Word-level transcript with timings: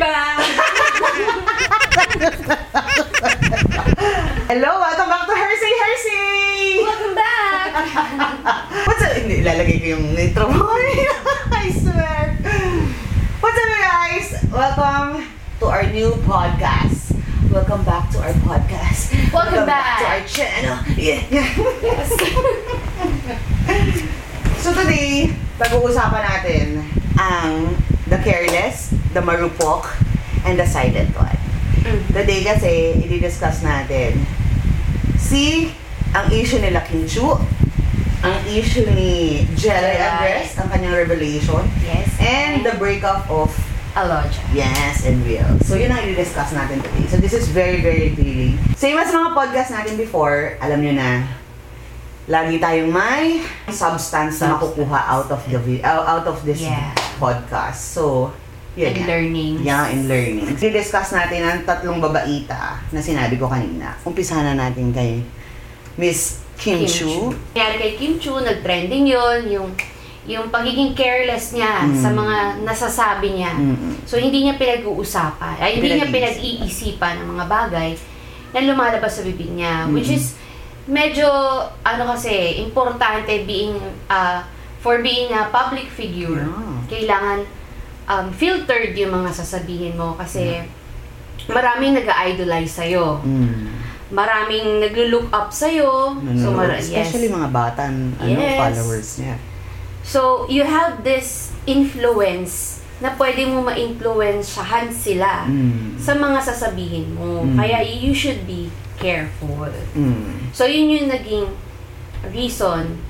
back! 0.00 0.40
Hello, 4.48 4.80
welcome 4.80 5.08
back 5.12 5.28
to 5.28 5.34
Hersey 5.36 5.72
Hersey! 5.76 6.80
Welcome 6.80 7.14
back! 7.14 7.68
What's 8.88 9.04
up? 9.04 9.12
Hindi, 9.20 9.44
ilalagay 9.44 9.76
ko 9.76 9.86
yung 10.00 10.16
intro 10.16 10.48
mo. 10.48 10.72
I 11.52 11.68
swear. 11.76 12.32
What's 13.44 13.60
up, 13.60 13.68
guys? 13.76 14.40
Welcome 14.48 15.28
to 15.60 15.68
our 15.68 15.84
new 15.92 16.16
podcast. 16.24 17.12
Welcome 17.52 17.84
back 17.84 18.08
to 18.16 18.24
our 18.24 18.32
podcast. 18.48 19.12
Welcome 19.36 19.68
back. 19.68 20.00
to 20.00 20.06
our 20.16 20.24
channel. 20.24 20.80
Yeah. 20.96 21.20
so 24.64 24.72
today, 24.72 25.36
pag-uusapan 25.60 26.22
natin 26.24 26.88
ang 27.20 27.76
the 28.08 28.16
careless, 28.24 28.96
the 29.12 29.20
marupok, 29.20 29.88
and 30.44 30.58
the 30.58 30.66
silent 30.66 31.10
one. 31.14 31.36
Mm. 31.82 32.00
Today 32.12 32.40
kasi, 32.44 32.72
i-discuss 33.02 33.60
natin 33.60 34.16
si 35.16 35.70
ang 36.10 36.26
issue 36.30 36.58
nila 36.58 36.82
Kim 36.84 37.06
Chu, 37.06 37.24
ang 38.20 38.36
issue 38.50 38.84
ni 38.92 39.42
Jelly. 39.56 39.96
Andres, 39.96 40.58
ang 40.60 40.68
kanyang 40.68 40.96
revelation, 40.96 41.64
Yes. 41.80 42.08
and 42.20 42.60
the 42.66 42.74
breakup 42.76 43.24
of 43.30 43.48
Aloja. 43.90 44.38
Yes 44.54 45.02
and 45.02 45.18
Will. 45.26 45.58
So 45.66 45.74
yun 45.74 45.90
ang 45.90 46.06
i-discuss 46.06 46.54
natin 46.54 46.78
today. 46.78 47.10
So 47.10 47.18
this 47.18 47.34
is 47.34 47.50
very, 47.50 47.82
very 47.82 48.14
thrilling. 48.14 48.54
Same 48.78 48.94
as 48.98 49.10
mga 49.10 49.34
podcast 49.34 49.74
natin 49.74 49.98
before, 49.98 50.54
alam 50.62 50.78
nyo 50.78 50.94
na, 50.94 51.26
lagi 52.30 52.62
tayong 52.62 52.94
may 52.94 53.42
substance 53.66 54.38
na 54.38 54.54
makukuha 54.54 55.10
out 55.10 55.26
of 55.34 55.42
the 55.50 55.58
uh, 55.82 56.06
out 56.06 56.22
of 56.30 56.38
this 56.46 56.62
Yeah. 56.62 56.94
podcast. 57.18 57.82
So, 57.82 58.30
yun 58.72 58.86
And 58.86 58.96
nga. 58.96 59.06
learning. 59.06 59.54
Yeah, 59.60 59.84
and 59.86 60.06
learning. 60.06 60.46
I-discuss 60.54 61.10
natin 61.10 61.42
ang 61.42 61.62
tatlong 61.64 61.98
babaita 61.98 62.78
na 62.88 63.00
sinabi 63.00 63.34
ko 63.34 63.46
kanina. 63.46 63.98
Umpisa 64.02 64.38
na 64.38 64.54
natin 64.54 64.90
kay 64.90 65.20
Miss 65.94 66.38
Kim, 66.54 66.84
Chu. 66.84 67.34
Kaya 67.50 67.76
kay 67.76 67.96
Kim 67.96 68.16
Chu, 68.16 68.36
nag-trending 68.36 69.08
yun, 69.08 69.40
yung 69.48 69.68
yung 70.22 70.46
pagiging 70.46 70.92
careless 70.92 71.50
niya 71.50 71.82
Mm. 71.82 71.96
sa 71.96 72.08
mga 72.08 72.36
nasasabi 72.62 73.34
niya. 73.34 73.50
Mm-mm. 73.50 74.04
So, 74.04 74.14
hindi 74.14 74.44
niya 74.44 74.54
pinag-uusapan, 74.54 75.56
ay 75.58 75.80
hindi 75.80 75.96
niya 75.96 76.06
Pinag-iisip. 76.06 77.00
pinag-iisipan 77.00 77.14
ng 77.18 77.28
mga 77.34 77.46
bagay 77.48 77.90
na 78.52 78.58
lumalabas 78.62 79.16
sa 79.16 79.24
bibig 79.24 79.48
niya. 79.48 79.88
Which 79.88 80.06
Mm. 80.06 80.14
is, 80.14 80.36
medyo, 80.86 81.26
ano 81.82 82.02
kasi, 82.06 82.60
importante 82.60 83.42
being, 83.42 83.74
uh, 84.06 84.44
for 84.78 85.00
being 85.00 85.32
a 85.32 85.48
public 85.48 85.88
figure. 85.88 86.46
Yeah. 86.46 86.78
Kailangan 86.86 87.38
um, 88.06 88.30
filtered 88.30 88.94
yung 88.94 89.12
mga 89.12 89.30
sasabihin 89.34 89.96
mo 89.96 90.14
kasi 90.14 90.62
maraming 91.46 91.96
nag-idolize 91.96 92.70
sa'yo. 92.70 93.20
Mm. 93.20 93.80
Maraming 94.10 94.82
naglo-look 94.82 95.30
up 95.30 95.50
sa'yo. 95.50 96.14
So, 96.14 96.20
Nanonood. 96.20 96.56
mara- 96.56 96.78
yes. 96.78 97.08
Especially 97.08 97.28
mga 97.28 97.50
bata, 97.50 97.86
ano, 97.86 98.14
Yes. 98.22 98.58
followers 98.58 99.10
niya. 99.18 99.36
So, 100.02 100.20
you 100.46 100.64
have 100.64 101.02
this 101.02 101.52
influence 101.64 102.80
na 103.00 103.16
pwede 103.16 103.46
mo 103.46 103.64
ma-influensyahan 103.64 104.92
sila 104.92 105.46
Mm. 105.46 105.96
sa 105.96 106.12
mga 106.12 106.38
sasabihin 106.42 107.14
mo. 107.14 107.46
Mm. 107.46 107.56
Kaya 107.56 107.78
you 107.80 108.12
should 108.12 108.44
be 108.44 108.68
careful. 109.00 109.70
Mm. 109.94 110.52
So, 110.52 110.66
yun 110.66 110.90
yung 110.90 111.08
naging 111.08 111.46
reason 112.28 113.00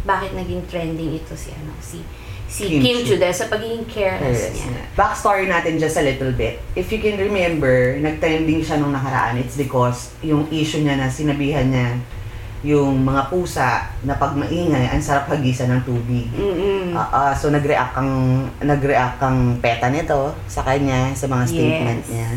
bakit 0.00 0.32
naging 0.32 0.64
trending 0.64 1.12
ito 1.12 1.34
si 1.34 1.52
ano 1.52 1.74
si 1.76 2.00
si 2.50 2.66
Kim 2.66 2.82
Kim, 2.82 2.96
Chu. 3.00 3.06
Chu 3.06 3.14
dahil 3.16 3.32
sa 3.32 3.46
pagiging 3.46 3.86
careless 3.86 4.50
Yes. 4.50 4.66
niya. 4.66 4.82
Backstory 4.92 5.46
natin 5.46 5.78
just 5.78 5.94
a 5.94 6.02
little 6.02 6.34
bit. 6.34 6.58
If 6.74 6.90
you 6.90 6.98
can 6.98 7.14
remember, 7.16 7.94
nag-trending 7.96 8.60
siya 8.60 8.82
nung 8.82 8.90
nakaraan. 8.90 9.38
It's 9.38 9.54
because 9.54 10.10
yung 10.20 10.50
issue 10.50 10.82
niya 10.82 10.98
na 10.98 11.06
sinabihan 11.06 11.70
niya 11.70 11.94
yung 12.60 13.00
mga 13.00 13.32
pusa 13.32 13.88
na 14.04 14.12
pag 14.12 14.36
maingay, 14.36 14.84
ang 14.84 15.00
sarap 15.00 15.32
hagisa 15.32 15.64
ng 15.64 15.80
tubig. 15.80 16.28
Mm-mm. 16.28 16.92
Ah, 16.92 17.08
ah, 17.08 17.32
so 17.32 17.48
nag-react 17.48 17.96
ang 17.96 18.10
nag-react 18.60 19.16
ang 19.16 19.56
PETA 19.56 19.88
nito 19.88 20.36
sa 20.44 20.60
kanya 20.60 21.08
sa 21.16 21.24
mga 21.24 21.44
statement 21.46 22.02
Yes. 22.04 22.10
niya. 22.12 22.28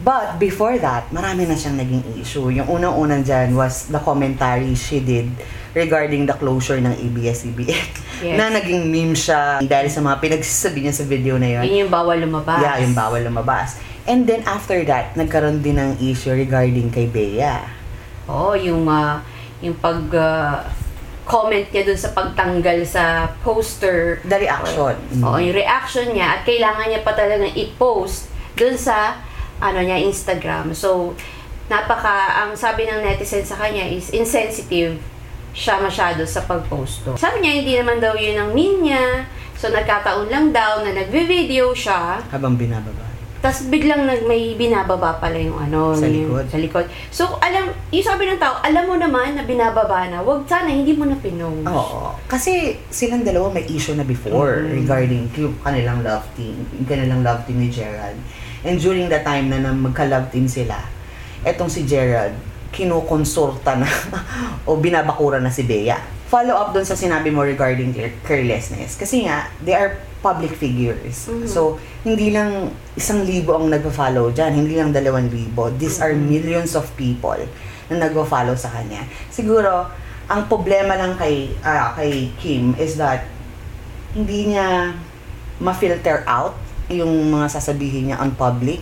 But 0.00 0.38
before 0.38 0.78
that, 0.78 1.10
marami 1.10 1.44
na 1.44 1.52
siyang 1.52 1.76
naging 1.76 2.04
issue. 2.16 2.48
Yung 2.48 2.70
unang-unang 2.70 3.20
dyan 3.20 3.52
was 3.52 3.90
the 3.90 3.98
commentary 3.98 4.72
she 4.72 5.02
did 5.02 5.28
regarding 5.74 6.24
the 6.24 6.32
closure 6.32 6.78
ng 6.78 6.94
ABS-CBN. 6.94 7.88
Yes. 8.20 8.36
na 8.36 8.52
naging 8.52 8.84
meme 8.92 9.16
siya 9.16 9.64
dahil 9.64 9.88
sa 9.88 10.04
mga 10.04 10.16
pinagsasabi 10.20 10.84
niya 10.84 10.94
sa 10.94 11.04
video 11.08 11.40
na 11.40 11.48
yun. 11.48 11.64
Yun 11.64 11.76
yung 11.88 11.92
bawal 11.92 12.20
lumabas. 12.20 12.60
Yeah, 12.60 12.84
yung 12.84 12.92
bawal 12.92 13.24
lumabas. 13.24 13.80
And 14.04 14.28
then 14.28 14.44
after 14.44 14.76
that, 14.88 15.16
nagkaroon 15.16 15.64
din 15.64 15.80
ng 15.80 16.00
issue 16.00 16.32
regarding 16.32 16.92
kay 16.92 17.08
Bea. 17.08 17.64
Oo, 18.28 18.52
yung 18.56 18.84
ah, 18.88 19.24
yung 19.64 19.76
pag 19.80 20.00
ah, 20.16 20.64
comment 21.24 21.62
niya 21.62 21.86
dun 21.86 22.00
sa 22.00 22.10
pagtanggal 22.10 22.78
sa 22.84 23.30
poster 23.46 24.18
The 24.26 24.36
reaction. 24.44 24.96
Mm. 25.14 25.22
Oo, 25.22 25.38
yung 25.38 25.56
reaction 25.56 26.10
niya 26.10 26.36
at 26.36 26.40
kailangan 26.42 26.90
niya 26.90 27.00
pa 27.06 27.12
talagang 27.14 27.54
i-post 27.54 28.28
dun 28.58 28.74
sa 28.74 29.20
ano 29.62 29.78
niya 29.78 30.02
Instagram. 30.02 30.74
So 30.74 31.14
napaka 31.70 32.42
ang 32.42 32.58
sabi 32.58 32.90
ng 32.90 32.98
netizen 33.06 33.46
sa 33.46 33.54
kanya 33.54 33.86
is 33.86 34.10
insensitive 34.10 34.98
siya 35.52 35.78
masyado 35.78 36.22
sa 36.22 36.42
pag-post 36.42 37.02
to. 37.02 37.12
Sabi 37.14 37.40
niya 37.40 37.52
hindi 37.56 37.74
naman 37.74 37.98
daw 37.98 38.14
yun 38.14 38.36
ang 38.36 38.50
mean 38.50 38.80
niya. 38.80 39.26
So 39.54 39.68
nagkataon 39.68 40.26
lang 40.26 40.50
daw 40.50 40.80
na 40.80 40.94
nagve-video 40.94 41.70
siya 41.70 42.24
Habang 42.26 42.54
binababa. 42.54 43.04
tapos 43.40 43.66
biglang 43.66 44.04
nag 44.04 44.24
may 44.24 44.52
binababa 44.52 45.16
pala 45.16 45.34
yung 45.34 45.56
ano 45.58 45.92
Sa 45.92 46.04
yung- 46.04 46.28
likod. 46.28 46.44
sa 46.46 46.56
likod. 46.56 46.84
So 47.10 47.40
alam, 47.40 47.68
yung 47.88 48.02
sabi 48.02 48.24
ng 48.26 48.36
tao, 48.36 48.56
alam 48.58 48.84
mo 48.84 48.94
naman 48.94 49.32
na 49.32 49.42
binababa 49.42 50.04
na, 50.06 50.20
wag 50.20 50.44
sana 50.44 50.68
hindi 50.68 50.92
mo 50.92 51.04
na 51.04 51.16
pinost. 51.16 51.64
Oo. 51.66 52.16
Kasi 52.26 52.52
silang 52.86 53.20
dalawa 53.20 53.48
may 53.50 53.64
issue 53.66 53.92
na 53.92 54.02
before 54.02 54.60
Mhm. 54.60 54.72
regarding 54.76 55.22
yung 55.34 55.56
kanilang 55.58 56.00
love 56.00 56.24
team. 56.34 56.52
Yung 56.70 56.84
kanilang 56.86 57.20
love 57.20 57.44
team 57.44 57.58
ni 57.58 57.68
Gerald. 57.68 58.16
And 58.60 58.76
during 58.76 59.08
the 59.08 59.20
time 59.20 59.48
na, 59.48 59.56
na 59.58 59.72
magka-love 59.72 60.28
team 60.28 60.44
sila, 60.44 60.76
etong 61.40 61.68
si 61.68 61.84
Gerald, 61.84 62.36
kinukonsulta 62.70 63.76
na 63.76 63.86
o 64.68 64.78
binabakura 64.78 65.38
na 65.38 65.50
si 65.50 65.62
Bea. 65.62 65.98
Follow 66.30 66.54
up 66.54 66.70
dun 66.70 66.86
sa 66.86 66.94
sinabi 66.94 67.34
mo 67.34 67.42
regarding 67.42 67.90
their 67.90 68.14
carelessness. 68.22 68.94
Kasi 68.94 69.26
nga, 69.26 69.50
they 69.58 69.74
are 69.74 69.98
public 70.22 70.54
figures. 70.54 71.26
Mhm. 71.26 71.48
So, 71.50 71.76
hindi 72.06 72.30
lang 72.30 72.70
isang 72.94 73.26
libo 73.26 73.58
ang 73.58 73.66
nagpa-follow 73.66 74.30
dyan. 74.30 74.54
Hindi 74.54 74.78
lang 74.78 74.94
dalawang 74.94 75.26
libo. 75.26 75.72
These 75.74 75.98
are 75.98 76.14
Mhm. 76.14 76.22
millions 76.22 76.72
of 76.78 76.86
people 76.94 77.40
na 77.90 78.06
nagpa-follow 78.06 78.54
sa 78.54 78.70
kanya. 78.70 79.02
Siguro, 79.26 79.90
ang 80.30 80.46
problema 80.46 80.94
lang 80.94 81.18
kay 81.18 81.50
ah, 81.66 81.90
kay 81.98 82.30
Kim 82.38 82.78
is 82.78 82.94
that 82.94 83.26
hindi 84.14 84.54
niya 84.54 84.94
ma-filter 85.58 86.22
out 86.24 86.54
yung 86.86 87.34
mga 87.34 87.50
sasabihin 87.50 88.14
niya 88.14 88.22
on 88.22 88.30
public. 88.34 88.78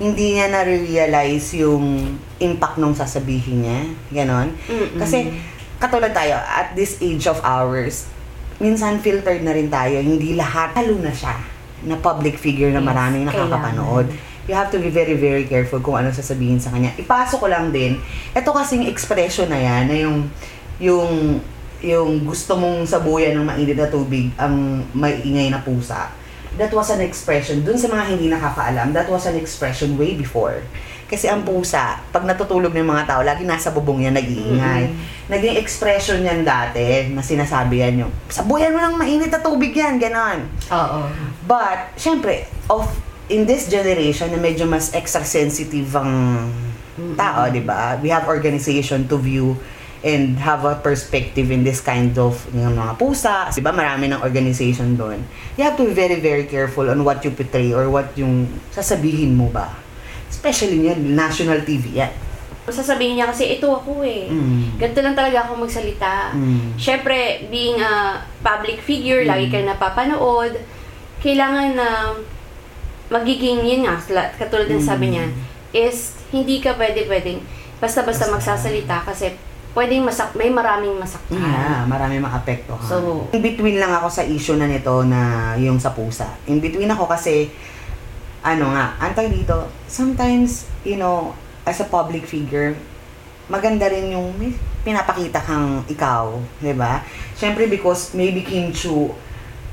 Hindi 0.00 0.40
niya 0.40 0.48
na-realize 0.48 1.60
yung 1.60 2.16
impact 2.40 2.80
ng 2.80 2.96
sasabihin 2.96 3.68
niya. 3.68 3.80
Ganon. 4.24 4.56
Mm-mm. 4.64 4.96
Kasi, 4.96 5.28
katulad 5.76 6.16
tayo, 6.16 6.40
at 6.40 6.72
this 6.72 6.96
age 7.04 7.28
of 7.28 7.36
ours, 7.44 8.08
minsan 8.56 8.96
filtered 9.04 9.44
na 9.44 9.52
rin 9.52 9.68
tayo. 9.68 10.00
Hindi 10.00 10.40
lahat, 10.40 10.72
lalo 10.72 11.04
na 11.04 11.12
siya, 11.12 11.36
na 11.84 12.00
public 12.00 12.40
figure 12.40 12.72
na 12.72 12.80
Yes, 12.80 12.88
maraming 12.88 13.24
nakakapanood. 13.28 14.08
You 14.48 14.56
have 14.56 14.72
to 14.72 14.80
be 14.80 14.88
very, 14.88 15.20
very 15.20 15.44
careful 15.44 15.84
kung 15.84 16.00
ano 16.00 16.12
sasabihin 16.12 16.60
sa 16.60 16.72
kanya. 16.72 16.96
Ipasok 16.96 17.38
ko 17.40 17.48
lang 17.48 17.68
din, 17.68 18.00
ito 18.32 18.48
kasing 18.52 18.88
expression 18.88 19.52
na 19.52 19.60
yan, 19.60 19.84
na 19.84 19.96
yung, 19.96 20.18
yung, 20.80 21.12
yung 21.80 22.10
gusto 22.24 22.56
mong 22.56 22.88
sabuyan 22.88 23.36
ng 23.36 23.44
mainit 23.44 23.76
na 23.76 23.88
tubig 23.88 24.32
ang 24.36 24.84
maingay 24.92 25.48
na 25.48 25.60
pusa. 25.60 26.12
That 26.60 26.76
was 26.76 26.92
an 26.92 27.00
expression, 27.00 27.64
dun 27.64 27.80
sa 27.80 27.88
mga 27.88 28.04
hindi 28.12 28.28
nakakaalam, 28.28 28.92
that 28.92 29.08
was 29.08 29.24
an 29.24 29.40
expression 29.40 29.96
way 29.96 30.12
before. 30.12 30.60
Kasi 31.08 31.26
ang 31.26 31.40
pusa, 31.40 31.98
pag 32.12 32.22
natutulog 32.22 32.76
ng 32.76 32.84
mga 32.84 33.08
tao, 33.08 33.20
lagi 33.24 33.48
nasa 33.48 33.72
bubong 33.72 34.04
yan, 34.04 34.12
nag-iingay. 34.12 34.92
Naging 35.32 35.56
expression 35.56 36.20
yan 36.20 36.44
dati, 36.44 37.08
na 37.10 37.24
sinasabi 37.24 37.80
yan 37.80 38.04
yung, 38.04 38.12
sabuyan 38.28 38.76
mo 38.76 38.78
ng 38.78 38.94
mainit 39.00 39.32
na 39.32 39.40
tubig 39.40 39.72
yan, 39.72 39.96
ganon. 39.96 40.44
Oo. 40.68 41.08
But, 41.48 41.96
syempre, 41.96 42.44
of 42.68 42.86
in 43.32 43.48
this 43.48 43.66
generation 43.66 44.28
na 44.28 44.38
medyo 44.38 44.68
mas 44.68 44.92
extra 44.92 45.24
sensitive 45.24 45.88
ang 45.96 46.44
tao, 47.16 47.48
di 47.48 47.64
ba? 47.64 47.96
We 48.04 48.12
have 48.12 48.28
organization 48.28 49.08
to 49.08 49.16
view 49.16 49.56
and 50.00 50.40
have 50.40 50.64
a 50.64 50.80
perspective 50.80 51.52
in 51.52 51.60
this 51.60 51.84
kind 51.84 52.16
of 52.16 52.40
yung 52.56 52.72
mga 52.72 52.96
pusa. 52.96 53.52
Di 53.52 53.60
ba? 53.60 53.72
Marami 53.72 54.08
ng 54.08 54.24
organization 54.24 54.96
doon. 54.96 55.20
You 55.60 55.68
have 55.68 55.76
to 55.76 55.84
be 55.84 55.92
very, 55.92 56.16
very 56.16 56.48
careful 56.48 56.88
on 56.88 57.04
what 57.04 57.20
you 57.20 57.32
portray 57.32 57.72
or 57.76 57.92
what 57.92 58.16
yung 58.16 58.48
sasabihin 58.72 59.36
mo 59.36 59.52
ba. 59.52 59.76
Especially 60.32 60.88
yun, 60.88 61.12
national 61.12 61.60
TV 61.68 62.00
yan. 62.00 62.12
Sasabihin 62.70 63.18
niya 63.18 63.26
kasi, 63.26 63.58
ito 63.58 63.66
ako 63.66 64.06
eh. 64.06 64.30
Mm. 64.30 64.78
Ganito 64.78 65.02
lang 65.02 65.18
talaga 65.18 65.42
ako 65.48 65.66
magsalita. 65.66 66.30
Mm. 66.32 66.78
Siyempre, 66.78 67.50
being 67.50 67.82
a 67.82 68.22
public 68.40 68.78
figure, 68.78 69.26
lagi 69.26 69.50
Mm. 69.50 69.52
kang 69.52 69.66
napapanood, 69.66 70.54
kailangan 71.18 71.74
na 71.74 72.14
magiging, 73.10 73.66
yun 73.66 73.90
nga, 73.90 73.98
katulad 74.38 74.70
ng 74.70 74.78
sabi 74.78 75.12
niya, 75.12 75.26
is 75.74 76.14
hindi 76.30 76.62
ka 76.62 76.78
pwede 76.78 77.10
pwedeng 77.10 77.42
basta-basta 77.82 78.30
Basta. 78.30 78.34
magsasalita 78.36 79.02
kasi 79.02 79.34
pwedeng 79.74 80.02
masak 80.02 80.34
may 80.34 80.50
maraming 80.50 80.98
masaktan. 80.98 81.38
Yeah, 81.38 81.86
marami 81.86 82.18
maapekto 82.18 82.74
ha. 82.74 82.86
So- 82.86 83.30
in 83.30 83.42
between 83.42 83.78
lang 83.78 83.94
ako 83.94 84.10
sa 84.10 84.22
issue 84.26 84.58
na 84.58 84.66
nito 84.66 85.06
na 85.06 85.54
yung 85.56 85.78
sa 85.78 85.94
pusa. 85.94 86.26
In 86.50 86.58
between 86.58 86.90
ako 86.90 87.06
kasi, 87.06 87.50
ano 88.42 88.74
nga, 88.74 88.98
antay 88.98 89.30
dito, 89.30 89.70
sometimes, 89.86 90.66
you 90.82 90.98
know, 90.98 91.36
as 91.62 91.78
a 91.78 91.86
public 91.86 92.26
figure, 92.26 92.74
maganda 93.46 93.86
rin 93.86 94.14
yung 94.14 94.34
may 94.38 94.54
pinapakita 94.80 95.38
kang 95.44 95.84
ikaw, 95.86 96.34
di 96.58 96.72
ba? 96.72 97.04
Siyempre 97.36 97.68
because 97.68 98.16
maybe 98.16 98.40
Kim 98.42 98.72
Chu, 98.72 99.12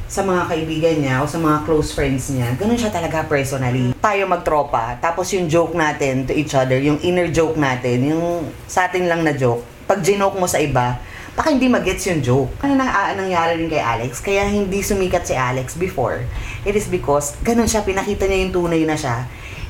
sa 0.07 0.23
mga 0.23 0.47
kaibigan 0.47 0.95
niya 1.03 1.15
o 1.19 1.27
sa 1.27 1.35
mga 1.35 1.67
close 1.67 1.91
friends 1.91 2.31
niya, 2.31 2.55
ganun 2.55 2.79
siya 2.79 2.91
talaga 2.91 3.27
personally. 3.27 3.91
Tayo 3.99 4.23
magtropa, 4.23 4.95
tapos 5.03 5.31
yung 5.35 5.51
joke 5.51 5.75
natin 5.75 6.23
to 6.23 6.31
each 6.31 6.55
other, 6.55 6.79
yung 6.79 6.95
inner 7.03 7.27
joke 7.27 7.59
natin, 7.59 8.15
yung 8.15 8.47
sa 8.67 8.87
atin 8.87 9.07
lang 9.11 9.27
na 9.27 9.35
joke, 9.35 9.63
pag 9.87 10.03
ginoke 10.03 10.35
mo 10.35 10.45
sa 10.45 10.59
iba, 10.59 10.99
baka 11.33 11.55
hindi 11.55 11.71
magets 11.71 12.03
yung 12.11 12.19
joke. 12.19 12.51
Ano 12.59 12.75
nang 12.75 12.91
ah, 12.91 13.15
nangyari 13.15 13.55
rin 13.55 13.71
kay 13.71 13.79
Alex? 13.79 14.19
Kaya 14.19 14.43
hindi 14.51 14.83
sumikat 14.83 15.23
si 15.23 15.33
Alex 15.33 15.79
before. 15.79 16.27
It 16.67 16.75
is 16.75 16.91
because 16.91 17.39
ganun 17.39 17.71
siya, 17.71 17.87
pinakita 17.87 18.27
niya 18.27 18.43
yung 18.43 18.53
tunay 18.53 18.83
na 18.83 18.99
siya. 18.99 19.23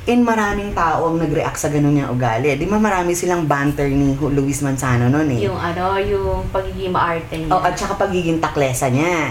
And 0.08 0.24
maraming 0.24 0.72
tao 0.72 1.12
ang 1.12 1.20
nag-react 1.20 1.60
sa 1.60 1.68
ganun 1.68 1.92
niyang 1.92 2.16
ugali. 2.16 2.56
Di 2.56 2.64
ba 2.64 2.80
marami 2.80 3.12
silang 3.12 3.44
banter 3.44 3.92
ni 3.92 4.16
Luis 4.16 4.64
Manzano 4.64 5.06
noon 5.12 5.36
eh. 5.36 5.40
Yung 5.44 5.60
ano, 5.60 6.00
yung 6.00 6.48
pagiging 6.48 6.88
maarte 6.88 7.36
niya. 7.36 7.52
Oh, 7.52 7.60
at 7.60 7.76
saka 7.76 7.94
pagiging 7.94 8.40
taklesa 8.40 8.88
niya. 8.88 9.28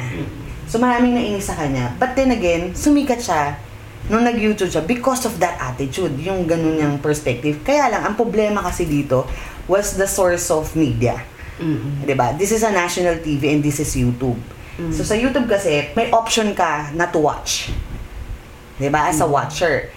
So 0.70 0.78
maraming 0.78 1.18
nainis 1.18 1.50
sa 1.50 1.58
kanya. 1.58 1.98
But 1.98 2.14
then 2.14 2.30
again, 2.30 2.78
sumikat 2.78 3.26
siya 3.26 3.58
nung 4.08 4.24
nag-YouTube 4.24 4.72
siya 4.72 4.84
because 4.88 5.28
of 5.28 5.36
that 5.42 5.60
attitude, 5.60 6.16
yung 6.22 6.48
ganun 6.48 6.80
niyang 6.80 6.96
perspective. 7.02 7.60
Kaya 7.66 7.92
lang, 7.92 8.08
ang 8.08 8.16
problema 8.16 8.64
kasi 8.64 8.88
dito 8.88 9.28
was 9.68 10.00
the 10.00 10.08
source 10.08 10.48
of 10.50 10.72
media. 10.74 11.22
Mm-mm. 11.60 12.04
'Di 12.08 12.16
ba? 12.16 12.34
This 12.34 12.56
is 12.56 12.64
a 12.64 12.72
national 12.72 13.20
TV 13.20 13.54
and 13.54 13.62
this 13.62 13.84
is 13.84 13.92
YouTube. 13.94 14.40
Mm. 14.78 14.94
So 14.94 15.04
sa 15.04 15.14
YouTube 15.18 15.50
kasi, 15.50 15.92
may 15.94 16.10
option 16.14 16.56
ka 16.56 16.92
na 16.96 17.10
to 17.12 17.20
watch. 17.20 17.70
'Di 18.80 18.90
ba? 18.90 19.12
As 19.12 19.20
a 19.22 19.28
watcher. 19.28 19.90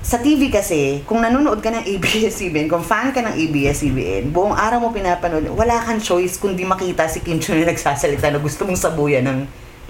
Sa 0.00 0.16
TV 0.16 0.48
kasi, 0.48 1.04
kung 1.04 1.20
nanonood 1.20 1.60
ka 1.60 1.68
ng 1.68 1.84
ABS-CBN, 1.84 2.72
kung 2.72 2.80
fan 2.80 3.12
ka 3.12 3.20
ng 3.20 3.36
ABS-CBN, 3.36 4.32
buong 4.32 4.56
araw 4.56 4.80
mo 4.80 4.88
pinapanood, 4.96 5.44
wala 5.52 5.76
kang 5.84 6.00
choice 6.00 6.40
kundi 6.40 6.64
makita 6.64 7.04
si 7.04 7.20
Kim 7.20 7.36
Chiu 7.36 7.52
na 7.52 7.68
nagsasalita 7.68 8.32
na 8.32 8.40
gusto 8.40 8.64
mong 8.64 8.80
sabuyan 8.80 9.28
ng, 9.28 9.38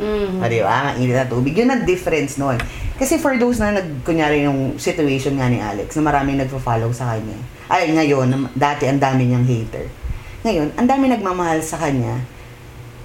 Mm. 0.00 0.41
ah, 0.41 0.49
di 0.49 0.58
ba, 0.64 0.97
mainit 0.97 1.12
na 1.12 1.29
tubig. 1.29 1.52
Yun 1.52 1.69
ang 1.69 1.85
difference 1.85 2.41
nun. 2.41 2.56
Kasi 2.97 3.20
for 3.20 3.37
those 3.37 3.61
na, 3.61 3.76
nag, 3.76 4.00
kunyari 4.00 4.49
yung 4.49 4.81
situation 4.81 5.37
nga 5.37 5.52
ni 5.52 5.61
Alex, 5.61 5.93
na 6.00 6.02
maraming 6.08 6.41
nagpo-follow 6.41 6.88
sa 6.97 7.12
kanya. 7.17 7.37
Ay, 7.69 7.93
ngayon, 7.93 8.49
dati 8.56 8.88
ang 8.88 8.97
dami 8.97 9.29
niyang 9.29 9.44
hater. 9.44 9.87
Ngayon, 10.41 10.73
ang 10.81 10.88
dami 10.88 11.12
nagmamahal 11.12 11.61
sa 11.61 11.76
kanya 11.76 12.25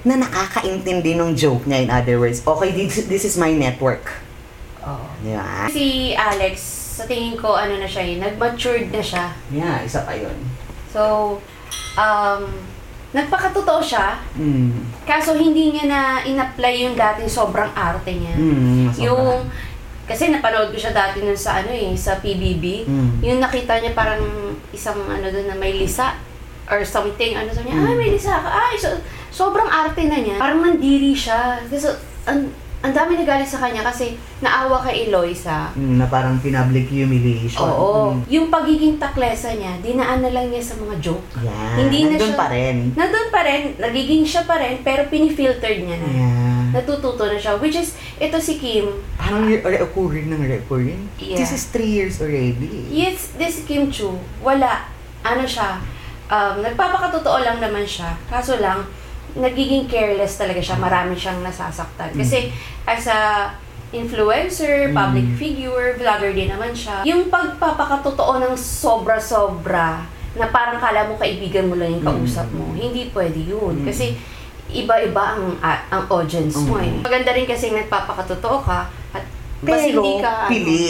na 0.08 0.24
nakakaintindi 0.24 1.20
ng 1.20 1.36
joke 1.36 1.68
niya 1.68 1.84
in 1.84 1.90
other 1.92 2.16
words. 2.16 2.40
Okay, 2.40 2.72
this, 2.72 3.04
this 3.12 3.24
is 3.28 3.36
my 3.36 3.52
network. 3.52 4.24
Oo. 4.88 5.06
Di 5.20 5.36
ba? 5.36 5.68
Si 5.68 6.16
Alex, 6.16 6.56
sa 6.96 7.04
tingin 7.04 7.36
ko, 7.36 7.60
ano 7.60 7.76
na 7.76 7.90
siya 7.90 8.04
eh, 8.08 8.16
nag-matured 8.22 8.88
na 8.88 9.04
siya. 9.04 9.36
Yeah, 9.52 9.84
isa 9.84 10.08
pa 10.08 10.16
yun. 10.16 10.38
So, 10.96 11.38
um, 12.00 12.75
nagpakatotoo 13.16 13.80
siya, 13.80 14.20
Mm. 14.36 14.92
kaso 15.08 15.34
hindi 15.34 15.72
niya 15.72 15.86
na 15.88 16.02
in-apply 16.22 16.74
yung 16.84 16.96
dating 16.96 17.32
sobrang 17.32 17.72
arte 17.72 18.12
niya. 18.12 18.36
Mm, 18.36 18.92
Yung, 19.00 19.48
kasi 20.04 20.30
napanood 20.30 20.70
ko 20.70 20.78
siya 20.78 20.92
dati 20.92 21.24
nun 21.24 21.34
sa 21.34 21.64
ano 21.64 21.72
eh, 21.72 21.96
sa 21.96 22.20
PBB. 22.20 22.84
Mm. 22.84 23.12
Yung 23.24 23.40
nakita 23.40 23.80
niya 23.80 23.96
parang 23.96 24.20
isang 24.70 25.00
ano 25.02 25.26
doon 25.26 25.48
na 25.48 25.56
may 25.56 25.72
lisa 25.74 26.20
or 26.68 26.84
something, 26.84 27.34
ano 27.34 27.48
sabi 27.50 27.72
niya, 27.72 27.80
Mm. 27.80 27.88
ay 27.88 27.96
may 27.96 28.12
lisa 28.12 28.36
ka, 28.36 28.50
ay 28.52 28.76
so, 28.76 28.92
sobrang 29.32 29.66
arte 29.66 30.04
na 30.04 30.20
niya. 30.20 30.36
Parang 30.36 30.60
mandiri 30.60 31.16
siya. 31.16 31.64
Kasi 31.64 31.88
ang, 32.26 32.52
ang 32.86 32.94
dami 32.94 33.18
nagalit 33.18 33.50
sa 33.50 33.58
kanya 33.58 33.82
kasi 33.82 34.14
naawa 34.38 34.78
kay 34.86 35.10
Eloisa. 35.10 35.74
Mm, 35.74 35.98
na 35.98 36.06
parang 36.06 36.38
public 36.38 36.86
humiliation. 36.86 37.66
Oo. 37.66 38.14
Mm. 38.14 38.30
Yung 38.30 38.48
pagiging 38.54 39.02
taklesa 39.02 39.58
niya, 39.58 39.82
dinaan 39.82 40.22
na 40.22 40.30
lang 40.30 40.54
niya 40.54 40.62
sa 40.62 40.78
mga 40.78 41.02
joke. 41.02 41.26
Yeah. 41.42 41.82
Hindi 41.82 42.14
na 42.14 42.22
siya- 42.22 42.38
pa 42.38 42.48
rin. 42.54 42.94
Nandun 42.94 43.28
pa 43.34 43.42
rin, 43.42 43.74
nagiging 43.82 44.22
siya 44.22 44.46
pa 44.46 44.62
rin, 44.62 44.86
pero 44.86 45.10
pinifiltered 45.10 45.82
niya 45.82 45.98
na. 45.98 46.08
Yeah. 46.08 46.66
Natututo 46.78 47.26
na 47.26 47.42
siya. 47.42 47.58
Which 47.58 47.74
is, 47.74 47.98
ito 48.22 48.38
si 48.38 48.62
Kim, 48.62 49.02
Parang 49.18 49.50
re- 49.50 49.66
reoccurring 49.66 50.30
ng 50.30 50.46
reoccurring. 50.46 51.10
Yeah. 51.18 51.42
This 51.42 51.58
is 51.58 51.74
three 51.74 51.90
years 51.90 52.22
already. 52.22 52.86
yes, 52.94 53.34
this 53.34 53.66
Kim 53.66 53.90
Chu, 53.90 54.14
wala. 54.46 54.86
Ano 55.26 55.42
siya, 55.42 55.82
um, 56.30 56.62
nagpapakatotoo 56.62 57.42
lang 57.42 57.58
naman 57.58 57.82
siya. 57.82 58.14
Kaso 58.30 58.62
lang, 58.62 58.86
nagiging 59.36 59.86
careless 59.86 60.36
talaga 60.36 60.60
siya. 60.60 60.76
Marami 60.76 61.14
siyang 61.14 61.44
nasasaktan. 61.44 62.16
Kasi, 62.16 62.50
as 62.84 63.06
a 63.06 63.52
influencer, 63.92 64.90
Mm. 64.90 64.94
public 64.94 65.28
figure, 65.36 65.96
vlogger 65.96 66.32
din 66.32 66.50
naman 66.50 66.72
siya. 66.72 67.04
Yung 67.04 67.28
pagpapakatotoo 67.28 68.40
ng 68.42 68.56
sobra-sobra, 68.56 70.04
na 70.36 70.52
parang 70.52 70.76
kala 70.78 71.08
mo 71.08 71.16
kaibigan 71.16 71.72
mo 71.72 71.80
lang 71.80 71.96
yung 71.96 72.04
kausap 72.04 72.44
mo, 72.52 72.76
hindi 72.76 73.08
pwede 73.10 73.40
yun. 73.40 73.84
Mm. 73.84 73.88
Kasi, 73.88 74.20
iba-iba 74.68 75.38
ang 75.38 75.56
a- 75.62 75.88
ang 75.90 76.04
audience 76.10 76.60
mo 76.60 76.76
eh. 76.76 76.92
Maganda 77.00 77.32
rin 77.32 77.48
kasi 77.48 77.72
nagpapakatotoo 77.72 78.58
ka 78.60 78.80
at 79.14 79.24
basta 79.64 79.88
Pero, 79.88 80.04
hindi 80.04 80.14
ka 80.20 80.32
ano, 80.36 80.50
pili. 80.52 80.84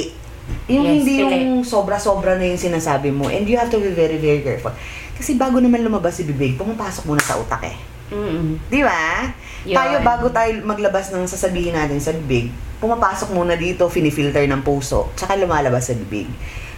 Yung 0.66 0.86
Yes, 0.86 0.94
hindi 0.96 1.14
pili. 1.20 1.36
yung 1.46 1.62
sobra-sobra 1.62 2.38
na 2.38 2.46
yung 2.46 2.58
sinasabi 2.58 3.14
mo. 3.14 3.30
And 3.30 3.46
you 3.46 3.54
have 3.54 3.70
to 3.70 3.78
be 3.78 3.94
very, 3.94 4.18
very 4.18 4.42
careful. 4.42 4.74
Kasi 5.14 5.38
bago 5.38 5.62
naman 5.62 5.86
lumabas 5.86 6.18
si 6.18 6.26
bibig, 6.26 6.58
pumapasok 6.58 7.06
muna 7.06 7.22
sa 7.22 7.38
utak 7.38 7.62
eh. 7.64 7.78
Mm-mm. 8.14 8.62
Di 8.70 8.82
ba? 8.86 9.34
Yun. 9.66 9.74
Tayo, 9.74 9.96
bago 10.06 10.30
tayo 10.30 10.54
maglabas 10.62 11.10
ng 11.10 11.26
sasabihin 11.26 11.74
natin 11.74 11.98
sa 11.98 12.14
bibig, 12.14 12.54
pumapasok 12.78 13.34
muna 13.34 13.58
dito, 13.58 13.90
finifilter 13.90 14.46
ng 14.46 14.62
puso, 14.62 15.10
tsaka 15.18 15.34
lumalabas 15.40 15.90
sa 15.90 15.98
bibig. 15.98 16.30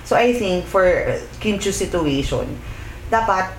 So, 0.08 0.16
I 0.16 0.32
think, 0.32 0.64
for 0.64 0.88
uh, 0.88 1.20
Kim 1.44 1.60
Chu 1.60 1.76
situation, 1.76 2.48
dapat, 3.12 3.52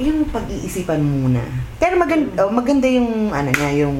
yung 0.00 0.26
pag-iisipan 0.26 0.98
muna. 0.98 1.44
Pero 1.76 2.00
maganda, 2.00 2.48
maganda 2.48 2.88
yung, 2.88 3.30
ano 3.30 3.52
niya, 3.52 3.84
yung, 3.84 3.98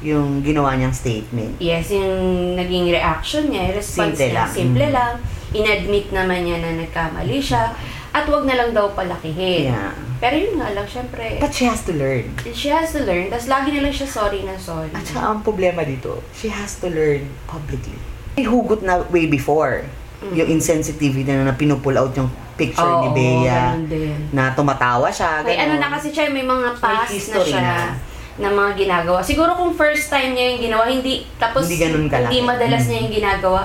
yung 0.00 0.40
ginawa 0.40 0.74
niyang 0.74 0.96
statement. 0.96 1.60
Yes, 1.60 1.92
yung 1.92 2.08
naging 2.56 2.88
reaction 2.88 3.52
niya, 3.52 3.76
response 3.76 4.16
Simple 4.16 4.32
niya, 4.32 4.36
lang. 4.40 4.50
simple 4.50 4.86
Mm. 4.88 4.94
lang. 4.96 5.14
Inadmit 5.52 6.06
naman 6.10 6.40
niya 6.42 6.56
na 6.58 6.70
nagkamali 6.82 7.38
siya. 7.38 7.72
At 8.10 8.24
wag 8.26 8.48
na 8.48 8.56
lang 8.56 8.72
daw 8.72 8.90
palakihin. 8.96 9.70
Yeah. 9.70 9.92
Pero 10.16 10.34
yun 10.34 10.56
nga 10.56 10.72
lang, 10.72 10.84
syempre, 10.84 11.36
But 11.36 11.52
she 11.52 11.64
has 11.64 11.84
to 11.84 11.92
learn. 11.92 12.32
she 12.50 12.68
has 12.68 12.90
to 12.90 13.02
learn. 13.02 13.28
Tapos 13.28 13.46
lagi 13.46 13.70
na 13.70 13.84
lang 13.84 13.92
siya 13.92 14.08
sorry 14.08 14.40
na 14.42 14.56
sorry. 14.56 14.88
At 14.90 15.04
saka 15.04 15.28
ang 15.28 15.40
problema 15.40 15.82
dito, 15.82 16.24
she 16.32 16.48
has 16.48 16.80
to 16.80 16.88
learn 16.88 17.28
publicly. 17.44 17.96
May 18.34 18.44
hugot 18.44 18.80
na 18.80 19.04
way 19.06 19.26
before. 19.26 19.84
Yung 20.26 20.48
insensitivity 20.50 21.28
na, 21.28 21.44
na 21.44 21.52
pinupull 21.52 21.94
out 21.94 22.12
yung 22.14 22.26
picture 22.56 22.88
ni 23.04 23.08
Oo, 23.08 23.14
Bea. 23.14 23.52
ganun 23.70 23.84
din. 23.86 24.16
Na 24.32 24.50
tumatawa 24.50 25.12
siya. 25.12 25.44
May 25.44 25.56
ano 25.56 25.76
ganun. 25.76 25.80
na 25.82 25.88
kasi 25.92 26.08
siya, 26.08 26.28
may 26.28 26.42
mga 26.42 26.68
past 26.74 27.06
na 27.06 27.12
history 27.12 27.52
siya. 27.52 27.60
na. 27.60 27.92
Na. 28.36 28.48
mga 28.50 28.72
ginagawa. 28.76 29.20
Siguro 29.20 29.52
kung 29.54 29.72
first 29.72 30.08
time 30.08 30.32
niya 30.32 30.56
yung 30.56 30.62
ginawa, 30.62 30.84
hindi, 30.84 31.24
tapos 31.36 31.64
Hindi 31.64 31.76
ganun 31.78 32.08
kalaki. 32.08 32.32
hindi 32.32 32.40
madalas 32.42 32.82
Mm. 32.82 32.88
niya 32.88 32.98
yung 32.98 33.14
ginagawa, 33.14 33.60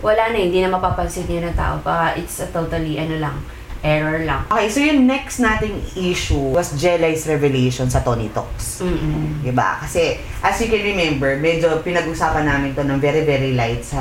wala 0.00 0.22
na, 0.30 0.36
hindi 0.36 0.58
na 0.60 0.68
mapapansin 0.68 1.24
niya 1.24 1.46
ng 1.46 1.56
tao. 1.56 1.74
Baka 1.80 2.14
it's 2.14 2.38
a 2.38 2.46
totally, 2.48 2.94
ano 2.96 3.18
lang, 3.18 3.36
error 3.84 4.24
lang. 4.24 4.48
Okay, 4.48 4.72
so 4.72 4.80
yung 4.80 5.04
next 5.04 5.44
nating 5.44 5.76
issue 5.92 6.56
was 6.56 6.72
Jelly's 6.80 7.28
revelation 7.28 7.92
sa 7.92 8.00
Tony 8.00 8.32
Talks. 8.32 8.80
Mm-mm. 8.80 9.44
Diba? 9.44 9.76
Kasi, 9.84 10.16
as 10.40 10.56
you 10.56 10.72
can 10.72 10.80
remember, 10.80 11.36
medyo 11.36 11.84
pinag-usapan 11.84 12.48
namin 12.48 12.72
to 12.72 12.80
ng 12.80 12.96
very, 12.96 13.28
very 13.28 13.52
light 13.52 13.84
sa 13.84 14.00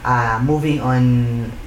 ah, 0.00 0.40
moving 0.40 0.80
on 0.80 1.04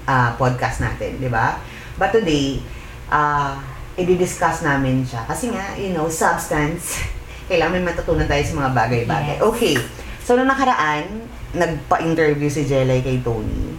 ah, 0.10 0.34
podcast 0.42 0.82
natin. 0.82 1.22
Diba? 1.22 1.62
But 2.02 2.18
today, 2.18 2.66
uh, 3.14 3.62
i-discuss 3.94 4.66
namin 4.66 5.06
siya. 5.06 5.30
Kasi 5.30 5.54
nga, 5.54 5.78
you 5.78 5.94
know, 5.94 6.10
substance, 6.10 6.98
kailangan 7.50 7.78
may 7.78 7.94
matutunan 7.94 8.26
tayo 8.26 8.42
sa 8.42 8.54
mga 8.58 8.72
bagay-bagay. 8.74 9.38
Yes. 9.38 9.46
Okay. 9.46 9.78
So, 10.26 10.34
noong 10.34 10.50
nakaraan, 10.50 11.30
nagpa-interview 11.54 12.50
si 12.50 12.66
Jelay 12.66 13.06
kay 13.06 13.22
Tony. 13.22 13.78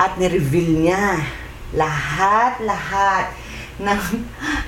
At 0.00 0.16
ni-reveal 0.16 0.88
niya 0.88 1.20
lahat-lahat 1.74 3.34
ng 3.78 4.00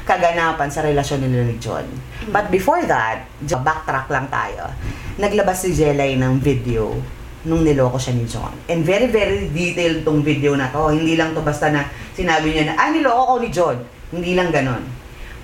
kaganapan 0.09 0.69
sa 0.71 0.85
relasyon 0.85 1.27
nila 1.27 1.45
ni 1.49 1.57
John. 1.59 1.87
But 2.31 2.53
before 2.53 2.85
that, 2.87 3.27
backtrack 3.43 4.07
lang 4.13 4.31
tayo. 4.31 4.71
Naglabas 5.19 5.67
si 5.67 5.75
Jelay 5.75 6.15
ng 6.21 6.39
video 6.39 6.95
nung 7.49 7.65
niloko 7.65 7.97
siya 7.97 8.15
ni 8.15 8.25
John. 8.29 8.53
And 8.69 8.85
very, 8.85 9.09
very 9.09 9.49
detailed 9.51 10.05
tong 10.05 10.21
video 10.21 10.55
na 10.55 10.69
to. 10.69 10.93
Hindi 10.93 11.17
lang 11.17 11.33
to 11.33 11.41
basta 11.41 11.73
na 11.73 11.89
sinabi 12.13 12.53
niya 12.53 12.73
na, 12.73 12.75
ah, 12.77 12.89
niloko 12.93 13.23
ko 13.27 13.35
ni 13.41 13.49
John. 13.51 13.77
Hindi 14.13 14.33
lang 14.37 14.53
ganon. 14.53 14.85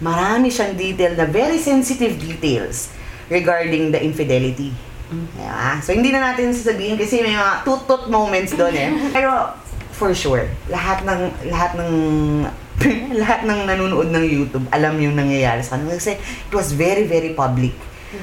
Marami 0.04 0.52
siyang 0.52 0.76
detail 0.76 1.16
na 1.16 1.25
very 1.25 1.56
sensitive 1.56 2.20
details 2.20 2.92
regarding 3.32 3.90
the 3.90 3.98
infidelity 3.98 4.70
Diba? 5.06 5.78
So, 5.86 5.94
hindi 5.94 6.10
na 6.10 6.32
natin 6.32 6.50
sasabihin 6.50 6.98
kasi 6.98 7.22
may 7.22 7.38
mga 7.38 7.62
tutut 7.62 8.10
moments 8.10 8.58
doon 8.58 8.75
eh. 8.75 8.90
Pero, 9.14 9.30
for 9.97 10.12
sure, 10.12 10.45
lahat 10.69 11.03
ng, 11.03 11.21
lahat 11.47 11.73
ng, 11.75 11.91
lahat 13.17 13.41
ng 13.43 13.61
nanonood 13.65 14.09
ng 14.09 14.25
YouTube, 14.25 14.69
alam 14.69 14.95
yung 14.97 15.17
nangyayari 15.17 15.61
sa 15.61 15.75
kanila. 15.75 15.97
Kasi, 15.97 16.15
it 16.17 16.53
was 16.53 16.71
very, 16.71 17.05
very 17.05 17.33
public. 17.33 17.73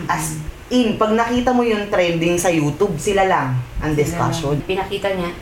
As 0.05 0.37
in, 0.69 0.95
pag 0.95 1.11
nakita 1.11 1.49
mo 1.49 1.61
yung 1.61 1.89
trending 1.89 2.37
sa 2.37 2.47
YouTube, 2.47 2.97
sila 2.97 3.25
lang 3.25 3.53
ang 3.79 3.93
discussion. 3.93 4.61
Pinakita 4.63 5.11
niya 5.11 5.33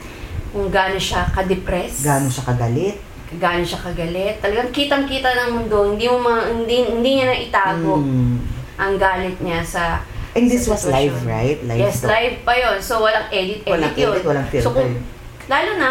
kung 0.50 0.68
gaano 0.68 0.96
siya 0.96 1.28
ka-depress. 1.30 2.02
Gaano 2.02 2.28
siya 2.28 2.44
kagalit. 2.46 2.98
gaano 3.32 3.64
siya 3.64 3.80
kagalit. 3.82 4.36
Talagang 4.40 4.72
kitang-kita 4.72 5.32
ng 5.32 5.50
mundo. 5.54 5.88
Hindi 5.88 6.04
mo 6.06 6.20
ma- 6.20 6.44
hindi, 6.46 6.84
hindi 6.84 7.16
niya 7.16 7.28
na 7.28 7.38
itago 7.38 7.96
Mm. 7.98 8.44
ang 8.76 8.94
galit 8.96 9.40
niya 9.40 9.64
sa 9.64 10.04
And 10.32 10.48
this 10.48 10.64
sa 10.64 10.76
was 10.76 10.84
live, 10.86 11.16
right? 11.24 11.60
Live 11.62 11.80
yes, 11.82 12.04
to. 12.04 12.08
live 12.08 12.44
pa 12.44 12.52
yon 12.54 12.80
So, 12.80 13.00
walang 13.00 13.28
edit, 13.30 13.64
edit 13.64 13.68
Walang 13.68 13.96
yun. 13.96 14.12
edit, 14.12 14.24
walang 14.26 14.48
filter. 14.48 14.64
So, 14.64 14.76
kung, 14.76 15.00
lalo 15.46 15.72
na, 15.76 15.90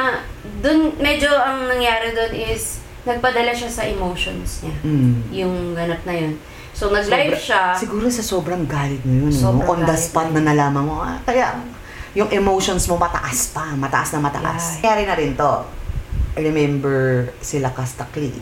dun, 0.58 0.94
medyo 0.96 1.30
ang 1.30 1.66
nangyari 1.66 2.10
dun 2.10 2.30
is, 2.32 2.78
nagpadala 3.02 3.50
siya 3.50 3.70
sa 3.70 3.82
emotions 3.82 4.60
niya. 4.60 4.76
Mm. 4.82 5.12
Yung 5.32 5.54
ganap 5.72 6.04
na 6.04 6.14
yun. 6.14 6.34
So, 6.70 6.88
nag-live 6.88 7.34
Sobra- 7.34 7.42
siya. 7.42 7.62
Siguro 7.74 8.06
sa 8.06 8.22
sobrang 8.22 8.64
galit 8.64 9.00
mo 9.02 9.26
yun, 9.26 9.32
Sobrang 9.32 9.64
no? 9.64 9.72
on 9.74 9.80
the 9.82 9.96
spot 9.96 10.28
na 10.30 10.40
nalaman 10.40 10.84
mo. 10.84 11.00
Ah, 11.00 11.18
kaya 11.22 11.56
yung 12.12 12.28
emotions 12.28 12.86
mo 12.86 12.96
mataas 12.96 13.50
pa, 13.50 13.72
mataas 13.74 14.12
na 14.12 14.20
mataas. 14.20 14.78
Yeah. 14.78 14.96
Kaya 14.96 15.06
na 15.06 15.14
rin 15.14 15.32
to. 15.34 15.52
Remember 16.36 17.28
sila 17.40 17.70
Kastakli. 17.70 18.32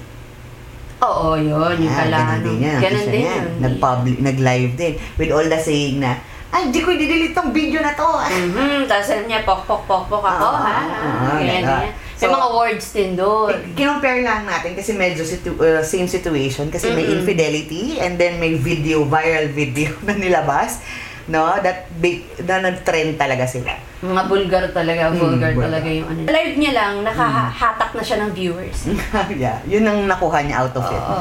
Oo, 0.98 1.38
yun. 1.38 1.78
Yung 1.78 1.94
Ah, 1.94 2.06
ganun 2.06 2.42
din 2.42 2.58
yan. 2.62 2.80
Ganun 2.82 3.06
din 3.06 3.22
yun. 3.22 3.46
Nag-public, 3.58 4.16
nag-live 4.18 4.72
din. 4.74 4.94
With 5.14 5.30
all 5.30 5.46
the 5.46 5.58
saying 5.58 6.02
na, 6.02 6.18
ay, 6.49 6.62
di 6.69 6.81
ko 6.81 6.88
i-delete 6.88 7.33
tong 7.33 7.50
video 7.50 7.78
na 7.78 7.93
to. 7.93 8.09
Mhm, 8.25 8.85
tapos 8.85 9.05
sabi 9.07 9.26
niya, 9.26 9.45
pok, 9.45 9.62
pok, 9.62 9.85
pok, 9.85 10.05
pok 10.07 10.23
ako, 10.23 10.47
Ah, 10.49 10.59
ha? 10.59 10.78
ah, 10.81 11.37
Ganyan, 11.37 11.61
ganun. 11.61 11.69
ganyan. 11.85 11.93
May 11.93 12.19
So, 12.19 12.35
mga 12.35 12.49
words 12.50 12.87
din 12.90 13.11
doon. 13.14 13.55
Kinompare 13.73 14.21
lang 14.21 14.43
natin 14.43 14.73
kasi 14.73 14.90
medyo 14.93 15.23
situ- 15.23 15.55
uh, 15.55 15.78
same 15.81 16.07
situation 16.07 16.67
kasi 16.67 16.90
may 16.90 17.07
infidelity 17.07 17.97
and 17.97 18.17
then 18.17 18.37
may 18.37 18.57
video, 18.57 19.05
viral 19.05 19.47
video 19.49 19.93
na 20.02 20.14
nilabas 20.14 20.83
no 21.28 21.45
that 21.59 21.85
big 21.95 22.25
na 22.40 22.57
nag-trend 22.59 23.14
talaga 23.14 23.45
sila 23.45 23.76
Mga 24.00 24.23
vulgar 24.25 24.64
talaga, 24.73 25.02
Mm, 25.07 25.14
vulgar 25.14 25.52
vulgar. 25.52 25.64
talaga 25.69 25.88
yung 25.93 26.09
ano. 26.09 26.21
Live 26.25 26.55
niya 26.57 26.73
lang, 26.73 26.93
nakahatak 27.05 27.90
na 27.93 28.00
siya 28.02 28.19
ng 28.19 28.31
viewers. 28.33 28.88
yeah 29.37 29.61
yun 29.62 29.85
ang 29.85 30.09
nakuha 30.09 30.40
niya 30.40 30.64
out 30.64 30.73
of 30.73 30.88
it 30.88 30.97
Oo. 30.99 31.21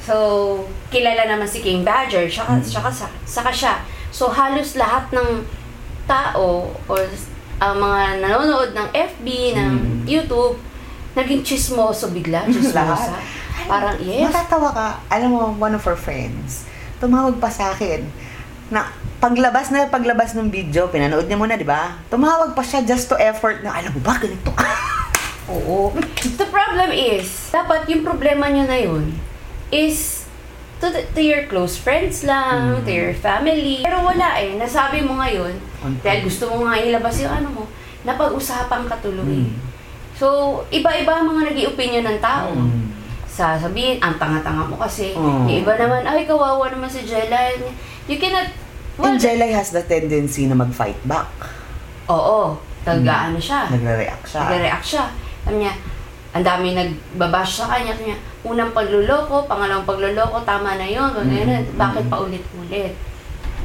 So, 0.00 0.14
kilala 0.88 1.24
naman 1.26 1.44
si 1.44 1.60
King 1.60 1.80
Badger, 1.80 2.24
saka, 2.26 2.56
Mm. 2.56 2.64
saka, 2.66 2.88
sa- 2.90 3.14
saka 3.22 3.48
siya. 3.50 3.74
So, 4.14 4.30
halos 4.30 4.78
lahat 4.78 5.10
ng 5.10 5.42
tao 6.06 6.70
or 6.86 7.02
ang 7.58 7.74
mga 7.76 8.22
nanonood 8.22 8.70
ng 8.70 8.88
FB, 8.94 9.26
ng 9.58 9.72
Mm. 9.74 10.00
YouTube, 10.06 10.54
naging 11.14 11.42
chismoso 11.42 12.14
bigla. 12.14 12.46
Chismosa. 12.46 13.18
Parang, 13.66 13.98
yes. 13.98 14.30
Matatawa 14.30 14.70
ka. 14.70 14.88
Alam 15.08 15.28
mo, 15.32 15.40
one 15.56 15.74
of 15.74 15.82
our 15.82 15.98
friends, 15.98 16.62
tumawag 17.00 17.40
pa 17.40 17.50
sa 17.50 17.74
akin 17.74 18.06
na 18.68 18.86
paglabas 19.18 19.72
na 19.72 19.88
paglabas 19.88 20.36
ng 20.36 20.46
video, 20.46 20.86
pinanood 20.86 21.24
niya 21.24 21.38
muna, 21.38 21.56
di 21.56 21.64
ba? 21.64 21.96
Tumawag 22.06 22.52
pa 22.52 22.60
siya 22.60 22.84
just 22.84 23.08
to 23.08 23.16
effort 23.16 23.64
na, 23.64 23.72
alam 23.72 23.90
mo 23.90 24.00
ba, 24.04 24.14
ganito 24.14 24.52
ka. 24.52 24.68
Oo. 25.52 25.90
The 26.36 26.48
problem 26.48 26.92
is, 26.92 27.48
dapat 27.48 27.88
yung 27.88 28.04
problema 28.04 28.46
nyo 28.46 28.64
na 28.64 28.78
yun 28.78 29.04
is 29.68 30.23
to, 30.76 30.86
the- 30.88 31.06
to 31.10 31.20
your 31.20 31.44
close 31.44 31.74
friends 31.74 32.22
lang, 32.22 32.74
Mm. 32.74 32.84
to 32.84 32.90
your 32.90 33.14
family. 33.14 33.80
Pero 33.80 34.00
wala 34.00 34.36
eh. 34.36 34.54
Nasabi 34.54 35.00
mo 35.00 35.16
ngayon, 35.16 35.54
On 35.80 35.92
dahil 36.00 36.22
gusto 36.22 36.48
mo 36.48 36.64
nga 36.64 36.76
ilabas 36.76 37.14
yung 37.18 37.34
ano 37.34 37.48
mo, 37.50 37.62
napag-usapan 38.02 38.84
ka 38.84 38.96
tuloy. 38.98 39.44
Mm. 39.44 39.54
So, 40.14 40.26
iba-iba 40.68 41.10
ang 41.12 41.26
mga 41.28 41.50
naging 41.50 41.68
opinion 41.68 42.04
ng 42.04 42.18
tao. 42.18 42.52
Mm. 42.52 42.92
Sasabihin, 43.26 43.98
ang 43.98 44.14
tanga-tanga 44.14 44.62
mo 44.64 44.78
kasi. 44.78 45.10
Oo. 45.12 45.44
Yung 45.44 45.58
iba 45.60 45.74
naman, 45.74 46.06
ay, 46.06 46.22
kawawa 46.22 46.70
naman 46.70 46.86
si 46.86 47.02
Jella. 47.02 47.50
You 48.06 48.16
cannot, 48.16 48.46
well, 48.94 49.10
And 49.10 49.18
Jelay 49.18 49.50
has 49.50 49.70
the 49.70 49.82
tendency 49.82 50.46
na 50.46 50.54
mag-fight 50.54 51.00
back. 51.02 51.26
oo, 52.04 52.54
tagaan 52.84 53.34
siya. 53.34 53.66
Nagre-react 53.66 54.26
siya. 54.28 54.40
Nagre-react 54.44 54.86
siya. 54.86 55.04
Sabi 55.42 55.56
niya, 55.58 55.74
ang 56.30 56.44
dami 56.44 56.76
nagbabash 56.76 57.58
sa 57.58 57.66
kanya. 57.66 57.90
Sabi 57.90 58.12
niya, 58.12 58.18
unang 58.44 58.76
pagluloko, 58.76 59.48
pangalawang 59.48 59.88
pagluloko, 59.88 60.44
tama 60.44 60.76
na 60.76 60.84
yun. 60.84 61.08
Ganyan, 61.10 61.64
Mm. 61.64 61.80
Bakit 61.80 62.04
pa 62.06 62.20
ulit-ulit? 62.20 62.92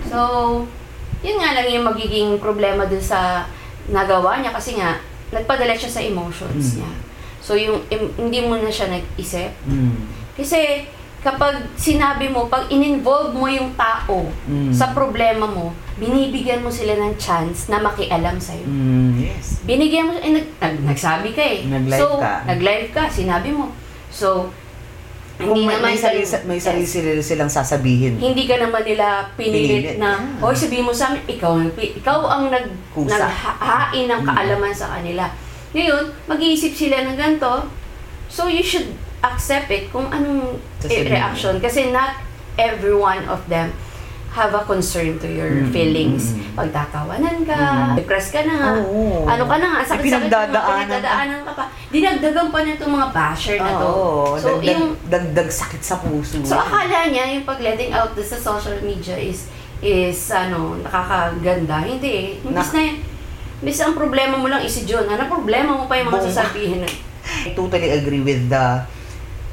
So, 0.08 0.18
yun 1.20 1.38
nga 1.38 1.52
lang 1.52 1.68
yung 1.68 1.84
magiging 1.84 2.40
problema 2.40 2.88
dun 2.88 3.04
sa 3.04 3.44
nagawa 3.92 4.40
niya 4.40 4.56
kasi 4.56 4.80
nga, 4.80 4.96
nagpadala 5.30 5.76
siya 5.76 5.92
sa 5.92 6.02
emotions 6.02 6.74
Mm. 6.74 6.76
niya. 6.80 6.92
So, 7.44 7.52
yung 7.54 7.84
im- 7.92 8.16
hindi 8.18 8.40
mo 8.40 8.56
na 8.56 8.72
siya 8.72 8.88
nag-isip. 8.88 9.52
Mm. 9.68 10.08
Kasi, 10.40 10.88
kapag 11.20 11.60
sinabi 11.76 12.32
mo, 12.32 12.48
pag 12.48 12.72
in-involve 12.72 13.36
mo 13.36 13.52
yung 13.52 13.76
tao 13.76 14.32
Mm. 14.48 14.72
sa 14.72 14.96
problema 14.96 15.44
mo, 15.44 15.76
binibigyan 16.00 16.64
mo 16.64 16.72
sila 16.72 16.96
ng 16.96 17.20
chance 17.20 17.68
na 17.68 17.84
makialam 17.84 18.40
sa'yo. 18.40 18.64
Mm, 18.64 19.20
yes. 19.20 19.60
Binigyan 19.68 20.08
mo, 20.08 20.16
eh, 20.16 20.32
nag, 20.32 20.48
nag, 20.56 20.76
nagsabi 20.88 21.36
ka 21.36 21.44
eh. 21.44 21.68
Nag-live 21.68 22.00
so, 22.00 22.24
ka. 22.24 22.48
nag-live 22.48 22.88
ka, 22.96 23.12
sinabi 23.12 23.52
mo. 23.52 23.68
So, 24.08 24.48
Kung 25.40 25.56
hindi 25.56 25.66
may, 25.66 25.74
naman 25.74 25.86
may, 25.86 25.98
sarili, 25.98 26.26
may 26.44 26.60
sarili 26.60 26.84
sila 26.84 27.10
silang 27.24 27.48
sasabihin. 27.48 28.20
Hindi 28.20 28.44
ka 28.44 28.60
naman 28.60 28.84
nila 28.84 29.32
pinilit, 29.34 29.96
Pinilit. 29.96 29.98
na, 29.98 30.20
Yeah. 30.20 30.44
hoy 30.44 30.52
sabihin 30.54 30.84
mo 30.84 30.92
sa 30.92 31.10
amin, 31.10 31.24
ikaw, 31.26 31.56
ikaw 31.74 32.20
ang 32.28 32.44
nag, 32.50 32.68
Kusa. 32.92 33.16
naghahain 33.16 34.06
ng 34.06 34.20
Mm. 34.20 34.28
kaalaman 34.28 34.74
sa 34.74 34.88
kanila. 34.94 35.32
Ngayon, 35.72 36.04
mag-iisip 36.28 36.76
sila 36.76 37.08
ng 37.08 37.16
ganito, 37.16 37.72
so 38.28 38.46
you 38.46 38.60
should 38.60 38.92
accept 39.22 39.68
it 39.68 39.88
kung 39.90 40.08
anong 40.08 40.60
Sasabihin. 40.78 41.08
reaction. 41.10 41.54
Kasi 41.58 41.88
not 41.88 42.20
every 42.56 42.92
one 42.92 43.24
of 43.26 43.40
them 43.48 43.72
have 44.30 44.54
a 44.54 44.62
concern 44.62 45.18
to 45.18 45.26
your 45.26 45.50
Mm, 45.50 45.74
feelings. 45.74 46.32
mm, 46.32 46.40
mm. 46.40 46.54
Pagtatawanan 46.54 47.38
ka, 47.44 47.58
Mm. 47.58 47.96
depressed 47.98 48.30
ka 48.30 48.46
na 48.46 48.54
nga, 48.56 48.72
Oo. 48.86 49.26
ano 49.26 49.44
ka 49.50 49.56
na 49.58 49.68
nga, 49.74 49.80
sakit-sakit 49.84 50.30
ka 50.30 50.48
na, 50.48 50.60
Pinagdadaanan 50.86 51.40
ka 51.44 51.52
pa. 51.58 51.64
Dinagdagan 51.90 52.48
pa 52.54 52.60
na 52.62 52.70
itong 52.78 52.94
mga 52.94 53.10
basher 53.10 53.58
na 53.58 53.72
to. 53.74 53.90
Oo, 53.90 54.38
so, 54.38 54.62
dagdag, 54.62 54.70
yung, 54.70 54.86
dagdag 55.10 55.50
sakit 55.50 55.82
sa 55.82 55.98
puso. 55.98 56.38
so, 56.46 56.56
akala 56.56 57.10
niya 57.10 57.26
yung 57.34 57.46
pag-letting 57.46 57.90
out 57.90 58.14
sa 58.22 58.38
social 58.38 58.78
media 58.86 59.18
is, 59.18 59.50
is, 59.82 60.30
ano, 60.30 60.78
nakakaganda. 60.78 61.82
Hindi 61.82 62.10
eh. 62.10 62.46
Imbis 62.46 62.70
na, 62.70 62.82
imbis 63.60 63.82
ang 63.82 63.98
problema 63.98 64.38
mo 64.38 64.46
lang 64.46 64.62
is 64.62 64.72
si 64.72 64.86
John. 64.86 65.10
Ano 65.10 65.26
problema 65.26 65.74
mo 65.74 65.90
pa 65.90 65.98
yung 65.98 66.14
mga 66.14 66.22
Boom. 66.22 66.30
sasabihin? 66.30 66.82
I 67.46 67.54
totally 67.54 67.90
agree 67.90 68.22
with 68.22 68.50
the 68.50 68.86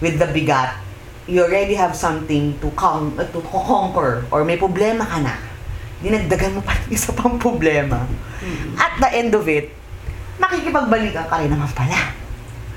with 0.00 0.16
the 0.16 0.28
bigat. 0.28 0.85
You 1.26 1.42
already 1.42 1.74
have 1.74 1.98
something 1.98 2.54
to 2.62 2.70
con- 2.72 3.18
uh, 3.18 3.26
to 3.26 3.42
conquer 3.42 4.22
or 4.30 4.46
may 4.46 4.54
problema 4.54 5.02
ka 5.02 5.18
na. 5.18 5.34
Dinagdagan 5.98 6.54
mo 6.54 6.62
pa 6.62 6.78
ng 6.78 6.92
isa 6.96 7.10
pang 7.10 7.34
problema. 7.34 8.06
At 8.78 9.02
the 9.02 9.10
end 9.10 9.34
of 9.34 9.42
it, 9.50 9.74
makikipagbalikan 10.38 11.26
ka 11.26 11.42
rin 11.42 11.50
naman 11.50 11.66
pala. 11.74 12.14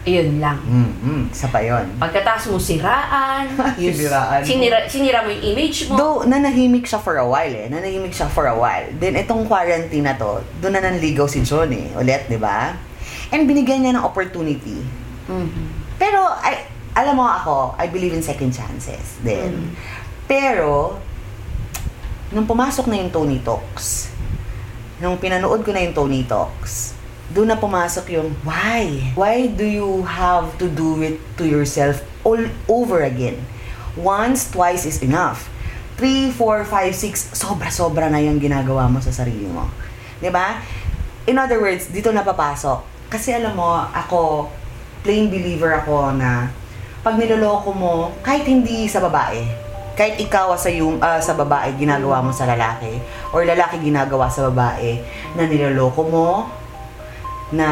Ayun 0.08 0.40
lang. 0.40 0.58
Mm-hmm. 0.64 1.22
Isa 1.30 1.52
pa 1.52 1.60
yun. 1.60 1.86
Pagkatapos 2.00 2.50
mo 2.50 2.58
siraan, 2.58 3.52
yung- 3.78 3.94
mo. 3.94 4.42
sinira, 4.42 4.88
sinira 4.88 5.20
mo 5.22 5.30
yung 5.30 5.44
image 5.54 5.92
mo. 5.92 6.00
Though, 6.00 6.20
nanahimik 6.24 6.88
siya 6.88 6.98
for 6.98 7.20
a 7.20 7.28
while 7.28 7.52
eh. 7.52 7.68
Nanahimik 7.68 8.16
siya 8.16 8.32
for 8.32 8.48
a 8.48 8.56
while. 8.56 8.88
Then, 8.96 9.20
itong 9.20 9.46
quarantine 9.46 10.08
na 10.08 10.16
to, 10.16 10.40
doon 10.58 10.74
na 10.74 10.82
nanligaw 10.82 11.28
si 11.28 11.44
John 11.44 11.70
eh. 11.70 11.92
Ulit, 11.94 12.26
di 12.26 12.40
ba? 12.40 12.74
And 13.30 13.46
binigyan 13.46 13.84
niya 13.84 14.00
ng 14.00 14.06
opportunity. 14.08 14.80
Mhm. 15.28 15.64
Pero, 16.00 16.24
I, 16.40 16.64
alam 17.00 17.16
mo 17.16 17.24
ako, 17.24 17.80
I 17.80 17.88
believe 17.88 18.12
in 18.12 18.20
second 18.20 18.52
chances 18.52 19.16
din. 19.24 19.56
Mm. 19.56 19.72
Pero, 20.28 21.00
nung 22.36 22.44
pumasok 22.44 22.92
na 22.92 23.00
yung 23.00 23.08
Tony 23.08 23.40
Talks, 23.40 24.12
nung 25.00 25.16
pinanood 25.16 25.64
ko 25.64 25.72
na 25.72 25.80
yung 25.80 25.96
Tony 25.96 26.28
Talks, 26.28 27.00
doon 27.32 27.48
na 27.48 27.58
pumasok 27.58 28.20
yung, 28.20 28.36
why? 28.44 29.16
Why 29.16 29.48
do 29.48 29.64
you 29.64 30.04
have 30.04 30.60
to 30.60 30.68
do 30.68 31.00
it 31.00 31.24
to 31.40 31.48
yourself 31.48 32.04
all 32.28 32.42
over 32.68 33.08
again? 33.08 33.40
Once, 33.96 34.52
twice 34.52 34.84
is 34.84 35.00
enough. 35.00 35.48
Three, 35.96 36.32
four, 36.36 36.68
five, 36.68 36.96
six, 36.96 37.32
sobra-sobra 37.32 38.12
na 38.12 38.20
yung 38.20 38.44
ginagawa 38.44 38.92
mo 38.92 39.00
sa 39.04 39.12
sarili 39.12 39.48
mo. 39.48 39.68
'Di 40.20 40.32
ba? 40.32 40.64
In 41.28 41.36
other 41.36 41.60
words, 41.60 41.92
dito 41.92 42.10
na 42.16 42.24
papasok. 42.24 43.12
Kasi 43.12 43.36
alam 43.36 43.56
mo, 43.58 43.84
ako, 43.92 44.48
plain 45.04 45.28
believer 45.28 45.76
ako 45.76 46.16
na 46.16 46.48
pag 47.10 47.18
niloloko 47.18 47.74
mo, 47.74 48.14
kahit 48.22 48.46
hindi 48.46 48.86
sa 48.86 49.02
babae, 49.02 49.42
kahit 49.98 50.22
ikaw 50.22 50.54
sa 50.54 50.70
yung 50.70 51.02
ah, 51.02 51.18
sa 51.18 51.34
babae 51.34 51.74
ginagawa 51.74 52.22
mo 52.22 52.30
sa 52.30 52.46
lalaki 52.46 53.02
or 53.34 53.42
lalaki 53.42 53.82
ginagawa 53.82 54.30
sa 54.30 54.46
babae 54.46 55.02
na 55.34 55.50
niloloko 55.50 56.06
mo 56.06 56.46
na 57.50 57.68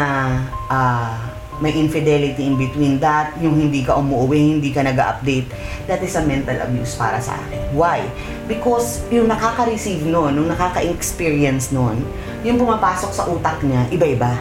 ah, 0.74 1.22
may 1.62 1.70
infidelity 1.78 2.50
in 2.50 2.58
between 2.58 2.98
that, 2.98 3.38
yung 3.38 3.62
hindi 3.62 3.86
ka 3.86 3.94
umuwi, 4.02 4.58
hindi 4.58 4.74
ka 4.74 4.82
nag-update, 4.82 5.54
that 5.86 6.02
is 6.02 6.18
a 6.18 6.26
mental 6.26 6.58
abuse 6.58 6.98
para 6.98 7.22
sa 7.22 7.38
akin. 7.38 7.78
Why? 7.78 8.10
Because 8.50 9.06
yung 9.14 9.30
nakaka-receive 9.30 10.02
nun, 10.02 10.34
yung 10.34 10.50
nakaka-experience 10.50 11.70
nun, 11.70 12.02
yung 12.42 12.58
pumapasok 12.58 13.14
sa 13.14 13.30
utak 13.30 13.62
niya, 13.62 13.86
iba-iba. 13.94 14.34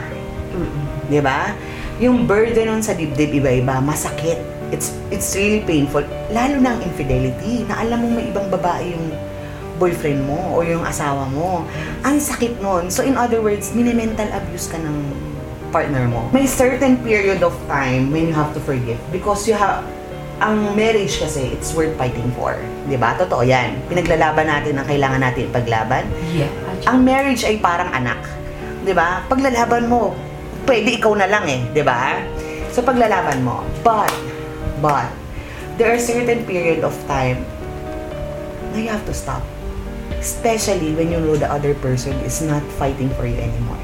Mm-mm. 0.57 1.09
Di 1.13 1.21
ba? 1.21 1.53
Yung 2.01 2.29
burden 2.29 2.69
nun 2.69 2.83
sa 2.85 2.93
dibdib, 2.93 3.33
iba-iba, 3.33 3.81
masakit. 3.81 4.56
It's 4.75 4.91
it's 5.15 5.31
really 5.39 5.63
painful. 5.63 6.03
Lalo 6.35 6.59
na 6.59 6.75
ang 6.75 6.81
infidelity, 6.83 7.63
na 7.67 7.83
alam 7.83 8.03
mo 8.03 8.09
may 8.19 8.31
ibang 8.31 8.51
babae 8.51 8.95
yung 8.95 9.07
boyfriend 9.77 10.25
mo 10.25 10.57
o 10.57 10.65
yung 10.65 10.83
asawa 10.83 11.29
mo. 11.31 11.63
Ang 12.03 12.17
sakit 12.19 12.59
nun. 12.59 12.89
So 12.89 13.05
in 13.05 13.15
other 13.15 13.45
words, 13.45 13.77
mini-mental 13.77 14.27
abuse 14.33 14.67
ka 14.67 14.81
ng 14.81 14.97
partner 15.69 16.09
mo. 16.09 16.27
May 16.33 16.49
certain 16.49 16.97
period 17.05 17.45
of 17.45 17.53
time 17.69 18.09
when 18.11 18.33
you 18.33 18.35
have 18.35 18.51
to 18.57 18.61
forgive 18.63 18.99
because 19.13 19.45
you 19.45 19.55
have 19.55 19.85
ang 20.37 20.77
marriage 20.77 21.17
kasi, 21.17 21.49
it's 21.57 21.73
worth 21.73 21.97
fighting 21.97 22.29
for. 22.37 22.61
Di 22.85 23.01
ba? 23.01 23.17
Totoo 23.17 23.41
yan. 23.41 23.81
Pinaglalaban 23.89 24.45
natin 24.45 24.77
ang 24.77 24.85
kailangan 24.85 25.21
natin 25.25 25.49
ipaglaban 25.49 26.05
Yeah. 26.37 26.53
ang 26.85 27.01
marriage 27.01 27.41
ay 27.49 27.57
parang 27.57 27.89
anak. 27.89 28.21
'Di 28.85 28.93
ba? 28.93 29.25
Paglalaban 29.27 29.89
mo, 29.89 30.13
pwede 30.69 31.01
ikaw 31.01 31.17
na 31.17 31.25
lang 31.25 31.49
eh, 31.49 31.65
'di 31.73 31.81
ba? 31.81 32.21
So 32.69 32.85
paglalaban 32.85 33.41
mo. 33.41 33.65
But 33.81 34.13
but 34.81 35.09
there 35.77 35.93
are 35.93 36.01
certain 36.01 36.45
period 36.45 36.85
of 36.85 36.93
time 37.05 37.45
na 38.73 38.81
you 38.81 38.91
have 38.93 39.05
to 39.09 39.15
stop. 39.17 39.45
Especially 40.17 40.95
when 40.95 41.13
you 41.13 41.21
know 41.21 41.37
the 41.37 41.47
other 41.47 41.75
person 41.79 42.15
is 42.25 42.41
not 42.43 42.63
fighting 42.81 43.11
for 43.15 43.27
you 43.27 43.37
anymore. 43.37 43.81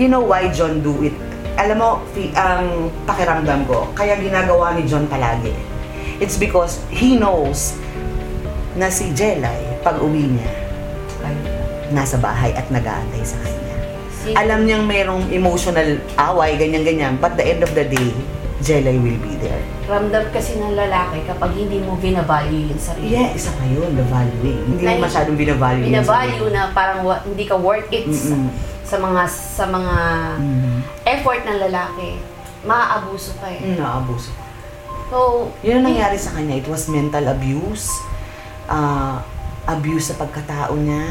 You 0.00 0.08
know 0.08 0.22
why 0.22 0.48
John 0.52 0.80
do 0.80 0.94
it? 1.04 1.16
Alam 1.60 1.76
mo, 1.82 1.90
ang 2.38 2.88
pakiramdam 3.04 3.68
ko, 3.68 3.84
kaya 3.92 4.16
ginagawa 4.16 4.72
ni 4.72 4.88
John 4.88 5.04
palagi. 5.10 5.52
It's 6.20 6.40
because 6.40 6.80
he 6.88 7.20
knows 7.20 7.76
na 8.76 8.88
si 8.88 9.12
Jelay, 9.12 9.82
pag 9.84 10.00
uwi 10.00 10.30
niya, 10.36 10.52
nasa 11.90 12.16
bahay 12.16 12.54
at 12.54 12.70
nag-aantay 12.70 13.24
sa 13.26 13.36
kanya. 13.42 13.76
Alam 14.36 14.68
niyang 14.68 14.84
mayroong 14.86 15.26
emotional 15.32 15.98
away, 16.16 16.56
ganyan-ganyan, 16.56 17.18
but 17.18 17.34
the 17.36 17.44
end 17.44 17.60
of 17.66 17.72
the 17.76 17.84
day, 17.84 18.12
Jelay 18.64 18.96
will 19.00 19.20
be 19.20 19.34
there. 19.42 19.64
Ramdam 19.90 20.24
kasi 20.30 20.54
ng 20.54 20.72
lalaki 20.72 21.26
kapag 21.26 21.50
hindi 21.52 21.78
mo 21.78 21.94
binavalue 21.94 22.70
yung 22.70 22.78
sarili. 22.78 23.10
Yeah, 23.12 23.34
isa 23.34 23.50
pa 23.50 23.64
yun, 23.64 23.90
the 23.92 24.06
valuing. 24.06 24.62
Hindi 24.64 24.80
mo 24.80 24.88
Like, 24.88 25.02
masyadong 25.02 25.34
binavalue 25.34 25.84
Binavalue 25.84 26.48
na 26.48 26.70
parang 26.70 27.02
wa- 27.02 27.18
hindi 27.20 27.44
ka 27.44 27.58
worth 27.58 27.90
it 27.90 28.06
sa, 28.08 28.32
Mm-mm. 28.32 28.54
sa 28.82 28.96
mga 28.96 29.22
sa 29.26 29.64
mga 29.66 29.96
Mm. 30.38 30.78
effort 31.04 31.42
ng 31.42 31.58
lalaki. 31.60 32.22
Maaabuso 32.62 33.34
ka 33.36 33.48
eh. 33.48 33.58
Mm, 33.58 33.76
Naabuso. 33.76 34.30
So, 35.08 35.50
Yun 35.60 35.82
ang 35.82 35.90
nangyari 35.90 36.14
sa 36.14 36.30
kanya. 36.32 36.54
It 36.54 36.64
was 36.64 36.86
mental 36.86 37.26
abuse, 37.26 37.90
uh, 38.66 39.18
abuse 39.66 40.06
sa 40.06 40.14
pagkatao 40.14 40.76
niya, 40.76 41.02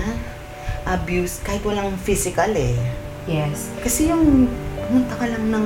abuse 0.86 1.44
kahit 1.44 1.60
walang 1.62 1.92
physical 1.98 2.48
eh. 2.50 2.80
yes. 3.26 3.70
Kasi 3.78 4.08
yung 4.08 4.48
pumunta 4.80 5.14
ka 5.14 5.26
lang 5.28 5.46
ng 5.48 5.66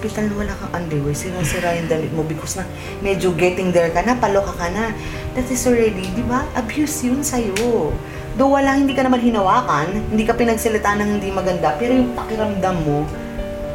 ospital 0.00 0.32
na 0.32 0.34
wala 0.40 0.52
kang 0.56 0.72
underwear, 0.72 1.12
sira-sira 1.12 1.76
yung 1.76 1.88
damit 1.92 2.08
mo 2.16 2.24
because 2.24 2.56
na 2.56 2.64
medyo 3.04 3.36
getting 3.36 3.68
there 3.68 3.92
ka 3.92 4.00
na, 4.00 4.16
paloka 4.16 4.56
ka 4.56 4.72
na. 4.72 4.96
That 5.36 5.44
is 5.52 5.60
already, 5.68 6.08
di 6.16 6.24
ba? 6.24 6.48
Abuse 6.56 7.04
yun 7.04 7.20
sa'yo. 7.20 7.92
Though 8.40 8.56
wala, 8.56 8.80
hindi 8.80 8.96
ka 8.96 9.04
naman 9.04 9.20
hinawakan, 9.20 10.08
hindi 10.08 10.24
ka 10.24 10.32
pinagsalita 10.32 10.96
ng 10.96 11.20
hindi 11.20 11.28
maganda, 11.28 11.76
pero 11.76 11.92
yung 11.92 12.16
pakiramdam 12.16 12.76
mo, 12.80 13.04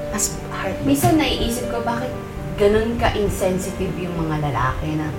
as 0.09 0.33
heart 0.49 0.73
Minsan 0.81 1.21
naiisip 1.21 1.69
ko 1.69 1.85
bakit 1.85 2.09
ganun 2.57 2.97
ka-insensitive 2.97 3.93
yung 4.01 4.17
mga 4.17 4.49
lalaki 4.49 4.97
na 4.97 5.13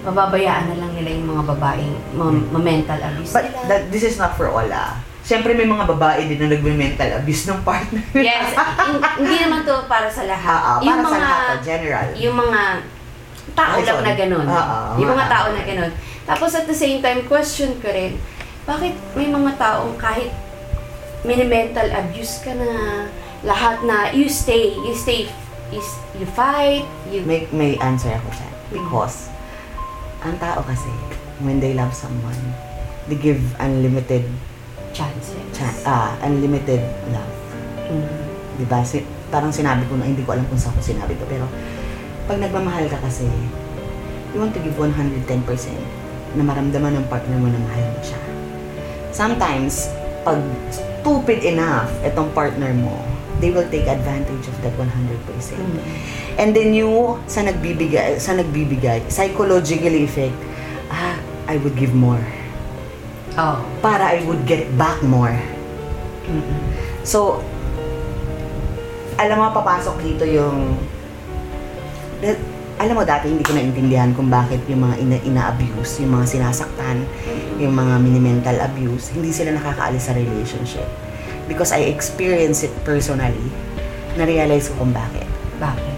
mababayaan 0.00 0.72
na 0.72 0.76
lang 0.80 0.92
nila 0.96 1.12
yung 1.12 1.28
mga 1.36 1.44
babaeng 1.52 1.94
ma- 2.16 2.46
ma-mental 2.56 2.96
abuse 2.96 3.36
But 3.36 3.52
nila. 3.52 3.60
that, 3.68 3.80
this 3.92 4.00
is 4.00 4.16
not 4.16 4.32
for 4.40 4.48
all 4.48 4.64
ah. 4.72 4.96
Siyempre 5.30 5.54
may 5.54 5.62
mga 5.62 5.86
babae 5.86 6.26
din 6.26 6.42
na 6.42 6.50
nagme-mental 6.50 7.22
abuse 7.22 7.46
ng 7.46 7.62
partner. 7.62 8.02
yes, 8.18 8.50
hin- 8.90 9.06
hindi 9.22 9.36
naman 9.46 9.62
to 9.62 9.86
para 9.86 10.10
sa 10.10 10.26
lahat. 10.26 10.58
Ah, 10.58 10.58
ah, 10.58 10.78
para 10.82 10.90
yung 10.90 10.98
sa 10.98 11.06
mga, 11.06 11.22
lahat, 11.22 11.46
ah, 11.46 11.62
general. 11.62 12.06
yung 12.18 12.34
mga 12.34 12.60
tao 13.54 13.74
Ay, 13.78 13.86
lang 13.86 14.00
na 14.02 14.12
ganun. 14.18 14.46
Ah, 14.50 14.98
yung 14.98 15.10
mga 15.14 15.26
tao 15.30 15.46
na 15.54 15.62
ganun. 15.62 15.92
Tapos 16.26 16.50
at 16.58 16.66
the 16.66 16.74
same 16.74 16.98
time, 16.98 17.22
question 17.30 17.78
ko 17.78 17.94
rin, 17.94 18.18
bakit 18.66 18.98
may 19.14 19.30
mga 19.30 19.54
taong 19.54 19.94
kahit 20.02 20.34
mini-mental 21.22 21.86
abuse 21.94 22.42
ka 22.42 22.50
na, 22.50 23.06
lahat 23.46 23.86
na 23.86 24.10
you 24.10 24.26
stay, 24.26 24.74
you 24.82 24.98
stay, 24.98 25.30
you, 25.70 25.78
you 26.18 26.26
fight, 26.34 26.82
you 27.06 27.22
may, 27.22 27.46
may 27.54 27.78
answer 27.78 28.10
ako 28.18 28.34
dyan. 28.34 28.54
Because, 28.74 29.30
ang 30.26 30.34
tao 30.42 30.58
kasi, 30.66 30.90
when 31.38 31.62
they 31.62 31.70
love 31.70 31.94
someone, 31.94 32.36
they 33.06 33.14
give 33.14 33.38
unlimited, 33.62 34.26
chances. 35.00 35.40
cha- 35.56 35.80
ah, 35.84 36.12
unlimited 36.24 36.80
love. 37.12 37.34
Mm. 37.88 38.08
Di 38.60 38.64
ba? 38.68 38.84
Si, 38.84 39.00
parang 39.32 39.52
sinabi 39.52 39.84
ko 39.88 39.96
na, 39.96 40.04
hindi 40.04 40.24
ko 40.24 40.36
alam 40.36 40.44
kung 40.48 40.60
saan 40.60 40.76
ko 40.76 40.82
sinabi 40.84 41.16
to, 41.16 41.24
pero 41.28 41.44
pag 42.28 42.40
nagmamahal 42.40 42.88
ka 42.88 43.00
kasi, 43.04 43.26
you 44.32 44.38
want 44.38 44.52
to 44.52 44.60
give 44.62 44.76
110% 44.76 45.26
na 46.38 46.42
maramdaman 46.46 46.94
ng 47.00 47.06
partner 47.10 47.36
mo 47.40 47.48
na 47.50 47.60
mahal 47.60 47.84
mo 47.90 48.00
siya. 48.04 48.20
Sometimes, 49.10 49.90
pag 50.22 50.38
stupid 50.70 51.42
enough 51.42 51.90
itong 52.06 52.30
partner 52.30 52.70
mo, 52.76 52.94
they 53.40 53.50
will 53.50 53.66
take 53.72 53.88
advantage 53.88 54.44
of 54.46 54.56
that 54.62 54.72
100%. 54.76 54.86
Mm. 55.56 55.80
And 56.38 56.48
then 56.54 56.76
you, 56.76 57.18
sa 57.26 57.42
nagbibigay, 57.42 58.20
sa 58.20 58.36
nagbibigay, 58.36 59.08
psychologically 59.10 60.06
effect, 60.06 60.36
ah, 60.92 61.18
I 61.50 61.58
would 61.58 61.74
give 61.74 61.96
more. 61.96 62.39
Oh. 63.38 63.62
Para 63.84 64.14
I 64.16 64.24
would 64.26 64.42
get 64.48 64.66
back 64.74 64.98
more. 65.06 65.34
Mm-mm. 66.26 66.58
So, 67.06 67.42
alam 69.20 69.36
mo, 69.38 69.52
papasok 69.52 70.00
dito 70.00 70.24
yung... 70.24 70.80
that- 72.24 72.40
alam 72.80 72.96
mo, 72.96 73.04
dati 73.04 73.28
hindi 73.28 73.44
ko 73.44 73.52
naintindihan 73.52 74.16
kung 74.16 74.32
bakit 74.32 74.64
yung 74.64 74.88
mga 74.88 74.96
ina- 75.04 75.24
ina-abuse, 75.28 76.00
yung 76.00 76.16
mga 76.16 76.32
sinasaktan, 76.32 77.04
yung 77.60 77.76
mga 77.76 78.00
mini-mental 78.00 78.56
abuse, 78.56 79.12
hindi 79.12 79.36
sila 79.36 79.52
nakakaalis 79.52 80.08
sa 80.08 80.16
relationship. 80.16 80.88
Because 81.44 81.76
I 81.76 81.92
experienced 81.92 82.64
it 82.64 82.72
personally, 82.88 83.52
na-realize 84.16 84.72
ko 84.72 84.80
kung 84.80 84.96
bakit. 84.96 85.28
Bakit? 85.60 85.96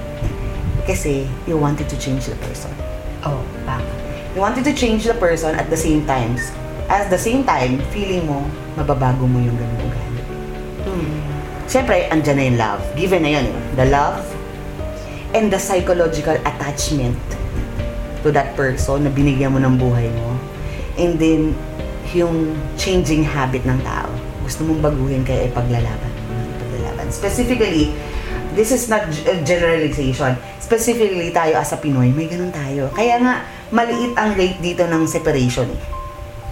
Kasi 0.83 1.31
you 1.47 1.55
wanted 1.55 1.87
to 1.87 1.95
change 1.95 2.27
the 2.27 2.35
person. 2.43 2.75
Oh, 3.23 3.39
bakit? 3.63 3.95
You 4.35 4.43
wanted 4.43 4.67
to 4.67 4.75
change 4.75 5.07
the 5.07 5.15
person 5.15 5.55
at 5.55 5.71
the 5.71 5.79
same 5.79 6.03
times. 6.03 6.51
At 6.91 7.11
the 7.11 7.19
same 7.19 7.43
time, 7.43 7.83
feeling 7.91 8.27
mo, 8.27 8.47
mababago 8.75 9.27
mo 9.27 9.39
yung 9.39 9.55
ganung 9.55 9.83
ugali. 9.87 10.23
Mm. 10.89 11.09
Siyempre, 11.67 11.97
andyan 12.11 12.37
na 12.37 12.45
yung 12.49 12.59
love. 12.59 12.83
Given 12.99 13.23
na 13.23 13.31
yun. 13.39 13.47
eh. 13.49 13.59
The 13.79 13.87
love 13.89 14.21
and 15.33 15.49
the 15.49 15.61
psychological 15.61 16.37
attachment 16.45 17.17
to 18.23 18.29
that 18.31 18.55
person 18.55 19.09
na 19.09 19.11
binigyan 19.11 19.57
mo 19.57 19.59
ng 19.59 19.81
buhay 19.81 20.09
mo. 20.13 20.37
And 21.01 21.17
then, 21.17 21.57
yung 22.13 22.53
changing 22.77 23.25
habit 23.25 23.65
ng 23.65 23.81
tao. 23.81 24.13
Gusto 24.45 24.69
mong 24.69 24.85
baguhin 24.85 25.25
kaya 25.25 25.49
ipaglalaban. 25.49 26.13
Ipaglalaban. 26.61 27.09
Specifically, 27.09 27.97
this 28.53 28.69
is 28.69 28.93
not 28.93 29.09
uh, 29.09 29.41
generalization. 29.43 30.37
Specifically, 30.61 31.33
tayo 31.33 31.57
as 31.57 31.73
a 31.73 31.79
Pinoy, 31.81 32.13
may 32.13 32.29
ganun 32.29 32.53
tayo. 32.53 32.93
Kaya 32.93 33.17
nga, 33.17 33.35
maliit 33.73 34.13
ang 34.21 34.37
rate 34.37 34.61
dito 34.61 34.85
ng 34.85 35.09
separation 35.09 35.69
eh. 35.73 35.81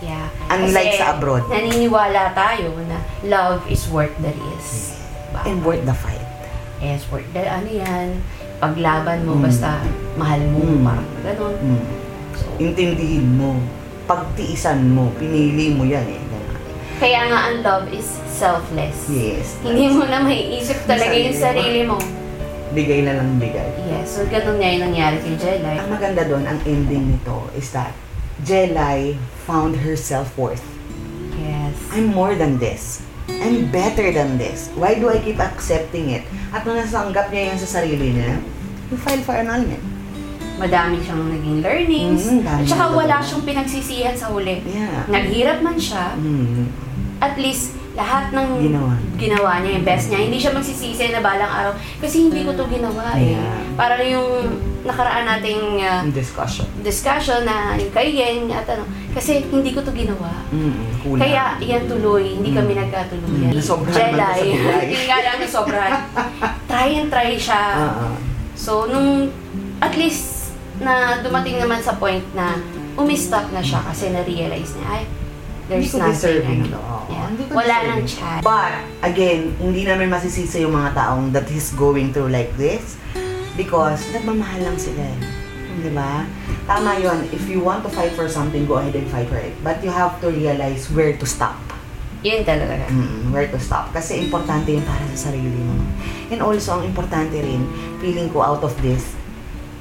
Yeah. 0.00 0.26
Unlike 0.48 0.90
Kasi 0.90 1.00
sa 1.00 1.06
abroad. 1.14 1.44
naniniwala 1.46 2.32
tayo 2.32 2.72
na 2.88 2.98
love 3.22 3.64
is 3.68 3.84
worth 3.88 4.12
the 4.18 4.32
risk. 4.50 4.96
And 5.44 5.60
worth 5.62 5.84
the 5.84 5.94
fight. 5.94 6.24
Yes, 6.80 7.04
worth 7.08 7.28
the, 7.30 7.44
ano 7.44 7.68
yan, 7.68 8.24
paglaban 8.58 9.28
mo, 9.28 9.36
Mm. 9.36 9.44
basta 9.44 9.78
mahal 10.16 10.40
mo, 10.48 10.60
Mm. 10.60 10.82
parang 10.82 11.08
ganun. 11.22 11.54
Mm. 11.60 11.82
So, 12.32 12.44
intindihin 12.56 13.36
mo, 13.36 13.60
pagtiisan 14.04 14.90
mo, 14.90 15.12
pinili 15.14 15.76
mo 15.76 15.84
yan 15.84 16.04
eh. 16.08 16.22
Kaya 17.00 17.32
nga 17.32 17.48
ang 17.48 17.64
love 17.64 17.86
is 17.88 18.04
selfless. 18.28 19.08
Yes. 19.08 19.56
Hindi 19.64 19.88
mo 19.88 20.04
na 20.04 20.20
maiisip 20.20 20.84
talaga 20.84 21.16
yung 21.16 21.32
sarili 21.32 21.88
mo. 21.88 21.96
Bigay 22.70 23.08
na 23.08 23.16
lang 23.16 23.40
bigay. 23.40 23.88
Yes, 23.88 24.20
so 24.20 24.28
ganun 24.28 24.60
nga 24.60 24.68
yung 24.68 24.84
nangyari 24.86 25.16
kay 25.18 25.34
Jelay. 25.34 25.80
Ang 25.80 25.90
maganda 25.90 26.22
doon, 26.22 26.44
ang 26.44 26.60
ending 26.62 27.16
nito 27.16 27.48
is 27.56 27.72
that 27.72 27.96
Jelay 28.42 29.16
found 29.44 29.76
her 29.82 29.94
self-worth. 29.94 30.62
Yes. 31.36 31.74
I'm 31.92 32.10
more 32.10 32.34
than 32.34 32.58
this. 32.58 33.02
I'm 33.30 33.70
better 33.70 34.10
than 34.10 34.36
this. 34.36 34.68
Why 34.74 34.98
do 34.98 35.08
I 35.08 35.18
keep 35.18 35.38
accepting 35.38 36.10
it? 36.10 36.24
At 36.50 36.66
nung 36.66 36.76
nasanggap 36.76 37.30
niya 37.30 37.54
yun 37.54 37.58
sa 37.58 37.80
sarili 37.80 38.12
niya, 38.12 38.42
you 38.90 38.98
file 38.98 39.22
for 39.22 39.32
annulment. 39.32 39.80
Madami 40.58 41.00
siyang 41.00 41.24
naging 41.30 41.64
learnings. 41.64 42.28
Mm, 42.28 42.44
at 42.44 42.68
saka 42.68 42.92
wala 42.92 43.16
siyang 43.24 43.44
pinagsisihan 43.46 44.12
sa 44.12 44.28
huli. 44.28 44.60
Yeah. 44.66 45.08
Naghirap 45.08 45.64
man 45.64 45.80
siya, 45.80 46.18
Mm. 46.20 46.68
at 47.16 47.40
least 47.40 47.80
lahat 47.96 48.30
ng 48.30 48.48
Ginawa. 48.68 48.92
ginawa 49.16 49.52
niya, 49.60 49.80
yung 49.80 49.86
best 49.88 50.12
niya. 50.12 50.20
Hindi 50.20 50.36
siya 50.36 50.52
magsisisi 50.52 51.10
na 51.10 51.20
balang 51.20 51.48
araw 51.48 51.72
kasi 51.98 52.28
hindi 52.28 52.44
ko 52.44 52.52
to 52.52 52.68
ginawa 52.68 53.16
eh. 53.16 53.34
Yeah. 53.34 53.56
Para 53.72 53.98
yung 54.04 54.58
nakaraan 54.82 55.28
nating 55.28 55.78
uh, 55.78 56.02
discussion. 56.10 56.64
discussion 56.80 57.42
na 57.42 57.74
yung 57.74 57.90
kay 57.90 58.08
Yen 58.10 58.48
at 58.48 58.64
ano, 58.66 58.82
kasi 59.10 59.44
hindi 59.44 59.70
ko 59.70 59.80
to 59.80 59.90
ginawa. 59.90 60.40
Mm, 60.48 60.74
kulang. 61.00 61.20
Kaya 61.20 61.42
yan 61.58 61.84
tuloy, 61.84 62.34
hindi 62.34 62.50
kami 62.50 62.72
Mm. 62.72 62.80
nagkatuluyan. 62.82 63.50
Mm, 63.50 63.60
sa 63.60 63.74
Jelay. 63.82 64.40
buhay. 64.46 64.84
Hindi 64.90 65.04
nga 65.04 65.18
lang 65.20 65.36
nasobrahan. 65.38 65.92
try 66.64 66.88
and 66.94 67.08
try 67.08 67.32
siya. 67.34 67.62
Ah. 67.90 68.14
So, 68.54 68.86
nung 68.86 69.28
at 69.78 69.94
least 69.94 70.52
na 70.78 71.20
dumating 71.20 71.56
naman 71.56 71.78
sa 71.78 71.94
point 71.94 72.24
na 72.32 72.56
umistop 72.94 73.48
na 73.50 73.60
siya 73.60 73.80
kasi 73.82 74.08
na-realize 74.08 74.72
niya, 74.74 74.88
ay, 74.90 75.02
there's 75.66 75.86
Hindi 75.86 75.90
ko 75.90 75.96
nothing. 75.98 76.14
deserving 76.14 76.60
to. 76.66 76.78
Oo, 76.78 76.98
Yeah. 77.06 77.24
hindi 77.26 77.42
ko 77.42 77.52
Wala 77.52 77.66
deserving. 77.74 77.88
nang 77.90 78.04
chance. 78.06 78.42
But, 78.42 78.72
again, 79.02 79.40
hindi 79.56 79.82
namin 79.82 80.08
masisisi 80.08 80.56
yung 80.60 80.72
mga 80.72 80.90
taong 80.94 81.32
that 81.32 81.46
he's 81.46 81.72
going 81.72 82.10
through 82.10 82.28
like 82.28 82.52
this 82.54 82.99
because 83.60 84.00
nagmamahal 84.16 84.72
lang 84.72 84.78
sila 84.80 85.04
eh. 85.04 85.18
Di 85.84 85.92
ba? 85.92 86.24
Tama 86.64 86.96
yun. 86.96 87.28
If 87.28 87.44
you 87.44 87.60
want 87.60 87.84
to 87.84 87.92
fight 87.92 88.16
for 88.16 88.24
something, 88.24 88.64
go 88.64 88.80
ahead 88.80 88.96
and 88.96 89.04
fight 89.12 89.28
for 89.28 89.36
it. 89.36 89.52
But 89.60 89.84
you 89.84 89.92
have 89.92 90.16
to 90.24 90.32
realize 90.32 90.88
where 90.88 91.12
to 91.12 91.26
stop. 91.28 91.60
Yun 92.24 92.44
talaga. 92.44 92.88
Mm, 92.88 93.32
where 93.32 93.48
to 93.52 93.60
stop. 93.60 93.92
Kasi 93.92 94.24
importante 94.24 94.72
yun 94.72 94.84
para 94.88 95.00
sa 95.12 95.28
sarili 95.28 95.60
mo. 95.60 95.76
And 96.32 96.40
also, 96.40 96.80
ang 96.80 96.88
importante 96.88 97.36
rin, 97.36 97.68
feeling 98.00 98.32
ko 98.32 98.40
out 98.40 98.64
of 98.64 98.72
this, 98.80 99.12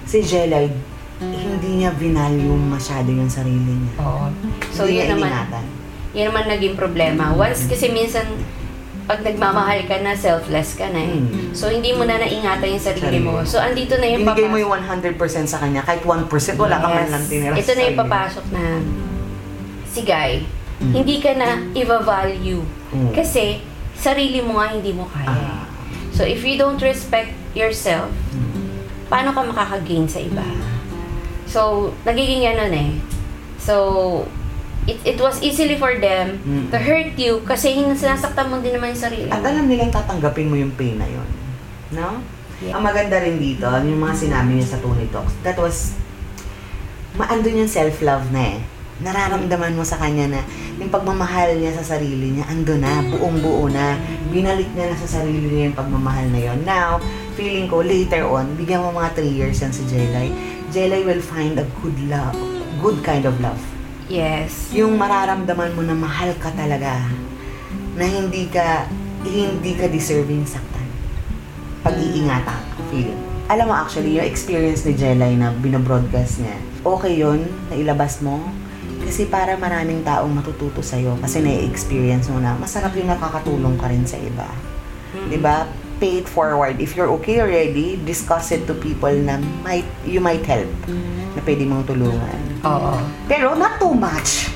si 0.08 0.24
Jelay, 0.24 0.72
hindi 1.20 1.84
niya 1.84 1.92
vinalue 1.96 2.56
masyado 2.56 3.12
yung 3.12 3.32
sarili 3.32 3.76
niya. 3.76 3.94
Oo. 4.04 4.28
So, 4.72 4.88
hindi 4.88 5.04
yun 5.04 5.20
naman, 5.20 5.32
iningatan. 5.32 5.66
yun 6.16 6.26
naman 6.32 6.44
naging 6.48 6.76
problema. 6.80 7.36
Once, 7.36 7.68
kasi 7.68 7.92
minsan, 7.92 8.24
pag 9.10 9.26
nagmamahal 9.26 9.90
ka 9.90 9.98
na, 10.06 10.14
selfless 10.14 10.78
ka 10.78 10.86
na 10.94 11.02
eh. 11.02 11.18
Mm. 11.18 11.50
So, 11.58 11.74
hindi 11.74 11.98
mo 11.98 12.06
na 12.06 12.22
naingatan 12.22 12.78
yung 12.78 12.86
sarili 12.86 13.18
mo. 13.18 13.42
So, 13.42 13.58
andito 13.58 13.98
na 13.98 14.06
yung 14.06 14.22
Binigay 14.22 14.46
mo 14.46 14.54
papasok. 14.54 14.62
yung 14.62 14.74
100% 15.18 15.50
sa 15.50 15.58
kanya, 15.58 15.82
kahit 15.82 16.06
1% 16.06 16.30
wala 16.62 16.78
ka 16.78 16.88
man 16.94 17.10
Yes. 17.10 17.12
lang 17.18 17.24
tinira 17.26 17.54
Ito 17.58 17.72
na 17.74 17.82
yung 17.90 18.00
papasok 18.06 18.46
na 18.54 18.64
si 19.90 20.06
Guy, 20.06 20.46
Mm. 20.78 20.94
hindi 20.94 21.16
ka 21.18 21.32
na 21.34 21.50
i-value. 21.74 22.62
Mm. 22.94 23.12
Kasi, 23.18 23.66
sarili 23.98 24.46
mo 24.46 24.62
nga 24.62 24.78
hindi 24.78 24.94
mo 24.94 25.10
kaya. 25.10 25.26
Ah. 25.26 25.66
So, 26.14 26.22
if 26.22 26.46
you 26.46 26.62
don't 26.62 26.78
respect 26.78 27.34
yourself, 27.58 28.14
Mm. 28.30 28.86
paano 29.10 29.34
ka 29.34 29.42
makakagain 29.42 30.06
sa 30.06 30.22
iba? 30.22 30.46
So, 31.50 31.92
nagiging 32.06 32.46
ganun 32.46 32.78
eh. 32.78 32.90
So, 33.58 33.74
it, 34.90 34.98
it 35.06 35.18
was 35.22 35.38
easily 35.40 35.78
for 35.78 35.94
them 35.96 36.42
Mm. 36.42 36.74
to 36.74 36.78
hurt 36.82 37.14
you 37.16 37.40
kasi 37.46 37.78
sinasaktan 37.94 38.50
mo 38.50 38.58
din 38.58 38.74
naman 38.74 38.98
yung 38.98 39.04
sarili 39.06 39.30
At 39.30 39.46
alam 39.46 39.70
nilang 39.70 39.94
tatanggapin 39.94 40.50
mo 40.50 40.58
yung 40.58 40.74
pain 40.74 40.98
na 40.98 41.06
yun. 41.06 41.30
No? 41.94 42.18
Yeah. 42.60 42.76
Ang 42.76 42.84
maganda 42.84 43.22
rin 43.22 43.40
dito, 43.40 43.70
yung 43.70 44.02
mga 44.02 44.16
sinabi 44.18 44.60
niya 44.60 44.76
sa 44.76 44.82
Tony 44.82 45.08
Talks, 45.08 45.32
that 45.42 45.56
was, 45.56 45.96
maandun 47.16 47.64
yung 47.64 47.72
self-love 47.72 48.28
na 48.30 48.58
eh. 48.58 48.60
Nararamdaman 49.00 49.80
mo 49.80 49.88
sa 49.88 49.96
kanya 49.96 50.28
na 50.28 50.42
yung 50.76 50.92
pagmamahal 50.92 51.56
niya 51.56 51.72
sa 51.72 51.96
sarili 51.96 52.36
niya, 52.36 52.52
ando 52.52 52.76
na, 52.76 53.00
buong-buo 53.00 53.72
na. 53.72 53.96
Binalik 54.28 54.68
niya 54.76 54.92
na 54.92 54.98
sa 55.00 55.24
sarili 55.24 55.48
niya 55.48 55.72
yung 55.72 55.78
pagmamahal 55.78 56.28
na 56.36 56.40
yon. 56.52 56.60
Now, 56.68 57.00
feeling 57.40 57.72
ko 57.72 57.80
later 57.80 58.28
on, 58.28 58.60
bigyan 58.60 58.84
mo 58.84 58.92
mga 58.92 59.16
3 59.16 59.40
years 59.40 59.64
yan 59.64 59.72
si 59.72 59.88
Jelay. 59.88 60.28
Jelay 60.70 61.08
will 61.08 61.24
find 61.24 61.56
a 61.56 61.66
good 61.80 61.96
love, 62.12 62.36
good 62.84 63.00
kind 63.02 63.24
of 63.24 63.40
love. 63.40 63.60
Yes. 64.10 64.74
Yung 64.74 64.98
mararamdaman 64.98 65.78
mo 65.78 65.86
na 65.86 65.94
mahal 65.94 66.34
ka 66.42 66.50
talaga, 66.58 67.06
na 67.94 68.06
hindi 68.10 68.50
ka, 68.50 68.90
hindi 69.24 69.78
ka 69.78 69.86
deserving 69.88 70.50
saktan. 70.50 70.90
Pag-iingatan 71.86 72.70
feeling. 72.90 73.22
Alam 73.50 73.74
mo 73.74 73.76
actually, 73.78 74.18
yung 74.18 74.28
experience 74.28 74.86
ni 74.86 74.94
Jelay 74.94 75.34
na 75.38 75.54
binobroadcast 75.54 76.42
niya, 76.42 76.58
okay 76.86 77.18
yun, 77.18 77.50
na 77.70 77.78
ilabas 77.78 78.22
mo. 78.22 78.42
Kasi 79.00 79.26
para 79.26 79.58
maraming 79.58 80.06
taong 80.06 80.30
matututo 80.30 80.86
sa'yo 80.86 81.18
kasi 81.24 81.42
na-experience 81.42 82.30
mo 82.30 82.38
na 82.38 82.54
masarap 82.60 82.94
yung 82.94 83.10
nakakatulong 83.10 83.80
ka 83.80 83.90
rin 83.90 84.06
sa 84.06 84.20
iba. 84.20 84.46
Mm. 85.16 85.28
'Di 85.32 85.40
ba? 85.42 85.66
Pay 86.00 86.18
it 86.18 86.28
forward. 86.28 86.80
If 86.80 86.96
you're 86.96 87.12
okay 87.20 87.40
already, 87.40 88.00
discuss 88.00 88.50
it 88.50 88.64
to 88.66 88.74
people 88.74 89.12
na 89.12 89.36
might 89.62 89.84
you 90.02 90.20
might 90.20 90.42
help 90.42 90.72
na 91.30 91.44
pwede 91.44 91.64
mong 91.64 91.86
tulungan. 91.86 92.40
Oo. 92.64 92.96
Pero 93.28 93.52
not 93.54 93.78
too 93.78 93.92
much. 93.92 94.48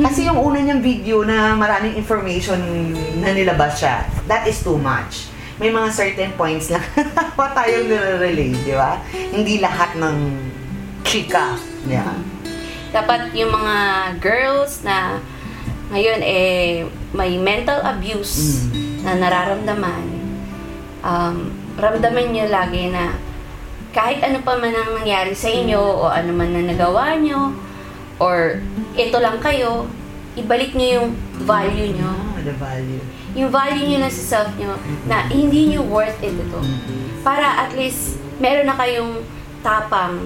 Kasi 0.00 0.24
yung 0.24 0.38
una 0.38 0.58
niyang 0.58 0.78
video 0.78 1.20
na 1.20 1.52
maraming 1.52 1.94
information 1.94 2.58
na 3.18 3.30
nilabas 3.30 3.76
siya, 3.76 4.06
that 4.24 4.46
is 4.46 4.58
too 4.58 4.78
much. 4.78 5.28
May 5.54 5.70
mga 5.70 5.90
certain 5.90 6.30
points 6.32 6.66
lang 6.66 6.82
pa 7.38 7.50
tayong 7.52 7.86
nire-relate, 7.86 8.58
di 8.60 8.74
ba? 8.74 8.98
Hindi 9.12 9.58
lahat 9.58 9.94
ng 9.94 10.16
chika. 11.02 11.54
Yeah. 11.84 12.10
Dapat 12.90 13.34
yung 13.34 13.50
mga 13.50 13.76
girls 14.18 14.82
na 14.82 15.18
ngayon 15.90 16.22
eh 16.22 16.86
may 17.10 17.34
mental 17.36 17.82
abuse 17.82 18.66
Mm. 18.66 19.04
na 19.04 19.12
nararamdaman, 19.20 20.02
um, 21.04 21.52
ramdaman 21.76 22.32
niyo 22.32 22.48
lagi 22.48 22.88
na 22.88 23.14
kahit 23.94 24.24
ano 24.24 24.42
pa 24.42 24.58
man 24.58 24.74
ang 24.74 24.98
nangyari 24.98 25.36
sa 25.36 25.46
inyo 25.46 25.78
o 25.78 26.10
ano 26.10 26.34
man 26.34 26.50
na 26.50 26.66
nagawa 26.66 27.14
nyo 27.14 27.54
or 28.18 28.58
ito 28.96 29.16
lang 29.20 29.38
kayo, 29.38 29.86
ibalik 30.34 30.74
niyo 30.74 31.04
yung 31.04 31.10
value 31.44 31.94
nyo. 31.94 32.10
Ah, 32.10 32.40
the 32.42 32.54
value. 32.56 33.02
Yung 33.34 33.50
value 33.50 33.86
nyo 33.86 33.98
na 34.02 34.10
sa 34.10 34.22
self 34.42 34.50
nyo 34.58 34.74
na 35.06 35.26
hindi 35.28 35.70
nyo 35.70 35.86
worth 35.86 36.18
it 36.22 36.34
ito. 36.34 36.60
Para 37.22 37.66
at 37.66 37.74
least 37.74 38.18
meron 38.38 38.66
na 38.66 38.74
kayong 38.74 39.22
tapang 39.62 40.18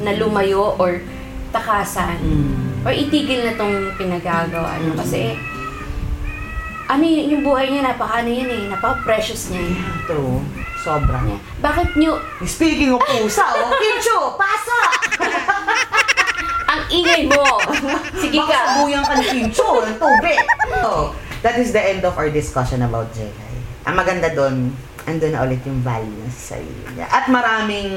na 0.00 0.16
lumayo 0.16 0.76
or 0.76 1.04
takasan 1.52 2.16
Mm. 2.18 2.80
or 2.82 2.92
itigil 2.92 3.44
na 3.44 3.54
tong 3.54 3.92
pinagagawa 3.94 4.80
nyo. 4.80 4.96
Kasi 4.96 5.36
ano 6.92 7.02
yun, 7.02 7.26
yung 7.30 7.42
buhay 7.42 7.66
niya, 7.68 7.82
napaka 7.86 8.20
ano 8.20 8.28
yun 8.28 8.46
eh, 8.46 8.62
napaka-precious 8.68 9.48
niya. 9.48 9.62
eh. 9.62 9.72
Yeah, 9.72 9.96
true. 10.04 10.38
Sobra. 10.78 11.18
Niya. 11.22 11.38
Bakit 11.58 11.88
nyo, 11.94 12.12
Speaking 12.42 12.92
of 12.92 13.00
pusa, 13.00 13.46
oh, 13.46 13.70
Kimcho, 13.80 14.18
pasok! 14.34 14.90
ang 16.66 16.82
ingay 16.88 17.28
mo? 17.28 17.44
Sige 18.16 18.36
Baka 18.38 18.50
ka. 18.50 18.58
sabuyan 18.74 19.02
ka 19.02 19.14
ni 19.14 19.24
Kimcho, 19.26 19.68
ng 19.80 19.96
tubig. 19.96 20.38
So, 20.74 21.12
that 21.40 21.56
is 21.56 21.70
the 21.70 21.80
end 21.80 22.02
of 22.02 22.14
our 22.14 22.28
discussion 22.28 22.80
about 22.80 23.08
Jelay. 23.12 23.54
Ang 23.84 23.94
maganda 23.94 24.28
doon, 24.28 24.72
andun 25.02 25.32
na 25.32 25.42
ulit 25.42 25.62
yung 25.62 25.80
value 25.80 26.08
niya 26.08 26.30
sa 26.30 26.42
sarili 26.54 26.82
niya. 26.92 27.06
At 27.06 27.26
maraming, 27.26 27.90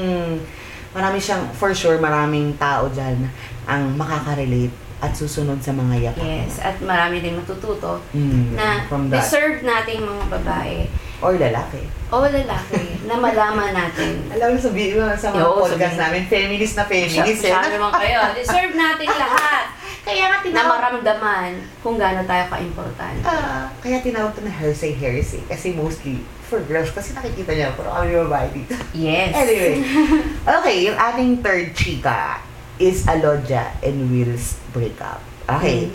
marami 0.92 1.18
siyang, 1.18 1.50
for 1.52 1.72
sure, 1.72 1.96
maraming 1.96 2.54
tao 2.56 2.86
dyan 2.88 3.28
ang 3.64 3.94
makaka-relate 3.94 4.74
at 5.06 5.14
susunod 5.14 5.62
sa 5.62 5.70
mga 5.70 6.10
yapak. 6.10 6.20
Yes, 6.20 6.58
at 6.58 6.74
marami 6.82 7.22
din 7.22 7.38
matututo 7.38 8.02
Mm, 8.10 8.58
na 8.58 8.82
from 8.84 9.06
that. 9.06 9.22
deserve 9.22 9.62
nating 9.62 10.02
mga 10.02 10.24
babae 10.28 10.90
Or 11.16 11.32
lalaki. 11.32 11.86
o 12.08 12.22
lalaki 12.22 13.06
na 13.06 13.14
malaman 13.14 13.70
natin. 13.70 14.18
Alam 14.34 14.52
mo, 14.52 14.58
sabihin 14.58 14.98
mo 14.98 15.06
sa 15.14 15.30
mga 15.30 15.46
Oo, 15.46 15.62
podcast 15.62 15.94
sabihin. 15.94 16.02
namin, 16.02 16.22
feminist 16.26 16.74
na 16.74 16.84
feminist. 16.84 17.40
Siya 17.40 17.62
eh. 17.62 17.72
naman 17.72 17.94
kayo. 17.94 18.20
Deserve 18.34 18.74
natin 18.74 19.06
lahat 19.22 19.64
Kaya 20.06 20.30
nga 20.30 20.38
na 20.38 20.44
tinawag, 20.46 20.70
maramdaman 20.70 21.50
kung 21.82 21.98
gaano 21.98 22.22
tayo 22.22 22.46
ka-importante. 22.46 23.26
Ah, 23.26 23.66
kaya 23.82 23.98
tinawag 23.98 24.30
to 24.34 24.46
na 24.46 24.54
hearsay 24.54 24.94
hearsay. 24.94 25.42
Kasi 25.50 25.74
mostly, 25.74 26.22
for 26.46 26.62
girls, 26.62 26.94
kasi 26.94 27.10
nakikita 27.10 27.50
niya, 27.50 27.74
pero 27.74 27.90
kami 27.90 28.14
babae 28.22 28.54
dito. 28.54 28.78
Yes. 28.94 29.34
Anyway, 29.34 29.82
okay, 30.56 30.86
yung 30.86 30.94
ating 30.94 31.42
third 31.42 31.74
chika 31.74 32.38
is 32.78 33.06
Alodja 33.06 33.76
and 33.82 34.10
Will's 34.12 34.58
breakup. 34.72 35.22
Okay, 35.46 35.88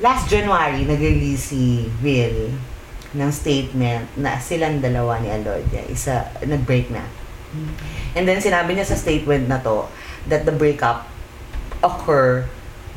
last 0.00 0.30
January, 0.30 0.86
nag-release 0.86 1.50
si 1.54 1.90
Will 2.02 2.54
ng 3.14 3.30
statement 3.30 4.10
na 4.18 4.38
silang 4.42 4.82
dalawa 4.82 5.22
ni 5.22 5.30
Alodja, 5.30 5.82
isa, 5.90 6.30
nag-break 6.42 6.90
na. 6.90 7.04
And 8.18 8.26
then 8.26 8.42
sinabi 8.42 8.74
niya 8.74 8.86
sa 8.90 8.98
statement 8.98 9.46
na 9.46 9.62
to 9.62 9.86
that 10.26 10.42
the 10.46 10.54
breakup 10.54 11.06
occur 11.82 12.46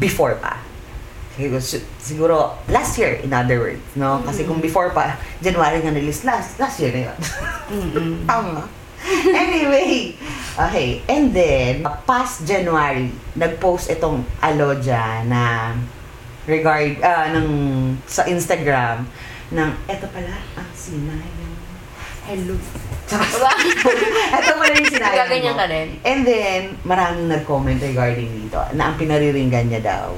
before 0.01 0.37
pa. 0.41 0.57
Siguro, 1.37 1.61
siguro 2.01 2.35
last 2.73 2.97
year, 2.97 3.21
in 3.21 3.29
other 3.29 3.61
words, 3.61 3.85
no? 3.93 4.25
Kasi 4.25 4.41
kung 4.49 4.57
before 4.57 4.89
pa, 4.89 5.21
January 5.37 5.85
nga 5.85 5.93
release, 5.93 6.25
last, 6.25 6.57
last 6.57 6.81
year 6.81 6.89
na 6.89 7.01
yun. 7.13 7.17
Mm-mm. 7.69 8.13
Tama. 8.29 8.65
anyway, 9.29 10.17
okay. 10.57 11.01
And 11.05 11.31
then, 11.31 11.85
past 12.09 12.43
January, 12.43 13.13
nag-post 13.37 13.93
itong 13.93 14.25
Aloja 14.41 15.21
na 15.29 15.73
regard, 16.49 16.97
ah, 17.05 17.29
ng, 17.31 17.47
sa 18.09 18.25
Instagram, 18.25 19.05
ng, 19.53 19.69
eto 19.87 20.09
pala, 20.09 20.35
ang 20.57 20.69
sinayang. 20.73 21.55
Hello. 22.27 22.55
eto 24.35 24.51
pala 24.59 24.73
yung 24.75 24.89
sinayang 24.91 25.17
Gaganyan 25.27 25.55
mo. 25.55 25.59
ka 25.61 25.65
rin. 25.71 25.87
And 26.03 26.21
then, 26.27 26.61
maraming 26.83 27.27
nag-comment 27.31 27.79
regarding 27.79 28.29
dito 28.31 28.59
na 28.75 28.91
ang 28.91 28.95
pinariringgan 28.99 29.71
niya 29.71 29.81
daw 29.83 30.11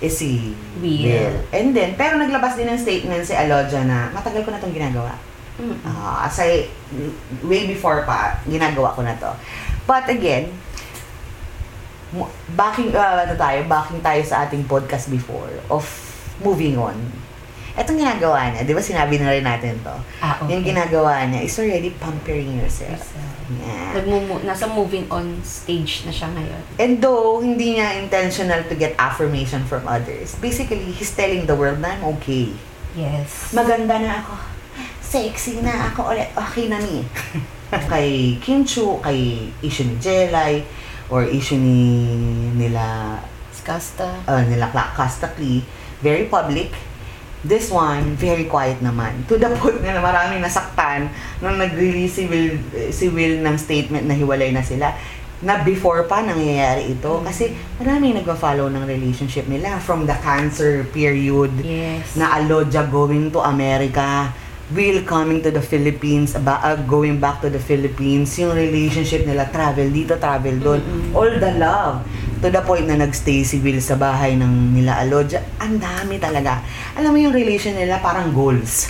is 0.00 0.16
si 0.16 0.56
Will. 0.80 1.36
And 1.52 1.76
then, 1.76 1.94
pero 1.94 2.16
naglabas 2.16 2.56
din 2.56 2.72
ng 2.72 2.80
statement 2.80 3.22
si 3.28 3.36
Alodia 3.36 3.84
na 3.84 4.08
matagal 4.10 4.48
ko 4.48 4.50
na 4.50 4.58
itong 4.58 4.72
ginagawa. 4.72 5.12
Mm. 5.60 5.76
Ah, 5.84 6.24
as 6.24 6.40
I, 6.40 6.72
way 7.44 7.68
before 7.68 8.08
pa, 8.08 8.40
ginagawa 8.48 8.96
ko 8.96 9.04
na 9.04 9.12
to. 9.20 9.28
But 9.84 10.08
again, 10.08 10.52
backing, 12.58 12.90
uh, 12.94 13.22
ano 13.26 13.34
tayo, 13.38 13.64
backing 13.66 14.02
tayo 14.02 14.22
sa 14.26 14.46
ating 14.46 14.66
podcast 14.66 15.06
before 15.08 15.50
of 15.70 15.86
moving 16.42 16.74
on. 16.76 16.96
Etong 17.78 18.02
ginagawa 18.02 18.50
niya, 18.50 18.66
di 18.66 18.74
ba 18.74 18.82
sinabi 18.82 19.14
na 19.22 19.30
rin 19.30 19.46
natin 19.46 19.78
to? 19.86 19.94
Ah, 20.18 20.42
okay. 20.42 20.58
Yung 20.58 20.66
ginagawa 20.66 21.22
niya 21.30 21.46
is 21.46 21.54
already 21.54 21.94
pampering 21.94 22.58
yourself. 22.58 22.98
Yes, 22.98 23.14
uh, 23.14 23.28
Yeah. 23.50 23.98
Nagmumu- 23.98 24.46
nasa 24.46 24.70
moving 24.70 25.10
on 25.10 25.42
stage 25.42 26.06
na 26.06 26.14
siya 26.14 26.30
ngayon. 26.30 26.62
And 26.78 27.02
though, 27.02 27.42
hindi 27.42 27.74
niya 27.74 27.98
intentional 27.98 28.62
to 28.70 28.78
get 28.78 28.94
affirmation 28.94 29.66
from 29.66 29.90
others, 29.90 30.38
basically, 30.38 30.86
he's 30.94 31.10
telling 31.10 31.50
the 31.50 31.58
world 31.58 31.82
na 31.82 31.98
I'm 31.98 32.06
okay. 32.14 32.54
Yes. 32.94 33.50
Maganda 33.50 33.98
na 33.98 34.22
ako. 34.22 34.38
Sexy 35.02 35.66
na 35.66 35.90
ako 35.90 36.14
ulit. 36.14 36.30
Okay 36.30 36.70
na 36.70 36.78
ni. 36.78 37.02
kay 37.70 38.34
Kim 38.42 38.66
Chu, 38.66 38.98
kay 38.98 39.46
issue 39.62 39.86
ni 39.86 39.94
Jelay, 40.02 40.66
or 41.06 41.22
issue 41.22 41.54
ni 41.54 41.78
nila 42.58 43.14
Skasta. 43.54 44.26
uh, 44.26 44.42
nila 44.46 44.66
Casta 44.72 45.30
Clee, 45.30 45.62
very 46.02 46.26
public. 46.26 46.74
This 47.40 47.72
one, 47.72 48.20
very 48.20 48.44
quiet 48.44 48.84
naman. 48.84 49.24
To 49.24 49.40
the 49.40 49.48
point 49.56 49.80
na 49.80 49.96
maraming 49.96 50.44
nasaktan 50.44 51.08
nung 51.40 51.56
nag-release 51.56 52.20
si 52.20 52.24
Will, 52.28 52.60
si 52.92 53.08
Will 53.08 53.40
ng 53.40 53.56
statement 53.56 54.04
na 54.04 54.12
hiwalay 54.12 54.52
na 54.52 54.60
sila 54.60 54.92
na 55.40 55.64
before 55.64 56.04
pa 56.04 56.20
nangyayari 56.20 56.92
ito. 56.92 57.24
Kasi 57.24 57.48
maraming 57.80 58.12
nagpa-follow 58.20 58.68
ng 58.68 58.84
relationship 58.84 59.48
nila 59.48 59.80
from 59.80 60.04
the 60.04 60.12
cancer 60.20 60.84
period 60.92 61.48
Yes. 61.64 62.12
na 62.12 62.36
Alodia 62.36 62.84
going 62.84 63.32
to 63.32 63.40
America, 63.40 64.28
Will 64.70 65.02
coming 65.02 65.42
to 65.42 65.50
the 65.50 65.58
Philippines, 65.58 66.38
ba, 66.38 66.62
uh, 66.62 66.78
going 66.86 67.18
back 67.18 67.42
to 67.42 67.50
the 67.50 67.58
Philippines, 67.58 68.38
yung 68.38 68.54
relationship 68.54 69.26
nila, 69.26 69.50
travel 69.50 69.90
dito, 69.90 70.14
travel 70.14 70.62
doon, 70.62 70.78
Mm-mm. 70.78 71.10
all 71.10 71.26
the 71.26 71.52
love. 71.58 72.06
To 72.38 72.48
the 72.48 72.62
point 72.62 72.86
na 72.86 72.96
nagstay 72.96 73.42
si 73.42 73.58
Will 73.58 73.82
sa 73.82 73.98
bahay 73.98 74.32
ng 74.32 74.72
nila 74.72 75.02
Alodia, 75.02 75.42
ang 75.58 75.76
dami 75.76 76.16
talaga. 76.16 76.62
Alam 76.94 77.12
mo 77.12 77.18
yung 77.18 77.34
relation 77.34 77.74
nila 77.74 77.98
parang 77.98 78.30
goals. 78.30 78.88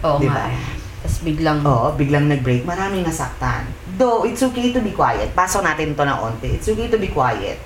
Oo 0.00 0.16
Di 0.16 0.30
nga. 0.30 0.46
ba? 0.48 0.78
Tapos 1.02 1.18
biglang, 1.20 1.58
Oo, 1.60 1.92
biglang 1.92 2.30
nag-break, 2.30 2.62
maraming 2.62 3.02
nasaktan. 3.02 3.66
Though, 3.98 4.24
it's 4.24 4.40
okay 4.40 4.72
to 4.72 4.80
be 4.80 4.94
quiet. 4.94 5.34
Pasok 5.34 5.60
natin 5.60 5.92
to 5.92 6.06
na 6.06 6.22
onte. 6.22 6.48
It's 6.48 6.70
okay 6.70 6.88
to 6.88 6.96
be 6.96 7.10
quiet. 7.10 7.58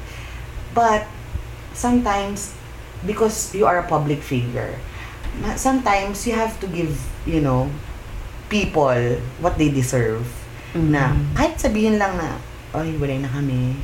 But, 0.72 1.06
sometimes, 1.76 2.56
because 3.04 3.52
you 3.54 3.68
are 3.68 3.78
a 3.78 3.86
public 3.86 4.18
figure, 4.18 4.74
sometimes 5.56 6.26
you 6.26 6.34
have 6.34 6.56
to 6.62 6.66
give, 6.70 6.94
you 7.26 7.40
know, 7.40 7.70
people 8.48 8.94
what 9.40 9.58
they 9.58 9.70
deserve. 9.70 10.24
Mhm. 10.74 10.90
Na, 10.94 11.14
kahit 11.34 11.58
sabihin 11.58 11.98
lang 11.98 12.18
na, 12.18 12.38
oy, 12.74 12.94
walay 12.98 13.22
na 13.22 13.30
kami. 13.30 13.78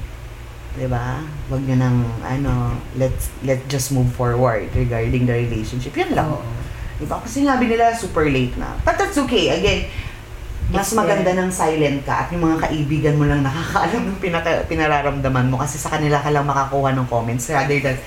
'Di 0.75 0.87
ba? 0.87 1.23
Wag 1.51 1.63
niyo 1.67 1.77
nang, 1.79 2.07
ano, 2.23 2.79
let's, 2.95 3.31
let's 3.43 3.67
just 3.67 3.91
move 3.91 4.11
forward 4.15 4.71
regarding 4.75 5.27
the 5.27 5.35
relationship. 5.35 5.95
Yan 5.99 6.15
lang. 6.15 6.31
Oo. 6.31 6.43
Diba? 7.01 7.17
Kasi 7.17 7.43
sabi 7.43 7.65
nila 7.67 7.97
super 7.97 8.29
late 8.29 8.55
na. 8.61 8.77
But 8.85 9.01
that's 9.01 9.17
okay. 9.17 9.57
Again, 9.57 9.89
mas 10.71 10.93
maganda 10.95 11.35
ng 11.35 11.51
silent 11.51 12.07
ka 12.07 12.27
at 12.27 12.29
yung 12.31 12.47
mga 12.47 12.71
kaibigan 12.71 13.15
mo 13.19 13.27
lang 13.27 13.43
nakakaalam 13.43 14.15
ng 14.15 14.19
pinaka, 14.23 14.63
pinararamdaman 14.71 15.51
mo 15.51 15.59
kasi 15.59 15.83
sa 15.83 15.91
kanila 15.91 16.23
ka 16.23 16.31
lang 16.31 16.47
makakuha 16.47 16.95
ng 16.95 17.07
comments 17.11 17.51
rather 17.51 17.75
than 17.83 17.99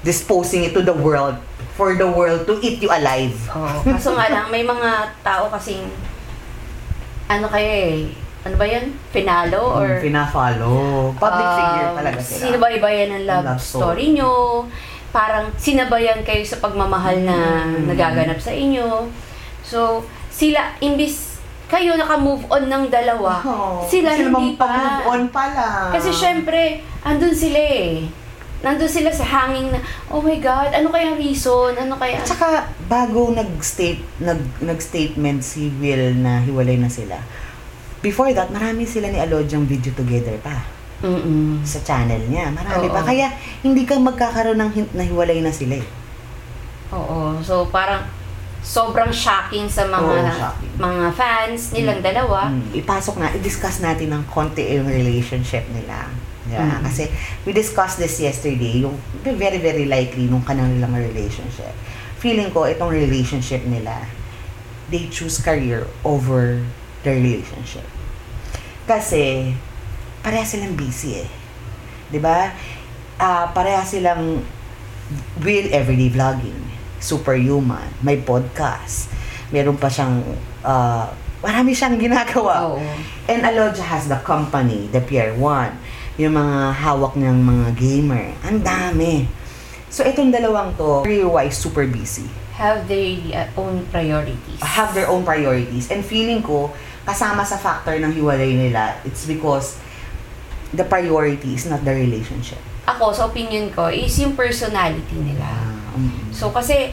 disposing 0.00 0.64
it 0.64 0.72
to 0.72 0.80
the 0.80 0.94
world 0.94 1.36
for 1.80 1.96
the 1.96 2.04
world 2.04 2.44
to 2.44 2.60
eat 2.60 2.76
you 2.76 2.92
alive. 2.92 3.32
Oo. 3.50 3.80
Kaso 3.88 4.12
nga 4.12 4.28
lang, 4.28 4.52
may 4.52 4.60
mga 4.60 4.90
tao 5.24 5.48
kasing, 5.48 5.88
ano 7.26 7.48
kayo 7.48 7.64
eh, 7.64 8.12
ano 8.42 8.54
ba 8.54 8.66
yan? 8.66 8.92
Finalo? 9.08 9.80
Or, 9.80 9.88
Or 9.88 10.04
pina-follow. 10.04 10.76
Public 11.16 11.46
um, 11.46 11.56
figure 11.56 11.88
talaga 11.96 12.18
sila. 12.20 12.40
Sinabaybayan 12.42 13.08
ng 13.10 13.24
love, 13.24 13.44
Love 13.46 13.56
story. 13.58 13.80
story 13.80 14.06
nyo. 14.12 14.32
Parang 15.10 15.48
sinabayan 15.56 16.20
kayo 16.20 16.44
sa 16.44 16.60
pagmamahal 16.60 17.16
na 17.18 17.36
Mm. 17.66 17.88
nagaganap 17.88 18.36
sa 18.36 18.52
inyo. 18.52 19.08
So, 19.62 20.04
sila, 20.28 20.76
imbis 20.78 21.40
kayo 21.66 21.94
naka-move 21.94 22.44
on 22.46 22.66
ng 22.66 22.84
dalawa, 22.88 23.40
Oh, 23.40 23.80
sila 23.84 24.10
hindi 24.10 24.26
namang 24.26 24.48
pa. 24.54 24.66
pa-move 24.66 25.06
on 25.06 25.22
pala. 25.30 25.66
Kasi 25.90 26.10
syempre, 26.10 26.76
andun 27.00 27.32
sila 27.32 27.56
eh. 27.56 28.04
Nandun 28.60 28.92
sila 28.92 29.08
sa 29.08 29.24
hanging 29.24 29.72
na, 29.72 29.80
oh 30.12 30.20
my 30.20 30.36
God, 30.36 30.76
ano 30.76 30.92
kaya 30.92 31.16
reason? 31.16 31.72
Ano 31.80 31.96
kaya? 31.96 32.20
At 32.20 32.28
saka, 32.28 32.68
bago 32.92 33.32
nag-state, 33.32 34.04
nag, 34.20 34.60
nag-statement 34.60 35.40
si 35.40 35.72
Will 35.80 36.12
na 36.20 36.44
hiwalay 36.44 36.76
na 36.76 36.92
sila, 36.92 37.16
before 38.04 38.36
that, 38.36 38.52
marami 38.52 38.84
sila 38.84 39.08
ni 39.08 39.16
Alodyang 39.16 39.64
video 39.64 39.92
together 39.96 40.36
pa. 40.44 40.80
Mm-mm. 41.00 41.64
sa 41.64 41.80
channel 41.80 42.20
niya. 42.28 42.52
Marami 42.52 42.92
Oo. 42.92 42.94
pa. 42.94 43.00
Kaya, 43.00 43.32
hindi 43.64 43.88
ka 43.88 43.96
magkakaroon 43.96 44.60
ng 44.60 44.70
hint 44.76 44.90
na 44.92 45.08
hiwalay 45.08 45.40
na 45.40 45.48
sila 45.48 45.80
eh. 45.80 45.88
Oo. 46.92 47.40
So, 47.40 47.64
parang 47.72 48.04
sobrang 48.60 49.08
shocking 49.08 49.64
sa 49.64 49.88
mga 49.88 50.04
Oo, 50.04 50.36
shocking. 50.36 50.72
mga 50.76 51.06
fans 51.16 51.72
nilang 51.72 52.04
dalawa. 52.04 52.52
Mm. 52.52 52.84
Ipasok 52.84 53.16
na, 53.16 53.32
i-discuss 53.32 53.80
natin 53.80 54.12
ng 54.12 54.28
konti 54.28 54.76
yung 54.76 54.92
relationship 54.92 55.64
nila. 55.72 56.04
Yeah. 56.50 56.66
Mm. 56.66 56.82
Kasi, 56.82 57.06
we 57.46 57.54
discussed 57.54 58.02
this 58.02 58.18
yesterday, 58.18 58.82
yung 58.82 58.98
very, 59.22 59.62
very 59.62 59.86
likely 59.86 60.26
nung 60.26 60.42
kanilang 60.42 60.92
relationship. 60.92 61.70
Feeling 62.18 62.50
ko, 62.50 62.66
itong 62.66 62.90
relationship 62.90 63.62
nila, 63.64 64.04
they 64.90 65.06
choose 65.08 65.38
career 65.38 65.86
over 66.02 66.58
the 67.06 67.10
relationship. 67.14 67.86
Kasi, 68.90 69.54
pareha 70.20 70.44
silang 70.44 70.76
busy 70.76 71.24
eh. 71.24 71.28
'Di 72.10 72.20
ba? 72.20 72.52
Ah, 73.16 73.48
pareha 73.52 73.84
silang 73.84 74.42
will 75.42 75.68
everyday 75.72 76.10
vlogging, 76.12 76.60
superhuman, 77.00 77.88
may 78.04 78.20
podcast. 78.20 79.10
Meron 79.54 79.78
pa 79.78 79.88
siyang 79.88 80.20
ah, 80.66 81.08
marami 81.40 81.72
siyang 81.72 81.96
ginagawa. 81.96 82.76
Oo. 82.76 82.82
And 83.30 83.46
Alodia 83.46 83.86
has 83.86 84.10
the 84.10 84.18
company, 84.26 84.90
the 84.90 85.00
Pier 85.00 85.32
One, 85.38 85.72
yung 86.20 86.36
mga 86.36 86.76
hawak 86.76 87.16
ng 87.16 87.38
mga 87.40 87.66
gamer. 87.80 88.36
Ang 88.44 88.60
dami. 88.60 89.24
So, 89.88 90.04
itong 90.04 90.28
dalawang 90.28 90.76
to, 90.76 91.00
career-wise, 91.00 91.56
super 91.56 91.88
busy. 91.88 92.28
Have 92.60 92.84
their 92.84 93.16
uh, 93.32 93.48
own 93.56 93.88
priorities. 93.88 94.60
have 94.60 94.92
their 94.92 95.08
own 95.08 95.24
priorities. 95.24 95.88
And 95.88 96.04
feeling 96.04 96.44
ko, 96.44 96.76
kasama 97.08 97.40
sa 97.48 97.56
factor 97.56 97.96
ng 97.96 98.12
hiwalay 98.12 98.52
nila, 98.52 99.00
it's 99.08 99.24
because 99.24 99.80
the 100.76 100.84
priority 100.84 101.56
is 101.56 101.64
not 101.64 101.80
the 101.88 101.96
relationship. 101.96 102.60
Ako, 102.84 103.16
sa 103.16 103.32
opinion 103.32 103.72
ko, 103.72 103.88
is 103.88 104.12
yung 104.20 104.36
personality 104.36 105.16
nila. 105.16 105.48
Ah, 105.48 105.96
mm. 105.96 106.36
So, 106.36 106.52
kasi 106.52 106.92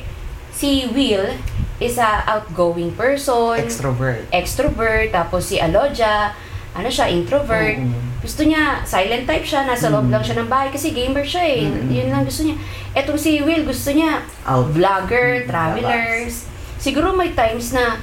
si 0.55 0.87
Will 0.95 1.35
is 1.77 1.99
a 1.99 2.25
outgoing 2.25 2.95
person, 2.95 3.59
extrovert. 3.59 4.25
extrovert, 4.33 5.13
tapos 5.13 5.51
si 5.51 5.61
Alodia, 5.61 6.33
ano 6.77 6.87
siya, 6.87 7.09
introvert. 7.09 7.77
Oo. 7.77 8.05
Gusto 8.17 8.41
niya, 8.43 8.81
silent 8.83 9.25
type 9.25 9.43
siya, 9.43 9.63
nasa 9.63 9.87
loob 9.87 10.09
Mm. 10.09 10.13
lang 10.13 10.23
siya 10.23 10.35
ng 10.37 10.49
bahay 10.49 10.69
kasi 10.69 10.91
gamer 10.91 11.23
siya 11.23 11.43
eh. 11.43 11.65
Mm. 11.65 11.89
Yun 11.89 12.07
lang 12.09 12.23
gusto 12.23 12.41
niya. 12.43 12.57
Etong 12.93 13.17
si 13.17 13.41
Will, 13.41 13.63
gusto 13.63 13.89
niya, 13.89 14.21
Out. 14.43 14.73
vlogger, 14.73 15.41
Mm, 15.41 15.47
travelers. 15.47 16.45
Siguro 16.77 17.11
may 17.11 17.31
times 17.31 17.71
na 17.71 17.97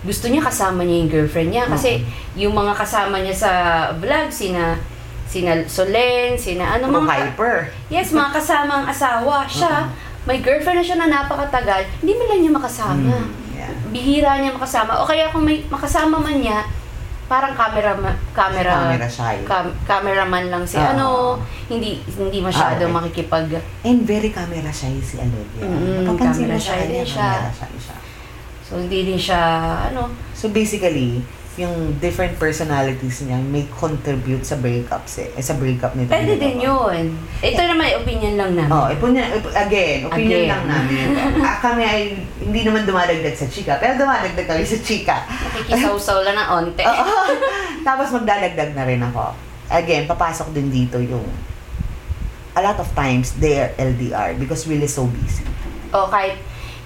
gusto 0.00 0.28
niya 0.28 0.40
kasama 0.42 0.80
niya 0.80 0.96
yung 0.98 1.10
girlfriend 1.10 1.50
niya 1.50 1.64
kasi 1.68 2.00
yung 2.34 2.52
mga 2.52 2.72
kasama 2.72 3.20
niya 3.20 3.36
sa 3.36 3.52
vlog, 3.94 4.28
sina 4.28 4.76
sina 5.24 5.62
Solen, 5.64 6.34
sina 6.34 6.74
ano 6.74 6.90
mga 6.90 7.36
hyper. 7.36 7.70
Yes, 7.86 8.10
mga 8.10 8.34
kasamang 8.34 8.82
asawa. 8.82 9.46
Siya, 9.46 9.86
may 10.24 10.42
girlfriend 10.42 10.80
na 10.80 10.84
siya 10.84 10.98
na 10.98 11.06
napakatagal, 11.06 11.86
hindi 12.00 12.12
man 12.14 12.26
lang 12.26 12.40
niya 12.42 12.52
makasama. 12.52 13.14
Mm, 13.14 13.28
yeah. 13.54 13.72
Bihira 13.88 14.32
niya 14.36 14.50
makasama. 14.50 14.98
O 14.98 15.06
kaya 15.06 15.30
kung 15.30 15.46
may 15.46 15.62
makasama 15.68 16.18
man 16.18 16.34
niya, 16.34 16.66
parang 17.30 17.54
camera 17.54 17.94
camera 18.34 18.74
Camera 18.90 19.06
shy. 19.06 19.46
cam, 19.46 19.70
cameraman 19.86 20.50
lang 20.50 20.66
si 20.66 20.74
Ah. 20.74 20.90
ano, 20.90 21.38
hindi 21.70 22.02
hindi 22.10 22.42
masyado 22.42 22.82
okay. 22.82 22.90
makikipag 22.90 23.54
And 23.86 24.02
very 24.02 24.34
camera 24.34 24.74
shy 24.74 24.98
si 24.98 25.22
Alodia. 25.22 25.62
Mm, 25.62 26.10
Napapansin 26.10 26.50
camera 26.50 26.58
mo 26.58 26.58
sa 26.58 26.74
shy 26.74 26.82
din 26.90 27.06
siya. 27.06 27.30
camera 27.30 27.52
shy 27.54 27.74
siya. 27.78 27.96
So 28.66 28.72
hindi 28.76 28.98
din 29.06 29.20
siya 29.20 29.40
ano, 29.86 30.10
So 30.34 30.50
basically, 30.50 31.22
yung 31.60 32.00
different 32.00 32.34
personalities 32.40 33.20
niya 33.28 33.36
may 33.36 33.68
contribute 33.76 34.40
sa 34.42 34.56
breakups 34.56 35.20
eh. 35.20 35.28
eh 35.36 35.44
sa 35.44 35.54
breakup 35.60 35.92
nito. 35.92 36.08
pwede 36.08 36.40
din 36.40 36.64
'yun. 36.64 37.12
Ito 37.44 37.60
naman 37.60 38.00
opinion 38.00 38.34
lang 38.40 38.50
namin. 38.56 38.72
Oh, 38.72 38.88
ipon 38.88 39.12
niya, 39.12 39.28
ip- 39.36 39.52
again, 39.52 40.08
opinion 40.08 40.40
Again. 40.40 40.50
lang 40.50 40.64
namin. 40.64 41.06
ah, 41.46 41.56
kami 41.60 41.82
ay 41.84 42.00
hindi 42.40 42.60
naman 42.64 42.88
dumadagdag 42.88 43.36
sa 43.36 43.46
chika, 43.46 43.76
pero 43.76 44.00
dumadagdag 44.00 44.48
kami 44.48 44.64
sa 44.64 44.78
chika. 44.80 45.28
Nakikisaw-saw 45.28 46.24
lang 46.24 46.36
ng 46.40 46.48
onte. 46.48 46.82
Oo. 46.82 47.14
Tapos 47.86 48.08
magdadagdag 48.16 48.72
na 48.72 48.84
rin 48.88 49.00
ako. 49.04 49.36
Again, 49.70 50.08
papasok 50.08 50.50
din 50.56 50.72
dito 50.72 50.96
yung 50.98 51.22
a 52.56 52.60
lot 52.62 52.78
of 52.80 52.88
times, 52.98 53.36
they 53.38 53.60
are 53.60 53.70
LDR 53.78 54.34
because 54.38 54.66
Will 54.66 54.82
is 54.82 54.94
so 54.94 55.06
busy. 55.06 55.46
O 55.94 56.06
kahit, 56.10 56.38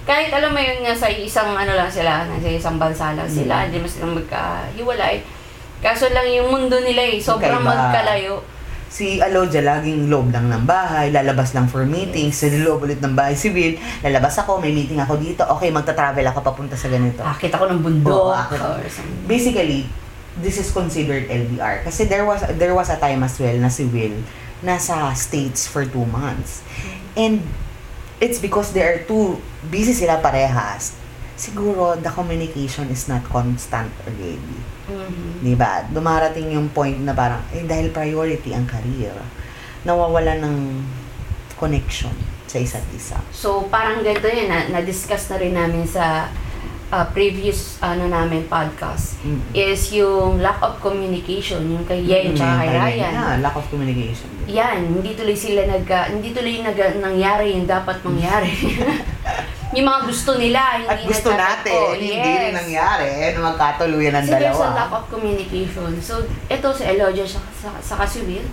kahit 0.05 0.29
alam 0.29 0.53
mo 0.53 0.59
yun 0.59 0.79
nga 0.81 0.93
sa 0.93 1.09
isang 1.09 1.51
ano 1.51 1.73
lang 1.73 1.89
sila, 1.89 2.23
nasa 2.23 2.47
isang 2.47 2.77
bansa 2.77 3.11
lang 3.11 3.27
sila, 3.27 3.53
Mm. 3.57 3.63
hindi 3.65 3.77
mo 3.79 3.87
silang 3.87 4.13
magkahiwalay. 4.15 5.15
Kaso 5.79 6.07
lang 6.09 6.25
yung 6.27 6.47
mundo 6.47 6.77
nila 6.79 7.01
eh, 7.03 7.17
sobrang 7.19 7.59
Magkaiba. 7.59 7.81
magkalayo. 7.83 8.33
Si 8.87 9.19
Aloja, 9.19 9.59
laging 9.59 10.07
loob 10.07 10.31
lang 10.31 10.47
ng 10.47 10.63
bahay, 10.63 11.11
lalabas 11.11 11.51
lang 11.51 11.67
for 11.67 11.83
meetings, 11.83 12.37
sa 12.37 12.47
loob 12.47 12.85
ulit 12.85 13.01
ng 13.01 13.11
bahay 13.11 13.35
si 13.35 13.51
Will, 13.51 13.75
lalabas 13.99 14.39
ako, 14.39 14.57
may 14.57 14.71
meeting 14.71 14.97
ako 14.97 15.19
dito, 15.19 15.43
okay, 15.45 15.67
magta-travel 15.67 16.23
ako 16.23 16.39
papunta 16.39 16.73
sa 16.73 16.87
ganito. 16.87 17.19
Akit 17.19 17.51
ako 17.51 17.67
ng 17.67 17.81
bundok. 17.81 18.13
Oo, 18.13 18.31
akit. 18.31 18.61
Basically, 19.25 19.83
this 20.37 20.55
is 20.55 20.69
considered 20.69 21.27
LDR. 21.27 21.81
Kasi 21.81 22.05
there 22.05 22.23
was 22.23 22.39
there 22.55 22.71
was 22.71 22.87
a 22.87 22.95
time 22.95 23.19
as 23.19 23.35
well 23.35 23.55
na 23.55 23.67
si 23.67 23.83
Will 23.83 24.15
nasa 24.61 25.11
States 25.13 25.65
for 25.65 25.83
two 25.83 26.05
months. 26.05 26.63
And 27.13 27.43
it's 28.19 28.39
because 28.39 28.71
they 28.71 28.83
are 28.83 29.03
too 29.03 29.39
busy 29.67 29.91
sila 29.91 30.21
parehas. 30.23 30.95
Siguro, 31.35 31.99
the 31.99 32.07
communication 32.11 32.87
is 32.87 33.11
not 33.11 33.19
constant 33.27 33.91
already. 34.07 34.59
Mhm. 34.87 35.43
Di 35.43 35.53
ba? 35.57 35.83
Dumarating 35.91 36.55
yung 36.55 36.71
point 36.71 36.95
na 37.03 37.11
parang, 37.11 37.43
eh, 37.51 37.67
dahil 37.67 37.91
priority 37.91 38.55
ang 38.55 38.63
career, 38.63 39.11
nawawala 39.83 40.39
ng 40.39 40.79
connection 41.59 42.15
sa 42.47 42.55
isa't 42.55 42.87
isa. 42.95 43.19
So, 43.35 43.67
parang 43.67 43.99
ganito 43.99 44.31
yan, 44.31 44.47
na, 44.47 44.79
na-discuss 44.79 45.27
na 45.27 45.37
rin 45.41 45.59
namin 45.59 45.83
sa 45.83 46.31
uh, 46.95 47.05
previous 47.11 47.59
ano 47.81 48.07
namin 48.07 48.47
podcast 48.47 49.19
Mm. 49.19 49.41
is 49.51 49.91
yung 49.91 50.39
lack 50.39 50.61
of 50.61 50.79
communication, 50.79 51.59
yung 51.67 51.83
kay 51.83 51.99
Yen 52.01 52.31
Mm, 52.31 52.37
tsaka 52.37 52.55
kay. 52.57 52.69
Ryan. 52.71 53.11
Yeah, 53.11 53.35
lack 53.41 53.55
of 53.55 53.67
communication. 53.67 54.29
Yan, 54.47 54.77
hindi 54.93 55.11
tuloy 55.11 55.35
sila 55.35 55.67
nag 55.67 55.83
hindi 56.09 56.31
tuloy 56.31 56.61
nag 56.61 56.77
nangyari 57.01 57.51
yung 57.51 57.67
dapat 57.67 57.99
mangyari. 57.99 58.47
yung 59.75 59.83
mga 59.83 60.01
gusto 60.07 60.31
nila, 60.37 60.61
hindi 60.79 60.87
At 60.87 60.99
gusto 61.03 61.29
natin, 61.33 61.75
hindi 61.97 62.15
Yes. 62.15 62.39
rin 62.39 62.53
nangyari 62.55 63.07
na 63.33 63.41
magkatuluyan 63.43 64.13
ng 64.15 64.23
Kasi 64.23 64.39
there's 64.39 64.55
a 64.55 64.69
lack 64.71 64.87
dalawa. 64.87 64.95
of 64.95 65.03
communication. 65.09 65.89
So, 65.99 66.13
ito 66.47 66.67
si 66.71 66.83
Elodia 66.85 67.25
sa, 67.27 67.41
sa, 67.51 67.69
sa 67.83 67.93
Kasiwil, 67.97 68.45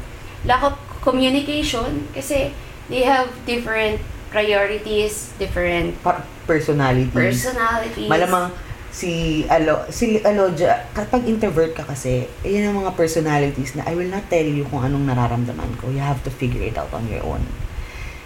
lack 0.42 0.64
of 0.64 0.74
communication 0.98 2.10
kasi 2.10 2.50
they 2.88 3.04
have 3.04 3.30
different 3.44 4.02
priorities, 4.32 5.36
different 5.36 5.94
Pa- 6.00 6.24
personality. 6.48 7.12
personalities. 7.12 8.08
Malamang 8.08 8.50
si 8.88 9.44
Alo, 9.46 9.84
si 9.88 10.20
Aloja, 10.20 10.88
kapag 10.92 11.24
introvert 11.28 11.72
ka 11.72 11.84
kasi, 11.84 12.28
yun 12.42 12.72
ang 12.72 12.84
mga 12.84 12.92
personalities 12.96 13.76
na 13.76 13.84
I 13.84 13.92
will 13.92 14.08
not 14.08 14.26
tell 14.26 14.44
you 14.44 14.64
kung 14.68 14.82
anong 14.82 15.04
nararamdaman 15.06 15.76
ko. 15.78 15.92
You 15.92 16.00
have 16.00 16.20
to 16.24 16.32
figure 16.32 16.64
it 16.64 16.76
out 16.76 16.92
on 16.92 17.04
your 17.08 17.24
own. 17.24 17.44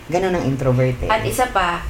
Ganon 0.06 0.38
ang 0.38 0.46
introvert 0.46 0.94
eh. 1.02 1.10
At 1.10 1.26
isa 1.26 1.50
pa, 1.50 1.82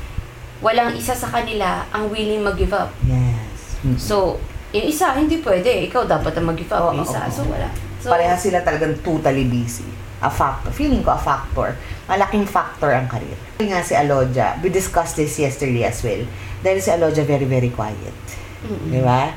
walang 0.65 0.97
isa 0.97 1.13
sa 1.13 1.29
kanila 1.29 1.85
ang 1.93 2.09
willing 2.09 2.41
mag-give 2.41 2.73
up. 2.73 2.93
yes. 3.05 3.77
Mm. 3.85 4.01
So, 4.01 4.41
yung 4.73 4.87
isa, 4.89 5.13
hindi 5.15 5.41
pwede. 5.45 5.85
Ikaw 5.89 6.09
dapat 6.09 6.33
ang 6.37 6.49
mag-give 6.49 6.73
up. 6.73 6.93
Yung 6.97 7.05
isa, 7.05 7.29
oo, 7.29 7.33
so 7.33 7.45
oo. 7.45 7.53
wala. 7.53 7.69
So, 8.01 8.13
Parehas 8.13 8.43
sila 8.43 8.63
talagang 8.63 9.01
totally 9.03 9.47
busy. 9.49 9.87
A 10.25 10.33
factor. 10.33 10.73
Feeling 10.73 11.05
ko 11.05 11.13
a 11.13 11.21
factor. 11.21 11.77
Malaking 12.09 12.49
factor 12.49 12.89
ang 12.89 13.05
karir. 13.05 13.37
Nga 13.61 13.81
si 13.85 13.93
Aloja, 13.93 14.57
we 14.65 14.73
discussed 14.73 15.21
this 15.21 15.37
yesterday 15.37 15.85
as 15.85 16.01
well. 16.01 16.25
Dahil 16.65 16.79
si 16.81 16.89
Aloja 16.89 17.21
very, 17.25 17.45
very 17.45 17.69
quiet. 17.69 18.17
mm-mm. 18.65 18.89
Di 18.89 19.01
ba? 19.05 19.33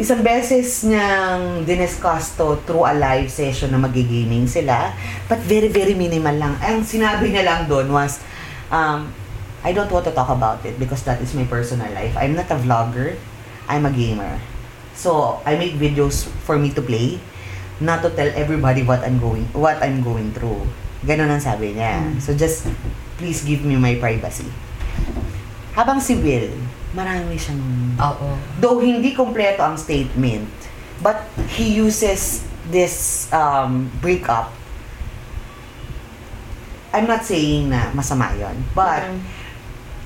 Isang 0.00 0.24
beses 0.24 0.88
niyang 0.88 1.64
diniscuss 1.68 2.36
to 2.36 2.56
through 2.64 2.88
a 2.88 2.96
live 2.96 3.28
session 3.28 3.72
na 3.72 3.80
magigaming 3.80 4.48
sila. 4.48 4.92
But 5.28 5.40
very, 5.44 5.68
very 5.68 5.92
minimal 5.92 6.36
lang. 6.36 6.56
Ang 6.60 6.84
sinabi 6.84 7.32
niya 7.32 7.44
lang 7.44 7.60
doon 7.68 7.92
was, 7.92 8.20
um, 8.72 9.12
I 9.60 9.76
don't 9.76 9.92
want 9.92 10.08
to 10.08 10.12
talk 10.16 10.32
about 10.32 10.64
it 10.64 10.80
because 10.80 11.04
that 11.04 11.20
is 11.20 11.36
my 11.36 11.44
personal 11.44 11.88
life. 11.92 12.16
I'm 12.16 12.32
not 12.32 12.48
a 12.48 12.56
vlogger. 12.56 13.16
I'm 13.68 13.84
a 13.84 13.92
gamer. 13.92 14.40
So, 15.00 15.40
I 15.48 15.56
make 15.56 15.80
videos 15.80 16.28
for 16.44 16.60
me 16.60 16.68
to 16.76 16.84
play, 16.84 17.16
not 17.80 18.04
to 18.04 18.12
tell 18.12 18.28
everybody 18.36 18.84
what 18.84 19.00
I'm 19.00 19.16
going 19.16 19.48
what 19.56 19.80
I'm 19.80 20.04
going 20.04 20.36
through. 20.36 20.60
Ganon 21.08 21.32
ang 21.32 21.40
sabi 21.40 21.72
niya. 21.72 22.04
Mm. 22.04 22.20
So, 22.20 22.36
just 22.36 22.68
please 23.16 23.40
give 23.40 23.64
me 23.64 23.80
my 23.80 23.96
privacy. 23.96 24.44
Habang 25.72 26.04
si 26.04 26.20
Will, 26.20 26.52
marami 26.92 27.40
siyang 27.40 27.96
Oo. 27.96 28.36
Though 28.60 28.84
hindi 28.84 29.16
kompleto 29.16 29.64
ang 29.64 29.80
statement, 29.80 30.52
but 31.00 31.24
he 31.56 31.72
uses 31.72 32.44
this 32.68 33.24
um, 33.32 33.88
breakup. 34.04 34.52
I'm 36.92 37.08
not 37.08 37.24
saying 37.24 37.72
na 37.72 37.88
masama 37.96 38.36
yon, 38.36 38.60
but 38.76 39.00
Mm. 39.08 39.22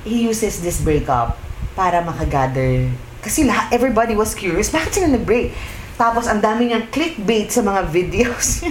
he 0.06 0.28
uses 0.28 0.62
this 0.62 0.78
breakup 0.78 1.34
para 1.74 1.98
makagather. 2.04 2.92
Kasi 3.24 3.48
lahat, 3.48 3.72
everybody 3.72 4.12
was 4.12 4.36
curious, 4.36 4.68
bakit 4.68 5.00
sila 5.00 5.08
nag-break? 5.08 5.56
Tapos 5.96 6.28
ang 6.28 6.44
dami 6.44 6.68
niyang 6.68 6.92
clickbait 6.92 7.48
sa 7.48 7.64
mga 7.64 7.88
videos 7.96 8.68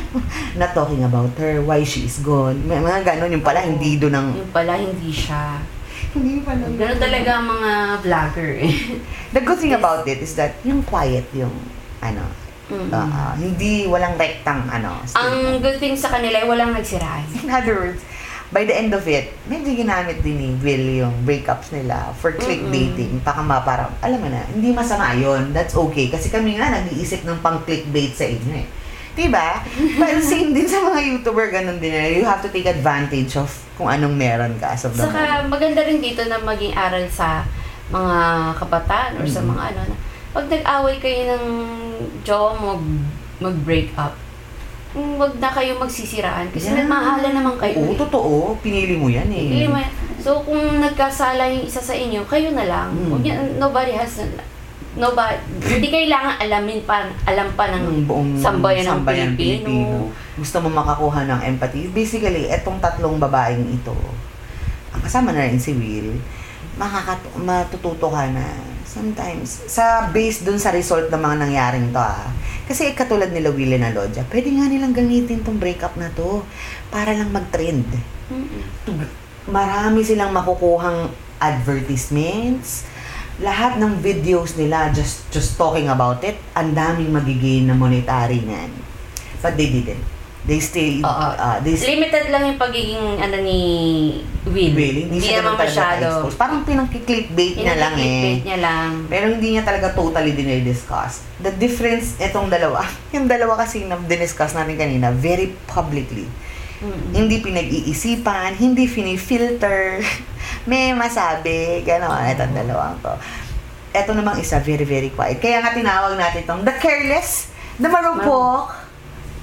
na 0.54 0.70
talking 0.70 1.02
about 1.02 1.34
her, 1.42 1.66
why 1.66 1.82
she 1.82 2.06
is 2.06 2.22
gone. 2.22 2.62
May 2.70 2.78
mga 2.78 3.02
ganon, 3.02 3.34
yung 3.34 3.42
pala 3.42 3.66
hindi 3.66 3.98
doon 3.98 4.14
ang... 4.14 4.28
Yung 4.38 4.54
pala, 4.54 4.78
hindi 4.78 5.10
siya. 5.10 5.58
Hindi 6.14 6.46
pala. 6.46 6.70
Ganun 6.70 7.00
talaga 7.02 7.30
ang 7.42 7.46
mga 7.50 7.72
vlogger 8.06 8.50
eh. 8.62 8.74
The 9.34 9.42
good 9.42 9.58
thing 9.58 9.74
about 9.74 10.06
it 10.06 10.22
is 10.22 10.38
that 10.38 10.54
yung 10.62 10.86
quiet 10.86 11.26
yung 11.34 11.54
ano, 11.98 12.22
Mm. 12.72 12.90
Ah, 12.96 13.06
ah, 13.12 13.34
hindi 13.36 13.84
walang 13.92 14.16
rektang 14.16 14.64
ano. 14.72 15.04
ang 15.20 15.60
good 15.60 15.84
thing 15.84 16.00
sa 16.00 16.08
kanila 16.08 16.40
ay 16.40 16.48
walang 16.48 16.72
nagsiraan. 16.72 17.28
In 17.44 17.52
other 17.52 17.76
words, 17.76 18.02
by 18.50 18.64
the 18.64 18.74
end 18.74 18.92
of 18.92 19.06
it, 19.06 19.32
medyo 19.46 19.72
ginamit 19.72 20.20
din 20.20 20.36
ni 20.36 20.50
Will 20.58 20.86
yung 21.00 21.16
breakups 21.22 21.72
nila 21.72 22.12
for 22.14 22.34
clickbaiting. 22.34 23.22
Baka 23.22 23.40
ma 23.40 23.62
parang, 23.62 23.94
alam 24.00 24.18
mo 24.18 24.28
na, 24.28 24.44
hindi 24.46 24.70
masama 24.70 25.14
yon 25.14 25.52
That's 25.52 25.74
okay. 25.74 26.10
Kasi 26.10 26.28
kami 26.28 26.58
nga 26.58 26.74
nag-iisip 26.74 27.24
ng 27.24 27.40
pang 27.40 27.62
clickbait 27.62 28.12
sa 28.12 28.26
inyo 28.26 28.54
eh. 28.56 28.68
Diba? 29.14 29.62
But 30.00 30.22
same 30.22 30.52
din 30.52 30.66
sa 30.66 30.82
mga 30.82 31.00
YouTuber, 31.00 31.48
ganun 31.50 31.78
din. 31.78 31.94
eh. 31.94 32.18
You 32.18 32.26
have 32.26 32.42
to 32.42 32.50
take 32.50 32.66
advantage 32.66 33.38
of 33.38 33.48
kung 33.74 33.86
anong 33.86 34.14
meron 34.14 34.58
ka 34.58 34.74
as 34.74 34.84
of 34.84 34.94
the 34.94 35.02
moment. 35.02 35.14
Saka 35.14 35.46
maganda 35.46 35.82
rin 35.82 35.98
dito 35.98 36.22
na 36.24 36.38
maging 36.38 36.74
aral 36.74 37.06
sa 37.08 37.46
mga 37.90 38.18
kabataan 38.56 39.18
or 39.18 39.26
sa 39.26 39.40
Mm. 39.40 39.50
mga 39.50 39.64
ano 39.68 39.82
na 39.86 39.96
pag 40.30 40.46
nag-away 40.50 40.98
kayo 40.98 41.22
ng 41.32 41.46
jowa 42.22 42.52
mo 42.54 42.74
mag, 42.74 42.86
mag-break 43.40 43.94
up, 43.94 44.18
wag 44.94 45.34
na 45.42 45.50
kayo 45.50 45.74
magsisiraan 45.76 46.54
kasi 46.54 46.70
Yeah. 46.70 46.86
nagmahalan 46.86 47.34
naman 47.34 47.56
kayo. 47.58 47.82
Oo, 47.82 47.92
eh. 47.94 47.98
totoo. 47.98 48.34
Pinili 48.62 48.94
mo 48.94 49.10
yan 49.10 49.26
eh. 49.28 49.48
Pili 49.50 49.66
mo 49.66 49.82
yan. 49.82 49.90
So, 50.22 50.46
kung 50.46 50.80
nagkasala 50.80 51.50
yung 51.50 51.66
isa 51.66 51.82
sa 51.82 51.92
inyo, 51.92 52.22
kayo 52.30 52.54
na 52.54 52.64
lang. 52.64 52.94
Mm. 52.94 53.10
Huwag 53.10 53.26
nobody 53.58 53.98
has, 53.98 54.22
nobody, 54.94 55.36
hindi 55.66 55.90
kailangan 55.90 56.38
alamin 56.38 56.86
pa, 56.86 57.10
alam 57.26 57.50
pa 57.58 57.74
ng 57.74 57.84
ng 57.84 58.06
buong 58.06 58.32
sambayan 58.38 58.86
ng 58.86 58.94
sambayan 59.02 59.30
Pilipino. 59.34 60.14
Gusto 60.38 60.62
mo 60.62 60.70
makakuha 60.70 61.26
ng 61.26 61.42
empathy. 61.44 61.90
Basically, 61.90 62.48
etong 62.48 62.78
tatlong 62.78 63.18
babaeng 63.18 63.66
ito, 63.68 63.98
ang 64.94 65.02
kasama 65.02 65.34
na 65.34 65.50
rin 65.50 65.58
si 65.58 65.74
Will, 65.74 66.22
makakat- 66.78 67.34
matututo 67.36 68.14
ka 68.14 68.30
na 68.30 68.46
sometimes, 68.94 69.66
sa 69.66 70.14
base 70.14 70.46
dun 70.46 70.62
sa 70.62 70.70
result 70.70 71.10
ng 71.10 71.18
mga 71.18 71.36
nangyaring 71.42 71.90
to 71.90 71.98
ah. 71.98 72.30
Kasi 72.70 72.94
katulad 72.94 73.34
nila 73.34 73.50
Will 73.50 73.74
and 73.74 73.90
Alodia, 73.90 74.24
pwede 74.30 74.54
nga 74.54 74.70
nilang 74.70 74.94
gamitin 74.94 75.42
tong 75.42 75.58
breakup 75.58 75.98
na 75.98 76.14
to 76.14 76.46
para 76.94 77.12
lang 77.12 77.34
mag-trend. 77.34 77.90
Mm-mm. 78.30 78.64
Marami 79.50 80.06
silang 80.06 80.32
makukuhang 80.32 81.12
advertisements, 81.42 82.88
lahat 83.42 83.82
ng 83.82 84.00
videos 84.00 84.56
nila 84.56 84.94
just 84.94 85.26
just 85.34 85.58
talking 85.58 85.90
about 85.90 86.22
it, 86.22 86.38
ang 86.54 86.72
daming 86.72 87.12
magiging 87.12 87.68
na 87.68 87.76
monetary 87.76 88.40
niyan. 88.40 88.72
But 89.44 89.60
they 89.60 89.68
didn't. 89.68 90.23
They 90.44 90.60
stay, 90.60 91.00
Oo. 91.00 91.08
uh, 91.40 91.58
they 91.64 91.80
Limited 91.80 92.28
lang 92.28 92.44
yung 92.44 92.60
pagiging 92.60 93.16
ano 93.16 93.40
ni 93.40 93.60
Will. 94.44 94.76
Really? 94.76 95.08
Hindi, 95.08 95.24
siya 95.24 95.40
naman 95.40 95.56
masyado. 95.56 96.28
Parang 96.36 96.68
pinang-clickbait 96.68 97.56
niya 97.64 97.80
lang 97.80 97.96
eh. 97.96 98.04
Pinag-clickbait 98.04 98.44
niya 98.44 98.60
lang. 98.60 98.90
Pero 99.08 99.26
hindi 99.32 99.56
niya 99.56 99.64
talaga 99.64 99.96
totally 99.96 100.36
dinidiscuss. 100.36 101.24
The 101.40 101.56
difference, 101.56 102.20
itong 102.20 102.52
dalawa, 102.52 102.84
yung 103.16 103.32
dalawa 103.32 103.56
kasi 103.64 103.88
na 103.88 103.96
diniscuss 103.96 104.52
natin 104.52 104.76
kanina, 104.76 105.16
very 105.16 105.56
publicly. 105.64 106.28
Mm-mm. 106.84 107.16
Hindi 107.16 107.40
pinag-iisipan, 107.40 108.60
hindi 108.60 108.84
fini-filter. 108.84 110.04
May 110.70 110.92
masabi, 110.92 111.88
gano'n, 111.88 112.36
itong 112.36 112.52
dalawang 112.52 113.00
to. 113.00 113.16
Ito 113.96 114.12
namang 114.12 114.44
isa, 114.44 114.60
very, 114.60 114.84
very 114.84 115.08
quiet. 115.08 115.40
Kaya 115.40 115.64
nga 115.64 115.72
tinawag 115.72 116.20
natin 116.20 116.44
itong 116.44 116.68
the 116.68 116.76
careless, 116.84 117.48
the 117.80 117.88
marupok, 117.88 118.76
And 118.76 118.83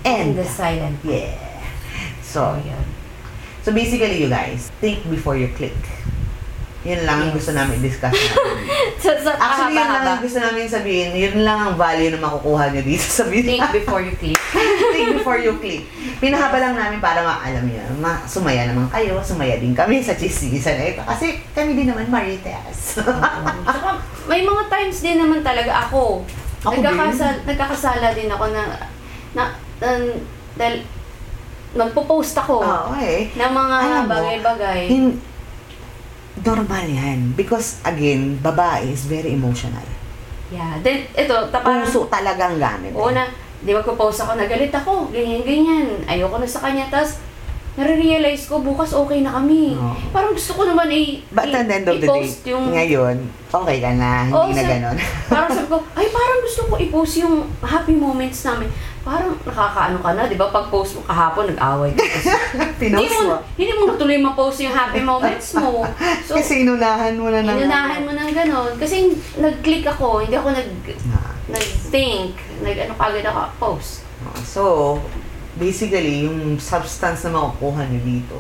and 0.05 0.37
the 0.37 0.45
silent. 0.45 0.99
yeah. 1.05 1.35
So, 2.23 2.55
yun. 2.57 2.85
so 3.61 3.73
basically 3.73 4.23
you 4.23 4.29
guys, 4.29 4.71
think 4.81 5.03
before 5.07 5.35
you 5.35 5.51
click. 5.53 5.75
Yun 6.81 7.05
lang 7.05 7.21
ang 7.21 7.29
Yes. 7.29 7.45
gusto 7.45 7.51
namin 7.53 7.77
i-discuss 7.77 8.09
namin. 8.09 8.57
So, 9.05 9.13
so, 9.21 9.29
Actually, 9.33 9.77
yun 9.77 9.85
lang 9.85 10.01
haba-haba. 10.01 10.25
gusto 10.25 10.39
namin 10.41 10.65
sabihin. 10.65 11.13
Yun 11.13 11.45
lang 11.45 11.59
ang 11.61 11.75
value 11.77 12.09
na 12.09 12.21
makukuha 12.21 12.73
nyo 12.73 12.81
dito 12.81 13.05
sa 13.05 13.29
video. 13.29 13.53
Think 13.53 13.69
before 13.81 14.01
you 14.01 14.17
click. 14.17 14.37
Think 14.93 15.09
before 15.21 15.37
you 15.37 15.61
click. 15.61 15.85
Pinahaba 16.17 16.57
lang 16.57 16.77
namin 16.77 16.97
para 16.97 17.21
maalam 17.21 17.69
nyo. 17.69 17.85
Ma 18.01 18.25
sumaya 18.25 18.65
naman 18.65 18.89
kayo. 18.89 19.21
Sumaya 19.21 19.61
din 19.61 19.77
kami 19.77 20.01
sa 20.01 20.17
chismisan 20.17 20.81
na 20.81 20.85
ito. 20.89 21.03
Kasi 21.05 21.41
kami 21.53 21.77
din 21.77 21.93
naman 21.93 22.09
marites. 22.09 22.97
Saka, 22.97 24.01
may 24.25 24.41
mga 24.41 24.63
times 24.69 24.99
din 25.01 25.21
naman 25.21 25.45
talaga 25.45 25.85
ako. 25.85 26.25
Ako 26.65 26.77
nagkakasal, 26.77 27.45
nagkakasala 27.45 28.07
din 28.13 28.29
ako 28.29 28.45
na, 28.53 28.63
na, 29.33 29.43
na 29.81 29.89
dahil, 30.55 30.85
magpo-post 31.71 32.35
ako 32.37 32.61
Oo 32.61 32.93
eh. 32.95 33.31
ng 33.31 33.53
mga 33.53 33.77
Alam 33.79 34.03
mo, 34.03 34.11
bagay-bagay. 34.13 34.81
Hin- 34.87 35.19
normal 36.41 36.85
yan. 36.85 37.33
Because, 37.33 37.79
again, 37.83 38.39
babae 38.39 38.89
is 38.89 39.05
very 39.05 39.31
emotional. 39.31 39.85
Yeah. 40.49 40.81
Then, 40.81 41.07
ito, 41.13 41.35
tapang, 41.49 41.85
Puso 41.85 42.11
talagang 42.11 42.59
gamit. 42.59 42.91
Oo 42.93 43.11
na, 43.11 43.31
di 43.57 43.71
magpo-post 43.71 44.19
ako, 44.21 44.35
nagalit 44.35 44.73
ako, 44.73 45.09
ganyan-ganyan. 45.09 46.03
Ayoko 46.05 46.37
na 46.37 46.49
sa 46.49 46.59
kanya, 46.61 46.91
tapos, 46.91 47.23
nare-realize 47.73 48.51
ko, 48.51 48.59
bukas 48.59 48.91
okay 48.91 49.23
na 49.23 49.31
kami. 49.33 49.79
Oo. 49.79 49.95
Parang 50.11 50.35
gusto 50.35 50.59
ko 50.59 50.67
naman 50.67 50.91
i- 50.91 51.23
But 51.31 51.55
at 51.55 51.65
the 51.65 51.75
end 51.77 51.87
of 51.87 51.97
the 51.97 52.03
day, 52.03 52.11
i-post 52.11 52.43
yung... 52.45 52.65
ngayon, 52.75 53.17
okay 53.47 53.79
ka 53.79 53.93
na. 53.95 54.27
Hindi 54.27 54.35
Oo, 54.35 54.49
na 54.49 54.59
sa- 54.59 54.67
ganon. 54.69 54.97
parang 55.31 55.51
sabi 55.55 55.69
ko, 55.69 55.77
ay 55.95 56.07
parang 56.11 56.41
gusto 56.43 56.61
ko 56.67 56.75
i-post 56.77 57.15
yung 57.21 57.35
happy 57.63 57.95
moments 57.95 58.43
namin. 58.43 58.67
Parang 59.11 59.35
nakakaano 59.43 59.99
ka 59.99 60.11
na, 60.15 60.31
di 60.31 60.39
ba? 60.39 60.47
Pag 60.55 60.71
post 60.71 60.95
mo 60.95 61.03
kahapon, 61.03 61.51
nag-away 61.51 61.91
ka. 61.99 62.07
hindi 62.79 63.11
mo, 63.11 63.43
hindi 63.59 63.73
mo 63.75 63.83
natuloy 63.91 64.23
ma-post 64.23 64.63
yung 64.63 64.71
happy 64.71 65.03
moments 65.03 65.59
mo. 65.59 65.83
So, 66.31 66.39
Kasi 66.39 66.63
inunahan 66.63 67.19
mo 67.19 67.27
na 67.27 67.43
ng... 67.43 67.59
inunahan 67.59 68.07
mo 68.07 68.15
ng 68.15 68.31
ganon. 68.31 68.71
Kasi 68.79 69.11
nag-click 69.35 69.83
ako, 69.83 70.23
hindi 70.23 70.39
ako 70.39 70.55
nag, 70.55 70.71
Ah. 71.11 71.35
nag-think, 71.51 72.39
nag-ano 72.63 72.95
kagad 72.95 73.27
ako, 73.27 73.41
post. 73.59 74.07
So, 74.47 74.63
basically, 75.59 76.31
yung 76.31 76.63
substance 76.63 77.27
na 77.27 77.35
makukuha 77.35 77.91
nyo 77.91 78.01
dito, 78.07 78.39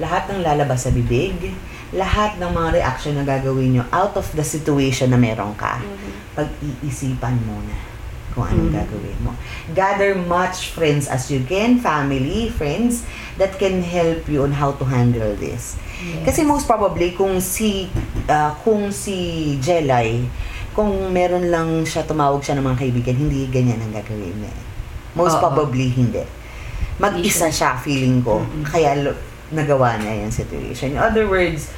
lahat 0.00 0.32
ng 0.32 0.40
lalabas 0.40 0.88
sa 0.88 0.90
bibig, 0.96 1.52
lahat 1.92 2.40
ng 2.40 2.48
mga 2.48 2.80
reaction 2.80 3.12
na 3.12 3.28
gagawin 3.28 3.76
nyo 3.76 3.84
out 3.92 4.16
of 4.16 4.24
the 4.32 4.44
situation 4.44 5.12
na 5.12 5.20
meron 5.20 5.52
ka, 5.60 5.84
pag-iisipan 6.32 7.36
muna 7.44 7.87
kung 8.38 8.46
anong 8.46 8.70
Mhm. 8.70 8.78
gagawin 8.78 9.18
mo. 9.18 9.32
Gather 9.74 10.14
much 10.14 10.70
friends 10.70 11.10
as 11.10 11.26
you 11.26 11.42
can, 11.42 11.82
family, 11.82 12.46
friends, 12.48 13.02
that 13.34 13.58
can 13.58 13.82
help 13.82 14.30
you 14.30 14.46
on 14.46 14.54
how 14.54 14.70
to 14.70 14.86
handle 14.86 15.34
this. 15.34 15.74
Kasi 16.22 16.46
most 16.46 16.70
probably, 16.70 17.10
kung 17.10 17.42
si, 17.42 17.90
ah, 18.30 18.54
kung 18.62 18.94
si 18.94 19.18
Jelay, 19.58 20.22
kung 20.70 21.10
meron 21.10 21.50
lang 21.50 21.82
siya, 21.82 22.06
tumawag 22.06 22.38
siya 22.38 22.54
ng 22.54 22.70
mga 22.70 22.78
kaibigan, 22.78 23.16
hindi 23.18 23.50
ganyan 23.50 23.82
ang 23.82 23.90
gagawin 23.90 24.38
niya. 24.38 24.54
Most 25.18 25.34
Oo. 25.34 25.42
probably, 25.42 25.90
hindi. 25.90 26.22
Mag-isa 26.96 27.50
siya, 27.50 27.74
feeling 27.74 28.22
ko. 28.22 28.38
Mm-mm. 28.38 28.62
Kaya 28.62 28.94
lo- 28.94 29.18
nagawa 29.50 29.98
niya 29.98 30.22
yung 30.22 30.30
situation. 30.30 30.94
In 30.94 31.02
other 31.02 31.26
words, 31.26 31.74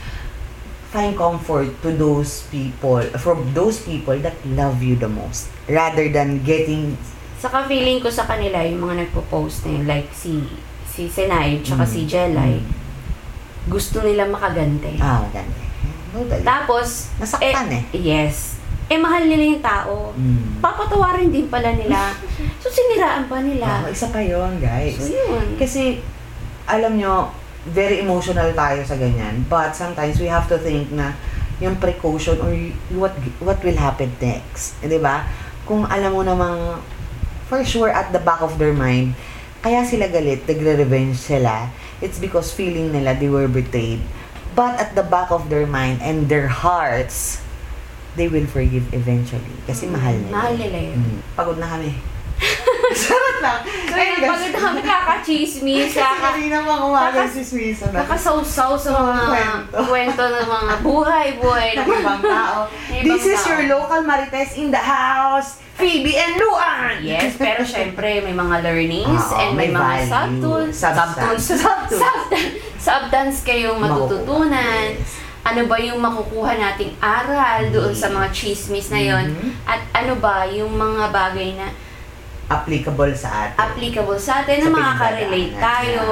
find 0.91 1.14
comfort 1.14 1.70
to 1.80 1.91
those 1.93 2.45
people, 2.49 2.99
from 3.16 3.47
those 3.51 3.78
people 3.80 4.18
that 4.18 4.34
love 4.51 4.78
you 4.78 4.95
the 4.95 5.07
most. 5.07 5.47
Rather 5.66 6.07
than 6.09 6.43
getting, 6.43 6.99
Saka 7.38 7.64
feeling 7.64 7.99
ko 7.99 8.12
sa 8.12 8.28
kanila, 8.28 8.61
yung 8.61 8.84
mga 8.84 9.07
nagpo-post 9.07 9.64
na 9.64 9.70
yun, 9.72 9.84
like 9.86 10.12
si 10.12 10.45
si 10.84 11.09
Senay, 11.09 11.64
tsaka 11.64 11.82
Mm. 11.82 11.88
si 11.88 12.01
Jelay, 12.05 12.55
Mm. 12.59 12.68
gusto 13.66 14.03
nila 14.03 14.26
makagante. 14.26 14.93
ah, 14.99 15.24
ganun. 15.26 15.57
Totally. 16.11 16.43
Tapos, 16.43 17.09
Nasaktan 17.16 17.70
eh. 17.70 17.82
yes, 17.95 18.59
eh 18.84 18.99
mahal 18.99 19.24
nila 19.24 19.45
yung 19.47 19.62
tao. 19.62 20.11
Mm. 20.12 20.59
Papatawarin 20.61 21.30
din 21.30 21.47
pala 21.47 21.72
nila. 21.72 22.12
So, 22.61 22.68
siniraan 22.68 23.24
pa 23.24 23.41
nila. 23.41 23.86
Ah, 23.86 23.88
isa 23.88 24.12
pa 24.12 24.20
yun, 24.20 24.61
guys. 24.61 24.99
So, 24.99 25.09
yun. 25.09 25.57
Kasi, 25.57 26.03
alam 26.66 26.93
nyo, 26.93 27.32
very 27.69 28.01
emotional 28.01 28.49
tayo 28.57 28.81
sa 28.85 28.97
ganyan. 28.97 29.45
But 29.49 29.77
sometimes 29.77 30.17
we 30.17 30.33
have 30.33 30.49
to 30.49 30.57
think 30.57 30.89
na 30.93 31.13
yung 31.61 31.77
precaution 31.77 32.41
or 32.41 32.53
what 32.97 33.13
what 33.45 33.61
will 33.61 33.77
happen 33.77 34.17
next. 34.17 34.81
Eh, 34.81 34.89
'Di 34.89 34.97
ba? 34.97 35.29
Kung 35.69 35.85
alam 35.85 36.17
mo 36.17 36.25
namang 36.25 36.81
for 37.47 37.61
sure 37.67 37.93
at 37.93 38.15
the 38.17 38.23
back 38.23 38.41
of 38.41 38.57
their 38.57 38.73
mind, 38.73 39.13
kaya 39.61 39.85
sila 39.85 40.09
galit, 40.09 40.49
nagre-revenge 40.49 41.21
sila, 41.21 41.69
it's 42.01 42.17
because 42.17 42.55
feeling 42.55 42.95
nila 42.95 43.13
they 43.13 43.29
were 43.29 43.51
betrayed. 43.51 44.01
But 44.57 44.81
at 44.81 44.97
the 44.97 45.05
back 45.05 45.31
of 45.31 45.53
their 45.53 45.69
mind 45.69 46.03
and 46.03 46.27
their 46.27 46.49
hearts, 46.49 47.45
they 48.17 48.27
will 48.27 48.49
forgive 48.49 48.91
eventually. 48.91 49.55
Kasi 49.69 49.87
mahal 49.87 50.17
nila. 50.17 50.33
Mahal 50.33 50.55
nila 50.59 50.79
yun. 50.91 50.99
Mm. 50.99 51.19
Pagod 51.39 51.59
na 51.61 51.69
kami. 51.71 51.93
Sarot 53.01 53.38
lang. 53.38 53.61
So, 53.62 53.95
yun, 53.95 54.18
pagod 54.20 54.51
na 54.51 54.61
kami 54.61 54.80
kakachismis, 54.80 55.88
Kasi 55.88 56.01
kaka, 56.01 56.20
kanina 56.32 56.57
mga 56.61 56.82
umaga 56.82 57.12
Kakas- 57.20 57.32
si 57.32 57.43
Suizo 57.43 57.86
na 57.88 58.03
kakasawsaw 58.03 58.72
sa 58.74 58.91
mga 58.91 59.14
Kwento. 59.26 59.76
kwento 59.86 60.22
ng 60.24 60.49
mga 60.49 60.74
buhay, 60.80 61.26
buhay 61.36 61.68
ng 61.72 61.80
ng 61.80 62.01
ibang 62.01 62.20
tao. 62.20 62.59
This 63.01 63.24
is 63.26 63.41
your 63.45 63.62
local 63.68 64.01
Marites 64.03 64.55
in 64.55 64.68
the 64.68 64.80
house, 64.80 65.61
Phoebe 65.74 66.12
and 66.12 66.36
Luan! 66.36 67.01
Yes, 67.01 67.36
pero 67.36 67.62
syempre 67.62 68.20
may 68.20 68.34
mga 68.34 68.57
learnings 68.61 69.24
Oo, 69.26 69.38
and 69.38 69.53
may, 69.55 69.68
may 69.68 69.76
mga 69.76 69.95
subtools, 70.07 70.74
subtools, 70.74 71.43
Subtools. 71.47 72.03
substance 72.76 73.36
kayong 73.43 73.78
matututunan. 73.78 74.93
Yes. 74.93 75.20
Ano 75.41 75.64
ba 75.64 75.76
yung 75.78 75.97
makukuha 75.99 76.53
nating 76.55 76.93
aral 76.99 77.72
doon 77.72 77.93
sa 77.93 78.09
mga 78.09 78.28
chismis 78.28 78.88
na 78.88 79.01
yon? 79.01 79.24
Mhm. 79.30 79.51
At 79.64 79.80
ano 79.95 80.16
ba 80.16 80.45
yung 80.45 80.68
mga 80.70 81.09
bagay 81.09 81.55
na 81.55 81.72
Applicable 82.51 83.15
sa 83.15 83.29
atin. 83.47 83.57
applicable 83.57 84.19
sa 84.19 84.43
atin 84.43 84.59
Sa 84.59 84.67
na 84.67 84.71
makaka-relate 84.75 85.55
tayo. 85.55 86.03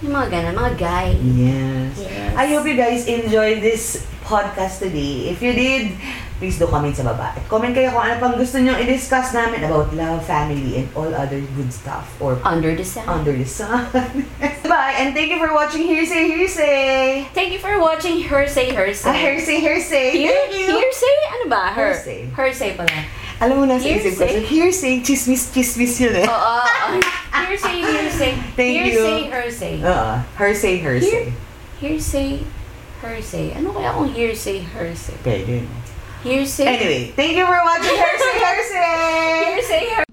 Yung 0.00 0.12
mga 0.12 0.28
ganun, 0.32 0.54
mga 0.58 0.74
guy. 0.74 1.08
Yes. 1.20 1.92
Yes. 2.00 2.32
I 2.34 2.50
hope 2.50 2.64
you 2.64 2.74
guys 2.74 3.04
enjoyed 3.04 3.60
this 3.60 4.02
podcast 4.24 4.80
today. 4.80 5.28
If 5.28 5.38
you 5.38 5.52
did, 5.52 5.94
please 6.40 6.56
do 6.56 6.66
comment 6.66 6.90
sa 6.90 7.04
baba. 7.04 7.36
At 7.36 7.44
comment 7.46 7.70
kayo 7.70 7.92
kung 7.92 8.02
ano 8.02 8.18
pang 8.18 8.34
gusto 8.34 8.58
nyong 8.58 8.80
i-discuss 8.80 9.30
namin 9.30 9.62
about 9.62 9.94
love, 9.94 10.24
family, 10.24 10.82
and 10.82 10.88
all 10.96 11.06
other 11.06 11.38
good 11.54 11.70
stuff 11.70 12.08
or 12.18 12.34
Under 12.42 12.74
the 12.74 12.82
sun. 12.82 13.06
under 13.06 13.30
the 13.30 13.46
sun. 13.46 13.86
Bye, 14.66 14.96
and 14.98 15.12
thank 15.12 15.28
you 15.28 15.38
for 15.38 15.52
watching 15.52 15.84
Hearsay 15.84 16.32
Hearsay. 16.32 17.28
Thank 17.30 17.52
you 17.52 17.60
for 17.60 17.76
watching 17.78 18.24
Hersay 18.24 18.72
Hersay. 18.72 19.06
Ah, 19.06 19.14
Hearsay 19.14 19.60
Hearsay. 19.60 20.16
Hear, 20.16 20.32
Thank 20.32 20.56
you. 20.56 20.66
hearsay? 20.80 21.16
Ano 21.30 21.44
ba? 21.46 21.62
Her, 21.76 21.92
Hearsay. 21.94 22.20
Hersay 22.32 22.70
pala. 22.74 23.21
Alam 23.42 23.56
mo 23.58 23.64
na 23.66 23.74
sa 23.74 23.90
isip 23.90 24.14
ko, 24.14 24.22
Hearsay? 24.22 24.38
so 24.38 24.46
hearsay, 24.46 24.94
chismis, 25.02 25.42
chismis 25.50 25.98
yun 25.98 26.14
eh. 26.14 26.26
Oo. 26.30 26.38
oo. 26.62 26.98
Hearsay, 27.34 27.78
hearsay. 27.82 28.32
Thank 28.58 28.74
you. 28.86 29.02
hearsay, 29.02 29.20
hearsay. 29.34 29.74
Oo. 29.82 30.12
Hearsay, 30.38 30.74
hearsay. 30.78 31.24
Hearsay, 31.82 32.28
hearsay. 33.02 33.46
Ano 33.58 33.74
kaya 33.74 33.90
kung 33.98 34.14
hearsay, 34.14 34.62
hearsay? 34.62 35.18
Pwede. 35.26 35.66
Hearsay? 36.22 36.70
Anyway, 36.70 37.02
thank 37.18 37.34
you 37.34 37.42
for 37.42 37.58
watching 37.66 37.98
Hearsay, 37.98 38.34
Hearsay! 39.58 40.11